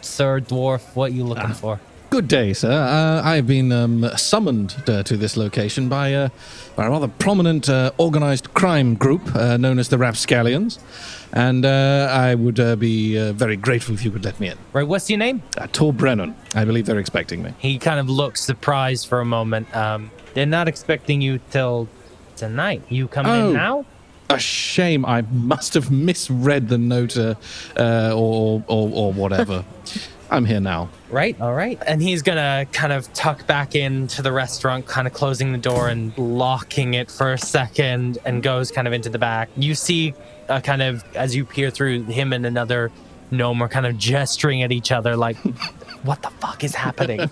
[0.00, 0.96] Sir Dwarf?
[0.96, 1.80] What you looking for?
[2.12, 2.70] Good day, sir.
[2.70, 6.28] Uh, I've been um, summoned uh, to this location by, uh,
[6.76, 10.78] by a rather prominent uh, organized crime group uh, known as the Rapscallions,
[11.32, 14.58] and uh, I would uh, be uh, very grateful if you could let me in.
[14.74, 14.86] Right.
[14.86, 15.42] What's your name?
[15.56, 16.34] Uh, Tor Brennan.
[16.54, 17.54] I believe they're expecting me.
[17.56, 19.74] He kind of looks surprised for a moment.
[19.74, 21.88] Um, they're not expecting you till
[22.36, 22.82] tonight.
[22.90, 23.48] You coming Oh.
[23.48, 23.86] in now?
[24.28, 25.06] A shame.
[25.06, 27.36] I must have misread the note uh,
[27.78, 29.64] uh, or, or, or whatever.
[30.32, 30.88] I'm here now.
[31.10, 31.38] Right.
[31.42, 31.78] All right.
[31.86, 35.88] And he's gonna kind of tuck back into the restaurant, kind of closing the door
[35.88, 39.50] and locking it for a second, and goes kind of into the back.
[39.56, 40.14] You see,
[40.48, 42.90] uh, kind of as you peer through, him and another
[43.30, 45.36] gnome are kind of gesturing at each other, like,
[46.02, 47.28] "What the fuck is happening?"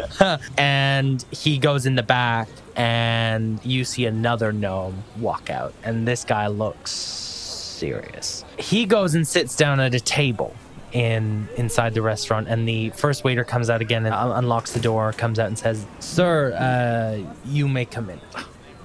[0.56, 6.24] and he goes in the back, and you see another gnome walk out, and this
[6.24, 8.42] guy looks serious.
[8.56, 10.54] He goes and sits down at a table
[10.92, 14.80] in inside the restaurant, and the first waiter comes out again and un- unlocks the
[14.80, 18.20] door, comes out and says, "Sir, uh, you may come in."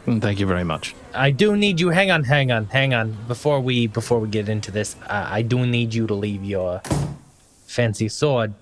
[0.06, 0.96] Mm, Thank you very much.
[1.14, 1.90] I do need you.
[1.90, 3.18] Hang on, hang on, hang on.
[3.28, 6.82] Before we before we get into this, uh, I do need you to leave your
[7.66, 8.54] fancy sword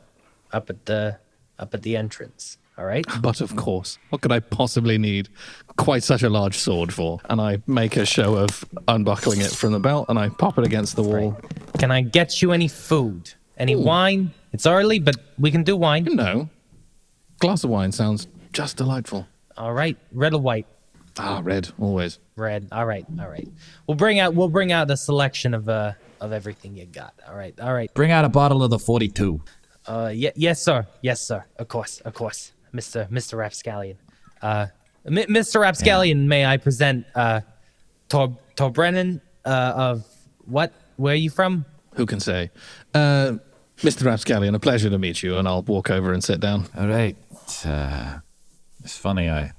[0.52, 1.18] up at the
[1.60, 2.58] up at the entrance.
[2.78, 3.06] All right.
[3.22, 5.30] But of course, what could I possibly need
[5.78, 7.20] quite such a large sword for?
[7.30, 10.66] And I make a show of unbuckling it from the belt and I pop it
[10.66, 11.38] against the wall.
[11.80, 13.34] Can I get you any food?
[13.58, 14.32] Any wine?
[14.52, 16.04] It's early, but we can do wine.
[16.12, 16.50] No.
[17.40, 19.28] Glass of wine sounds just delightful.
[19.58, 19.98] All right.
[20.12, 20.68] Red or white?
[21.18, 22.20] Ah, red, always.
[22.36, 22.68] Red.
[22.74, 23.06] All right.
[23.20, 23.48] All right.
[23.88, 27.14] We'll bring out we'll bring out a selection of uh of everything you got.
[27.28, 27.58] All right.
[27.60, 27.94] All right.
[27.94, 29.42] Bring out a bottle of the 42.
[29.88, 30.86] Uh ye- yes sir.
[31.02, 31.46] Yes sir.
[31.58, 32.02] Of course.
[32.02, 32.52] Of course.
[32.76, 33.10] Mr.
[33.10, 33.38] Mr.
[33.38, 33.98] Rapscallion.
[34.42, 34.68] Uh
[35.06, 35.62] M- Mr.
[35.62, 37.42] Rapscallion, may I present uh
[38.10, 40.06] Tor Tor Brennan uh of
[40.46, 40.74] what?
[40.98, 41.66] Where are you from?
[41.96, 42.52] Who can say?
[42.94, 43.34] Uh,
[43.78, 44.06] Mr.
[44.06, 46.68] Rapscallion, a pleasure to meet you, and I'll walk over and sit down.
[46.78, 47.18] All right.
[47.66, 48.20] Uh,
[48.84, 49.30] it's funny.
[49.30, 49.52] I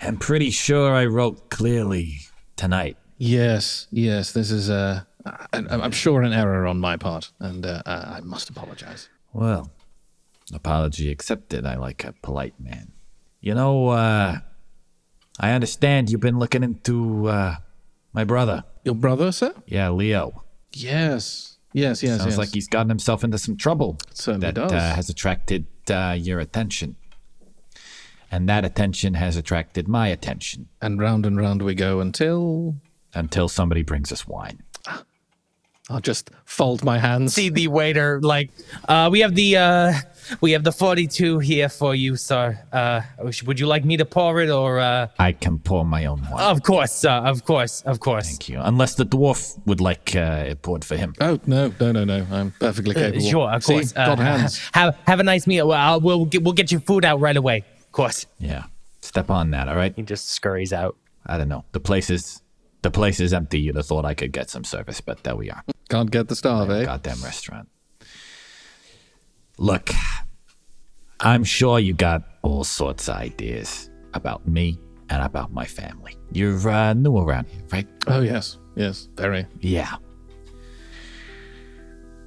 [0.00, 2.18] am pretty sure I wrote clearly
[2.56, 2.96] tonight.
[3.18, 7.82] Yes, yes, this is, uh, I, I'm sure an error on my part, and uh,
[7.86, 9.08] I I must apologize.
[9.32, 9.70] Well,
[10.52, 11.66] apology accepted.
[11.66, 12.92] I like a polite man.
[13.40, 14.38] You know, uh,
[15.40, 17.56] I understand you've been looking into uh,
[18.12, 18.64] my brother.
[18.84, 19.54] Your brother, sir?
[19.66, 20.44] Yeah, Leo.
[20.72, 21.58] Yes.
[21.72, 22.38] Yes, yes, Sounds yes.
[22.38, 23.98] like he's gotten himself into some trouble.
[24.12, 24.72] certainly that does.
[24.72, 26.96] Uh, has attracted uh, your attention.
[28.30, 30.68] And that attention has attracted my attention.
[30.80, 32.76] And round and round we go until.
[33.14, 34.62] Until somebody brings us wine.
[35.92, 37.34] I'll just fold my hands.
[37.34, 38.50] See the waiter like,
[38.88, 39.92] uh, we have the uh,
[40.40, 42.58] we have the forty-two here for you, sir.
[42.72, 43.02] Uh,
[43.44, 44.80] would you like me to pour it or?
[44.80, 45.08] Uh...
[45.18, 46.42] I can pour my own wine.
[46.42, 47.10] Of course, sir.
[47.10, 48.28] Of course, of course.
[48.30, 48.60] Thank you.
[48.62, 51.14] Unless the dwarf would like uh, it poured for him.
[51.20, 52.26] Oh no, no, no, no!
[52.30, 53.28] I'm perfectly Uh, capable.
[53.28, 53.74] sure, of See?
[53.74, 53.92] course.
[53.96, 54.58] Uh, hands.
[54.72, 55.68] Have have a nice meal.
[55.68, 57.64] Well, I'll, we'll get, we'll get you food out right away.
[57.80, 58.26] Of course.
[58.38, 58.64] Yeah.
[59.00, 59.92] Step on that, all right?
[59.96, 60.96] He just scurries out.
[61.26, 61.64] I don't know.
[61.72, 62.40] The place is
[62.82, 63.60] the place is empty.
[63.60, 65.62] You'd have thought I could get some service, but there we are.
[65.92, 66.86] Can't get the starve, eh?
[66.86, 67.68] Goddamn restaurant.
[69.58, 69.90] Look,
[71.20, 74.78] I'm sure you got all sorts of ideas about me
[75.10, 76.16] and about my family.
[76.32, 77.86] You're uh, new around here, right?
[78.06, 79.44] Oh yes, yes, very.
[79.60, 79.96] Yeah.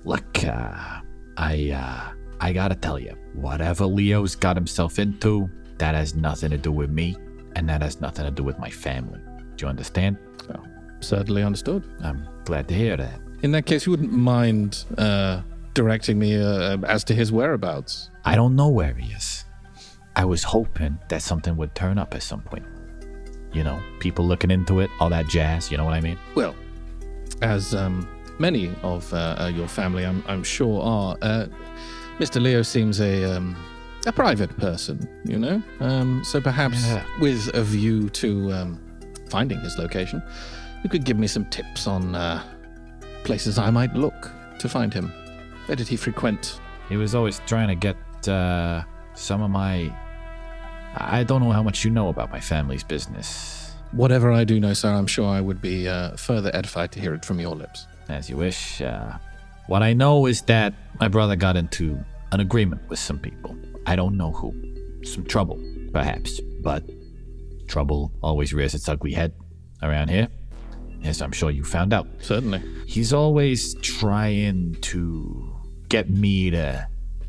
[0.03, 1.01] Look, uh,
[1.35, 6.59] I uh, I gotta tell you, whatever Leo's got himself into, that has nothing to
[6.59, 7.17] do with me,
[7.55, 9.19] and that has nothing to do with my family.
[9.55, 10.17] Do you understand?
[10.53, 10.63] Oh,
[10.99, 11.83] certainly understood.
[12.03, 13.24] I'm glad to hear that.
[13.45, 15.43] In that case, you wouldn't mind uh,
[15.75, 18.09] directing me uh, as to his whereabouts.
[18.25, 19.45] I don't know where he is.
[20.15, 22.65] I was hoping that something would turn up at some point.
[23.53, 25.69] You know, people looking into it, all that jazz.
[25.69, 26.17] You know what I mean?
[26.33, 26.55] Well,
[27.43, 28.09] as um,
[28.39, 31.45] many of uh, uh, your family, I'm, I'm sure, are, uh,
[32.17, 32.41] Mr.
[32.41, 33.55] Leo seems a um,
[34.07, 35.07] a private person.
[35.23, 37.05] You know, um, so perhaps Yeah.
[37.21, 38.79] with a view to um,
[39.29, 40.23] finding his location,
[40.83, 42.41] you could give me some tips on uh,
[43.25, 45.11] places I might look to find him.
[45.65, 46.61] Where did he frequent?
[46.87, 47.97] He was always trying to get
[48.27, 48.83] uh,
[49.15, 49.91] some of my.
[50.95, 53.73] I don't know how much you know about my family's business.
[53.91, 57.13] Whatever I do know, sir, I'm sure I would be uh, further edified to hear
[57.13, 57.87] it from your lips.
[58.07, 58.81] As you wish.
[58.81, 59.17] Uh,
[59.67, 61.99] what I know is that my brother got into
[62.31, 63.57] an agreement with some people.
[63.87, 64.53] I don't know who.
[65.03, 65.59] Some trouble,
[65.91, 66.39] perhaps.
[66.61, 66.83] But
[67.67, 69.33] trouble always rears its ugly head
[69.81, 70.27] around here.
[71.05, 72.07] As I'm sure you found out.
[72.19, 72.61] Certainly.
[72.87, 75.53] He's always trying to
[75.89, 76.87] get me to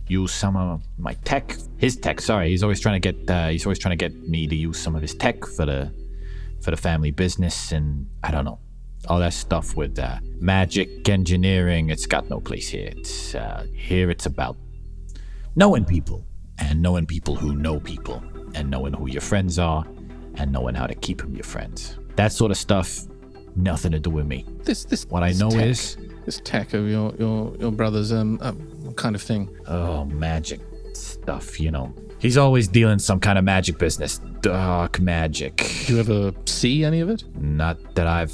[0.08, 1.56] use some of my tech.
[1.76, 2.50] His tech, sorry.
[2.50, 3.30] He's always trying to get.
[3.30, 5.92] Uh, he's always trying to get me to use some of his tech for the
[6.62, 8.58] for the family business, and I don't know
[9.08, 11.90] all that stuff with uh, magic engineering.
[11.90, 12.88] It's got no place here.
[12.96, 14.10] It's uh, here.
[14.10, 14.56] It's about
[15.54, 16.24] knowing people
[16.58, 18.22] and knowing people who know people
[18.54, 19.86] and knowing who your friends are
[20.34, 21.98] and knowing how to keep them your friends.
[22.16, 23.06] That sort of stuff.
[23.56, 24.44] Nothing to do with me.
[24.64, 25.06] This, this.
[25.06, 28.52] What I know tech, is this tech of your your your brother's um uh,
[28.92, 29.48] kind of thing.
[29.66, 30.60] Oh, magic
[30.92, 31.94] stuff, you know.
[32.18, 34.18] He's always dealing some kind of magic business.
[34.40, 35.56] Dark magic.
[35.86, 37.24] Do you ever see any of it?
[37.40, 38.32] Not that I've.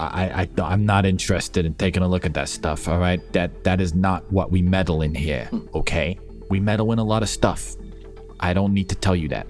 [0.00, 2.86] I, I, I'm not interested in taking a look at that stuff.
[2.86, 5.50] All right, that that is not what we meddle in here.
[5.74, 6.16] Okay,
[6.50, 7.74] we meddle in a lot of stuff.
[8.38, 9.48] I don't need to tell you that.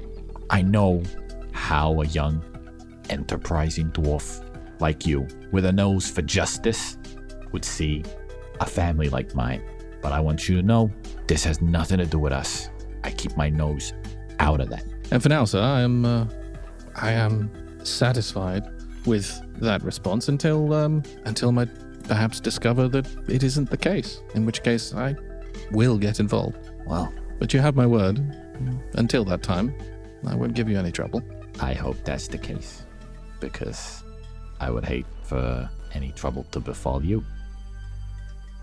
[0.49, 1.03] I know
[1.53, 2.43] how a young,
[3.11, 4.43] enterprising dwarf
[4.81, 6.99] like you, with a nose for justice,
[7.53, 8.05] would see
[8.61, 9.63] a family like mine.
[10.03, 10.91] But I want you to know
[11.27, 12.71] this has nothing to do with us.
[13.05, 13.93] I keep my nose
[14.39, 14.85] out of that.
[15.11, 16.27] And for now, sir, I am uh,
[16.95, 17.51] I am
[17.85, 18.65] satisfied
[19.07, 21.67] with that response until um until I
[22.05, 24.23] perhaps discover that it isn't the case.
[24.35, 25.17] In which case, I
[25.71, 26.59] will get involved.
[26.87, 28.19] Well, but you have my word.
[28.95, 29.73] Until that time,
[30.27, 31.23] I won't give you any trouble.
[31.61, 32.83] I hope that's the case,
[33.41, 34.03] because
[34.61, 37.25] I would hate for any trouble to befall you.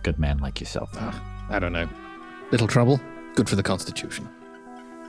[0.04, 0.90] Good man like yourself.
[0.96, 1.90] Ah, I don't know.
[2.52, 3.00] Little trouble,
[3.36, 4.30] good for the Constitution.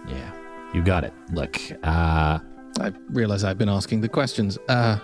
[0.09, 0.33] Yeah,
[0.73, 1.13] you got it.
[1.33, 2.39] Look, uh.
[2.79, 4.59] I realize I've been asking the questions.
[4.69, 4.99] Uh,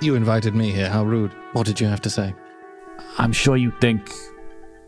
[0.00, 0.88] you invited me here.
[0.88, 1.30] How rude.
[1.52, 2.34] What did you have to say?
[3.18, 4.10] I'm sure you think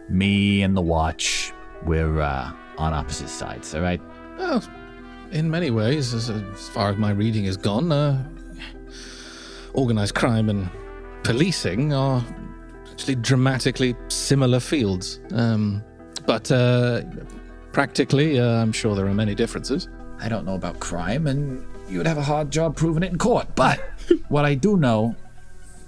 [0.09, 1.53] me and the watch,
[1.85, 4.01] we're uh, on opposite sides, all right?
[4.37, 4.65] Well,
[5.31, 8.29] in many ways, as, as far as my reading has gone, uh,
[9.75, 10.69] organized crime and
[11.23, 12.25] policing are
[12.91, 15.21] actually dramatically similar fields.
[15.33, 15.83] Um,
[16.27, 17.03] but uh,
[17.73, 19.89] practically, uh, I'm sure there are many differences.
[20.21, 23.55] I don't know about crime, and you'd have a hard job proving it in court.
[23.55, 23.81] But
[24.29, 25.15] what I do know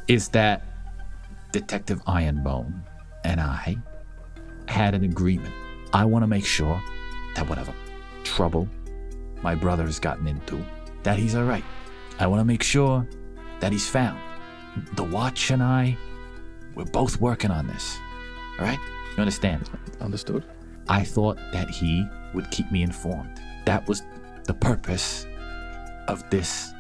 [0.08, 0.62] is that
[1.52, 2.80] Detective Ironbone
[3.24, 3.76] and I
[4.68, 5.52] had an agreement.
[5.92, 6.80] I want to make sure
[7.34, 7.74] that whatever
[8.22, 8.68] trouble
[9.42, 10.64] my brother's gotten into,
[11.02, 11.64] that he's all right.
[12.18, 13.06] I want to make sure
[13.60, 14.18] that he's found.
[14.94, 15.96] The Watch and I,
[16.74, 17.98] we're both working on this.
[18.58, 18.78] All right?
[19.16, 19.70] You understand?
[20.00, 20.44] Understood.
[20.88, 23.40] I thought that he would keep me informed.
[23.64, 24.02] That was
[24.44, 25.26] the purpose
[26.08, 26.72] of this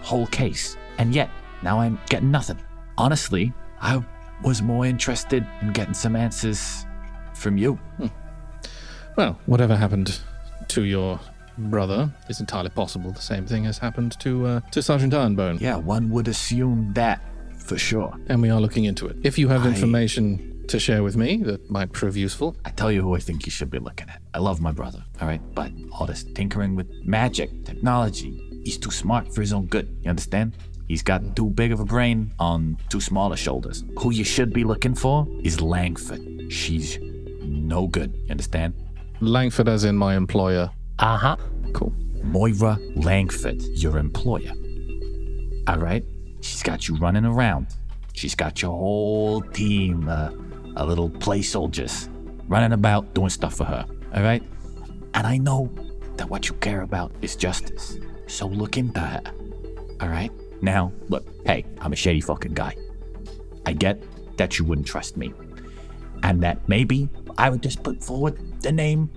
[0.00, 0.76] whole case.
[0.98, 1.30] And yet,
[1.62, 2.58] now I'm getting nothing.
[2.96, 4.02] Honestly, I
[4.42, 6.86] was more interested in getting some answers
[7.34, 7.74] from you.
[7.96, 8.06] Hmm.
[9.16, 10.20] Well, whatever happened
[10.68, 11.20] to your
[11.58, 13.10] brother it's entirely possible.
[13.12, 15.60] The same thing has happened to uh, to Sergeant Ironbone.
[15.60, 17.20] Yeah, one would assume that
[17.58, 18.14] for sure.
[18.28, 19.16] And we are looking into it.
[19.24, 22.92] If you have I- information to share with me that might prove useful, I tell
[22.92, 24.20] you who I think you should be looking at.
[24.34, 25.40] I love my brother, all right?
[25.54, 29.88] But all this tinkering with magic, technology, he's too smart for his own good.
[30.02, 30.56] You understand?
[30.86, 33.84] He's got too big of a brain on too small of shoulders.
[33.98, 36.20] Who you should be looking for is Langford.
[36.52, 36.98] She's
[37.42, 38.14] no good.
[38.24, 38.74] You understand?
[39.20, 40.70] Langford, as in my employer.
[40.98, 41.36] Uh huh.
[41.72, 41.92] Cool.
[42.24, 44.52] Moira Langford, your employer.
[45.68, 46.04] All right?
[46.40, 47.68] She's got you running around.
[48.14, 50.30] She's got your whole team, uh,
[50.76, 52.08] a little play soldiers,
[52.48, 53.86] running about doing stuff for her.
[54.14, 54.42] All right?
[55.14, 55.70] And I know
[56.16, 57.96] that what you care about is justice.
[58.26, 59.22] So look into her.
[60.00, 60.32] All right?
[60.62, 62.74] Now, look, hey, I'm a shady fucking guy.
[63.66, 64.02] I get
[64.36, 65.32] that you wouldn't trust me.
[66.24, 69.10] And that maybe I would just put forward the name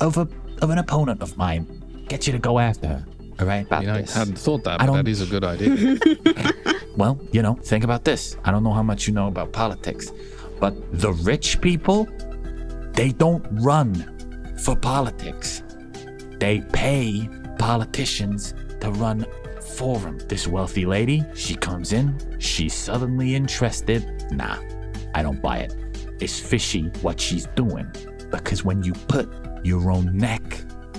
[0.00, 0.26] of a
[0.62, 2.04] of an opponent of mine.
[2.08, 3.04] Get you to go after her.
[3.40, 3.66] All right?
[3.66, 4.14] About I mean, I this.
[4.14, 5.98] hadn't thought that, I but don't- that is a good idea.
[6.96, 8.36] Well, you know, think about this.
[8.44, 10.10] I don't know how much you know about politics,
[10.58, 12.08] but the rich people,
[12.92, 13.94] they don't run
[14.64, 15.62] for politics.
[16.40, 19.24] They pay politicians to run
[19.76, 20.18] for them.
[20.26, 24.02] This wealthy lady, she comes in, she's suddenly interested.
[24.32, 24.56] Nah,
[25.14, 25.76] I don't buy it.
[26.18, 27.86] It's fishy what she's doing
[28.30, 29.28] because when you put
[29.64, 30.42] your own neck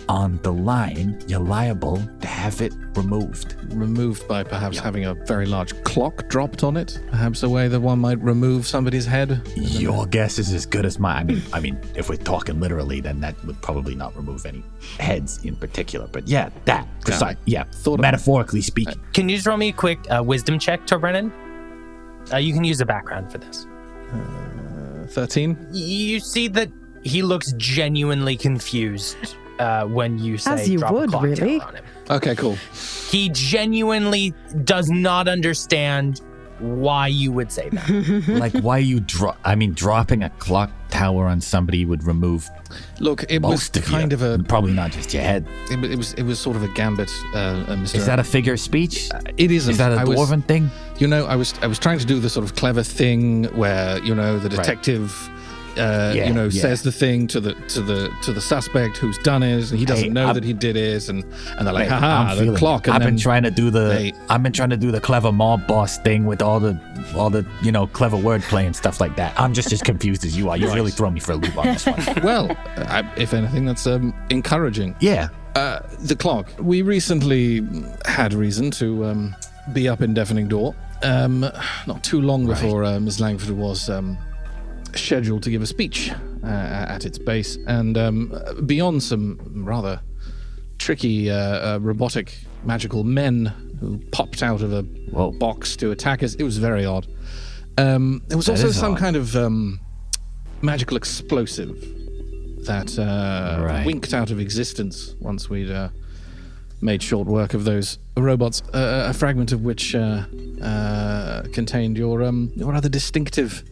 [0.10, 3.56] on the line, you're liable to have it removed.
[3.72, 7.00] removed by perhaps having a very large clock dropped on it.
[7.12, 9.48] Perhaps a way that one might remove somebody's head.
[9.56, 11.20] Your guess is as good as mine.
[11.20, 14.64] I mean, I mean, if we're talking literally, then that would probably not remove any
[15.00, 16.08] heads in particular.
[16.08, 17.38] But yeah, that precise.
[17.46, 19.00] Yeah, metaphorically speaking.
[19.14, 21.32] Can you just roll me a quick uh, wisdom check, Tor Brennan?
[22.34, 23.68] Uh, you can use a background for this.
[25.14, 25.58] Thirteen.
[25.72, 26.72] You see that
[27.04, 31.60] he looks genuinely confused uh, when you say As you drop a clock really.
[31.60, 31.86] tower on him.
[32.10, 32.56] Okay, cool.
[33.10, 36.22] He genuinely does not understand
[36.60, 38.26] why you would say that.
[38.40, 39.38] like, why you drop?
[39.46, 42.50] I mean, dropping a clock tower on somebody would remove.
[43.00, 45.48] Look, it was of kind you, of a probably not just your head.
[45.72, 47.96] It, wa- it was it was sort of a gambit, uh, uh, Mr.
[47.96, 49.10] Is that a figure of speech?
[49.38, 49.72] It isn't.
[49.72, 50.70] Is that a I was- dwarven thing?
[50.98, 54.04] You know, I was I was trying to do the sort of clever thing where
[54.04, 54.58] you know the Right.
[54.58, 55.30] detective,
[55.78, 56.62] uh, Yeah, you know, yeah.
[56.62, 59.86] says the thing to the to the to the suspect who's done it, and he
[59.86, 61.24] doesn't Hey, know I'm- that he did it, and
[61.58, 62.88] and they're like, Hey, haha, the clock.
[62.88, 63.88] I've been trying to do the.
[63.90, 66.80] they- I've been trying to do the clever mob boss thing with all the,
[67.16, 69.40] all the you know clever wordplay and stuff like that.
[69.40, 70.58] I'm just as confused as you are.
[70.58, 70.76] You Right.
[70.76, 72.00] really throw me for a loop on this one.
[72.24, 74.96] well, I, if anything, that's um, encouraging.
[75.00, 75.30] Yeah.
[75.56, 76.48] Uh, the clock.
[76.60, 77.66] We recently
[78.06, 79.36] had reason to um,
[79.74, 80.76] be up in Deafening Door.
[81.02, 81.42] Um,
[81.88, 83.20] not too long before uh, Ms.
[83.20, 84.18] Langford was um,
[84.96, 86.12] scheduled to give a speech
[86.44, 88.34] uh, at its base, and um,
[88.66, 90.02] beyond some rather
[90.78, 91.36] tricky uh,
[91.76, 93.46] uh, robotic magical men
[93.80, 94.84] who popped out of a
[95.34, 97.08] box to attack us, it was very odd.
[97.78, 99.00] Um, there was That also some odd.
[99.00, 99.80] kind of um,
[100.62, 101.78] magical explosive
[102.66, 103.86] that uh, Right.
[103.86, 105.90] winked out of existence once we'd uh,
[106.82, 108.62] made short work of those robots.
[108.74, 110.26] Uh, a fragment of which uh,
[110.62, 113.64] uh, contained your um, your rather distinctive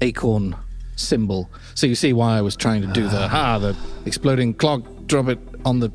[0.00, 0.56] acorn
[0.96, 1.50] symbol.
[1.74, 5.28] So you see why I was trying to do the ha, the exploding clock, drop
[5.28, 5.88] it on the.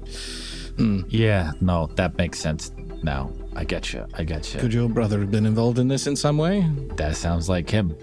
[0.78, 1.02] Hmm.
[1.10, 2.72] Yeah, no, that makes sense
[3.04, 3.32] now.
[3.56, 4.06] I get you.
[4.14, 4.60] I get you.
[4.60, 6.66] Could your brother have been involved in this in some way?
[6.96, 7.96] That sounds like him.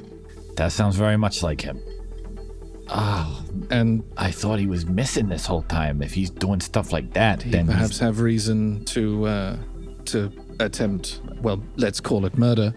[0.57, 1.81] That sounds very much like him.
[2.91, 6.03] Oh, and I thought he was missing this whole time.
[6.03, 9.57] If he's doing stuff like that, He then he's- perhaps have reason to uh,
[10.07, 12.73] to attempt, well, let's call it murder,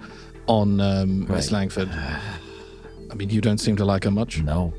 [0.48, 1.52] on um, Miss Right.
[1.52, 1.90] Langford.
[3.12, 4.42] I mean, you don't seem to like her much.
[4.42, 4.74] No,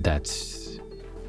[0.00, 0.78] that's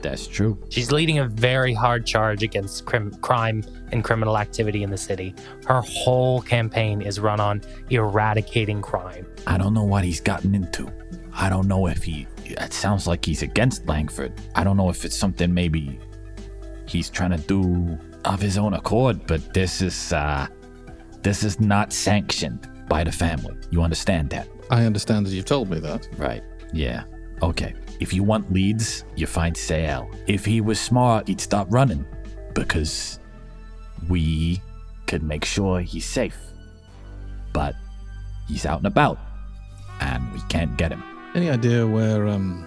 [0.01, 0.57] that's true.
[0.69, 5.33] She's leading a very hard charge against crim- crime and criminal activity in the city.
[5.65, 9.27] Her whole campaign is run on eradicating crime.
[9.47, 10.91] I don't know what he's gotten into.
[11.33, 12.27] I don't know if he.
[12.45, 14.33] It sounds like he's against Langford.
[14.55, 15.99] I don't know if it's something maybe
[16.85, 19.25] he's trying to do of his own accord.
[19.27, 20.47] But this is uh,
[21.21, 23.55] this is not sanctioned by the family.
[23.69, 24.47] You understand that?
[24.71, 26.07] I understand that you've told me that.
[26.17, 26.43] Right.
[26.73, 27.03] Yeah.
[27.43, 27.73] Okay.
[27.99, 30.09] If you want leads, you find Sael.
[30.27, 32.05] If he was smart, he'd stop running
[32.55, 33.19] because
[34.09, 34.61] we
[35.07, 36.39] could make sure he's safe.
[37.53, 37.75] But
[38.47, 39.19] he's out and about,
[39.99, 41.03] and we can't get him.
[41.35, 42.63] Any idea where um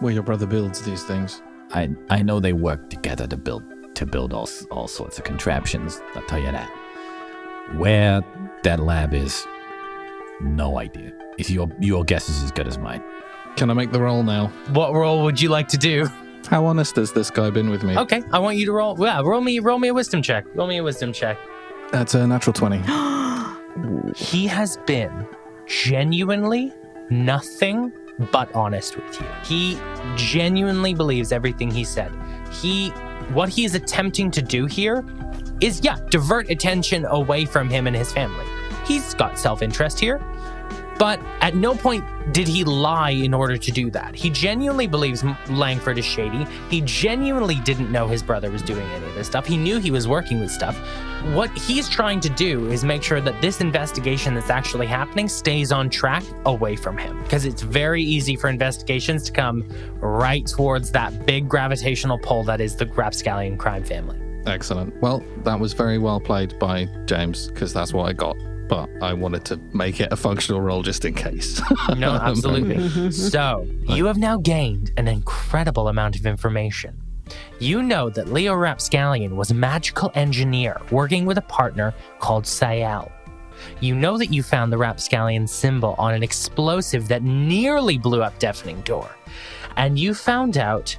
[0.00, 1.42] where your brother builds these things?
[1.72, 3.62] I I know they work together to build
[3.94, 6.00] to build all all sorts of contraptions.
[6.14, 6.70] I'll tell you that.
[7.76, 8.22] Where
[8.62, 9.46] that lab is,
[10.40, 11.12] no idea.
[11.38, 13.02] If your your guess is as good as mine.
[13.56, 14.48] Can I make the roll now?
[14.70, 16.08] What role would you like to do?
[16.48, 17.96] How honest has this guy been with me?
[17.96, 18.96] Okay, I want you to roll.
[18.98, 20.44] Yeah, roll me, roll me a wisdom check.
[20.54, 21.38] Roll me a wisdom check.
[21.92, 22.82] That's a natural 20.
[24.14, 25.26] He has been
[25.66, 26.72] genuinely
[27.10, 27.92] nothing
[28.30, 29.26] but honest with you.
[29.44, 29.78] He
[30.16, 32.12] genuinely believes everything he said.
[32.52, 32.90] He,
[33.32, 35.04] what he is attempting to do here
[35.60, 38.46] is, yeah, divert attention away from him and his family.
[38.86, 40.20] He's got self interest here.
[40.98, 44.14] But at no point did he lie in order to do that.
[44.14, 46.46] He genuinely believes Langford is shady.
[46.70, 49.46] He genuinely didn't know his brother was doing any of this stuff.
[49.46, 50.76] He knew he was working with stuff.
[51.32, 55.72] What he's trying to do is make sure that this investigation that's actually happening stays
[55.72, 57.22] on track away from him.
[57.22, 59.66] Because it's very easy for investigations to come
[60.00, 64.18] right towards that big gravitational pull that is the Rapscallion crime family.
[64.46, 64.94] Excellent.
[65.00, 68.36] Well, that was very well played by James because that's what I got.
[68.68, 71.60] But I wanted to make it a functional role just in case.
[71.96, 73.10] No, absolutely.
[73.12, 77.00] so, you have now gained an incredible amount of information.
[77.58, 83.10] You know that Leo Rapscallion was a magical engineer working with a partner called Sayel.
[83.80, 88.38] You know that you found the Rapscallion symbol on an explosive that nearly blew up
[88.38, 89.10] Deafening Door.
[89.76, 90.96] And you found out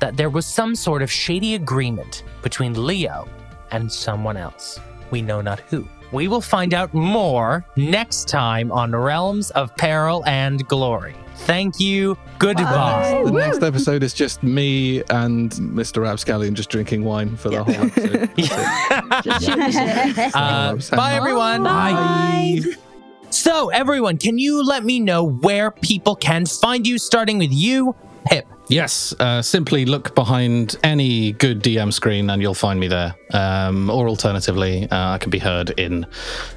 [0.00, 3.28] that there was some sort of shady agreement between Leo
[3.70, 4.78] and someone else.
[5.10, 5.88] We know not who.
[6.14, 11.16] We will find out more next time on Realms of Peril and Glory.
[11.38, 12.16] Thank you.
[12.38, 13.20] Goodbye.
[13.24, 16.02] the next episode is just me and Mr.
[16.02, 18.30] Rapscallion just drinking wine for the whole episode.
[20.34, 21.64] Uh, bye, everyone.
[21.64, 22.60] Bye.
[23.30, 27.96] So, everyone, can you let me know where people can find you, starting with you,
[28.24, 28.46] Pip?
[28.68, 33.14] Yes, uh, simply look behind any good DM screen and you'll find me there.
[33.32, 36.06] Um, or alternatively, uh, I can be heard in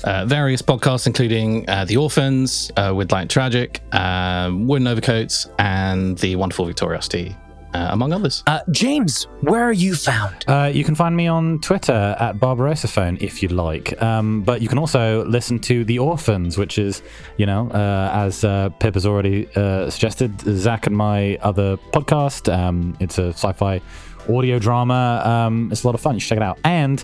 [0.05, 6.17] uh, various podcasts, including uh, The Orphans uh, with Light Tragic, um, Wooden Overcoats, and
[6.17, 7.35] The Wonderful Victoriocity,
[7.73, 8.43] uh, among others.
[8.47, 10.43] Uh, James, where are you found?
[10.47, 14.01] Uh, you can find me on Twitter at Barbarosaphone if you'd like.
[14.01, 17.01] Um, but you can also listen to The Orphans, which is,
[17.37, 22.51] you know, uh, as uh, Pip has already uh, suggested, Zach and my other podcast.
[22.53, 23.81] Um, it's a sci fi
[24.29, 25.21] audio drama.
[25.23, 26.15] Um, it's a lot of fun.
[26.15, 26.59] You should check it out.
[26.63, 27.03] And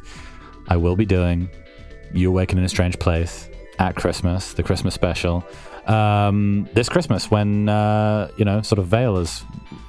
[0.68, 1.49] I will be doing
[2.14, 3.49] You Awaken in a Strange Place
[3.80, 5.45] at Christmas, the Christmas special.
[5.88, 9.43] Um, this Christmas, when uh, you know, sort of Vale has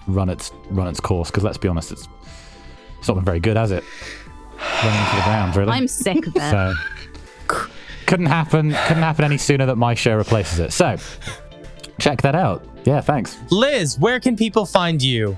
[0.06, 1.30] run its run its course.
[1.30, 2.08] Because let's be honest, it's
[2.98, 3.84] it's not been very good, has it?
[4.82, 5.72] Running into the ground, really.
[5.72, 6.40] I'm sick of it.
[6.40, 6.74] So
[8.06, 8.72] couldn't happen.
[8.86, 10.72] Couldn't happen any sooner that my show replaces it.
[10.72, 10.96] So
[12.00, 12.64] check that out.
[12.84, 13.38] Yeah, thanks.
[13.50, 15.36] Liz, where can people find you?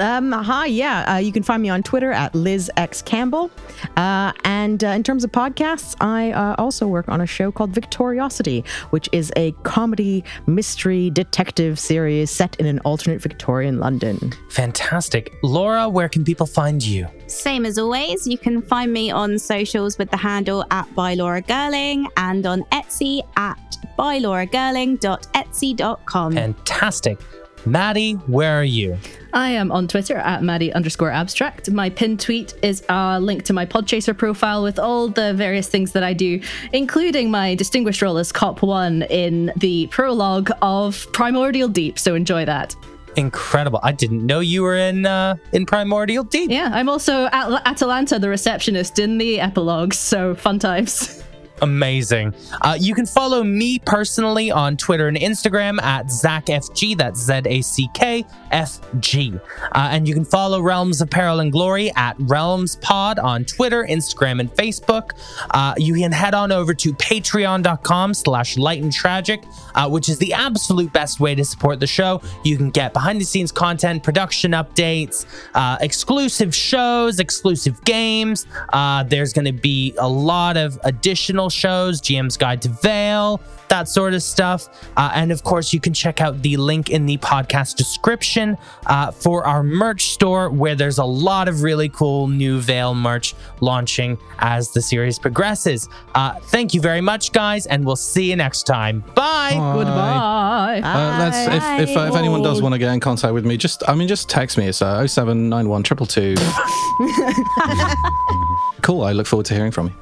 [0.00, 1.14] Um, hi, yeah.
[1.14, 3.50] Uh, you can find me on Twitter at Liz X Campbell.
[3.98, 7.72] Uh, and uh, in terms of podcasts, I uh, also work on a show called
[7.72, 14.32] Victoriocity, which is a comedy mystery detective series set in an alternate Victorian London.
[14.48, 15.34] Fantastic.
[15.42, 17.06] Laura, where can people find you?
[17.26, 21.42] Same as always, you can find me on socials with the handle at by Laura
[21.42, 23.58] Gerling and on Etsy at
[23.98, 26.32] bylauragirling.etsy.com.
[26.32, 27.18] Fantastic.
[27.66, 28.96] Maddie, where are you?
[29.32, 31.70] I am on Twitter at Maddie underscore abstract.
[31.70, 35.92] My pinned tweet is a link to my Podchaser profile with all the various things
[35.92, 36.40] that I do,
[36.72, 41.98] including my distinguished role as Cop One in the prologue of Primordial Deep.
[41.98, 42.74] So enjoy that.
[43.16, 43.80] Incredible.
[43.82, 46.50] I didn't know you were in uh, in Primordial Deep.
[46.50, 49.98] Yeah, I'm also at Atalanta, the receptionist in the epilogues.
[49.98, 51.18] So fun times.
[51.62, 52.34] Amazing.
[52.62, 56.96] Uh, you can follow me personally on Twitter and Instagram at ZackFG.
[56.96, 59.34] That's Z A C K F G.
[59.72, 63.84] Uh, and you can follow Realms of Peril and Glory at Realms Pod on Twitter,
[63.84, 65.12] Instagram, and Facebook.
[65.50, 70.18] Uh, you can head on over to patreon.com slash light and tragic, uh, which is
[70.18, 72.22] the absolute best way to support the show.
[72.44, 78.46] You can get behind the scenes content, production updates, uh, exclusive shows, exclusive games.
[78.72, 83.88] Uh, there's going to be a lot of additional shows, GM's Guide to Vale, that
[83.88, 84.68] sort of stuff.
[84.96, 88.56] Uh, and of course, you can check out the link in the podcast description
[88.86, 93.34] uh, for our merch store, where there's a lot of really cool new Vale merch
[93.60, 95.88] launching as the series progresses.
[96.14, 99.00] Uh, thank you very much, guys, and we'll see you next time.
[99.14, 99.52] Bye.
[99.52, 100.80] Goodbye.
[100.82, 103.56] Uh, let's, if, if, uh, if anyone does want to get in contact with me,
[103.56, 104.66] just I mean, just text me.
[104.66, 105.84] It's uh, 0791
[108.82, 109.02] Cool.
[109.02, 109.92] I look forward to hearing from you.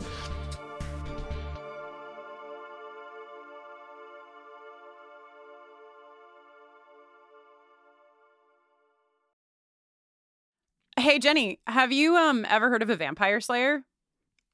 [11.19, 13.83] Hey, Jenny, have you um ever heard of a vampire slayer?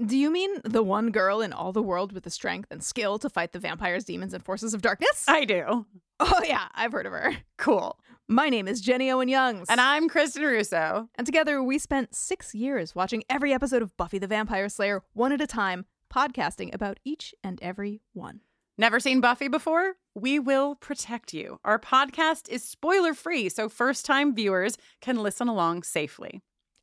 [0.02, 3.18] Do you mean the one girl in all the world with the strength and skill
[3.18, 5.26] to fight the vampires, demons, and forces of darkness?
[5.28, 5.84] I do.
[6.20, 7.36] Oh, yeah, I've heard of her.
[7.58, 7.98] Cool.
[8.28, 9.66] My name is Jenny Owen Youngs.
[9.68, 11.10] And I'm Kristen Russo.
[11.16, 15.32] And together we spent six years watching every episode of Buffy the Vampire Slayer one
[15.32, 18.40] at a time, podcasting about each and every one.
[18.78, 19.96] Never seen Buffy before?
[20.14, 21.60] We will protect you.
[21.62, 26.40] Our podcast is spoiler free, so first time viewers can listen along safely.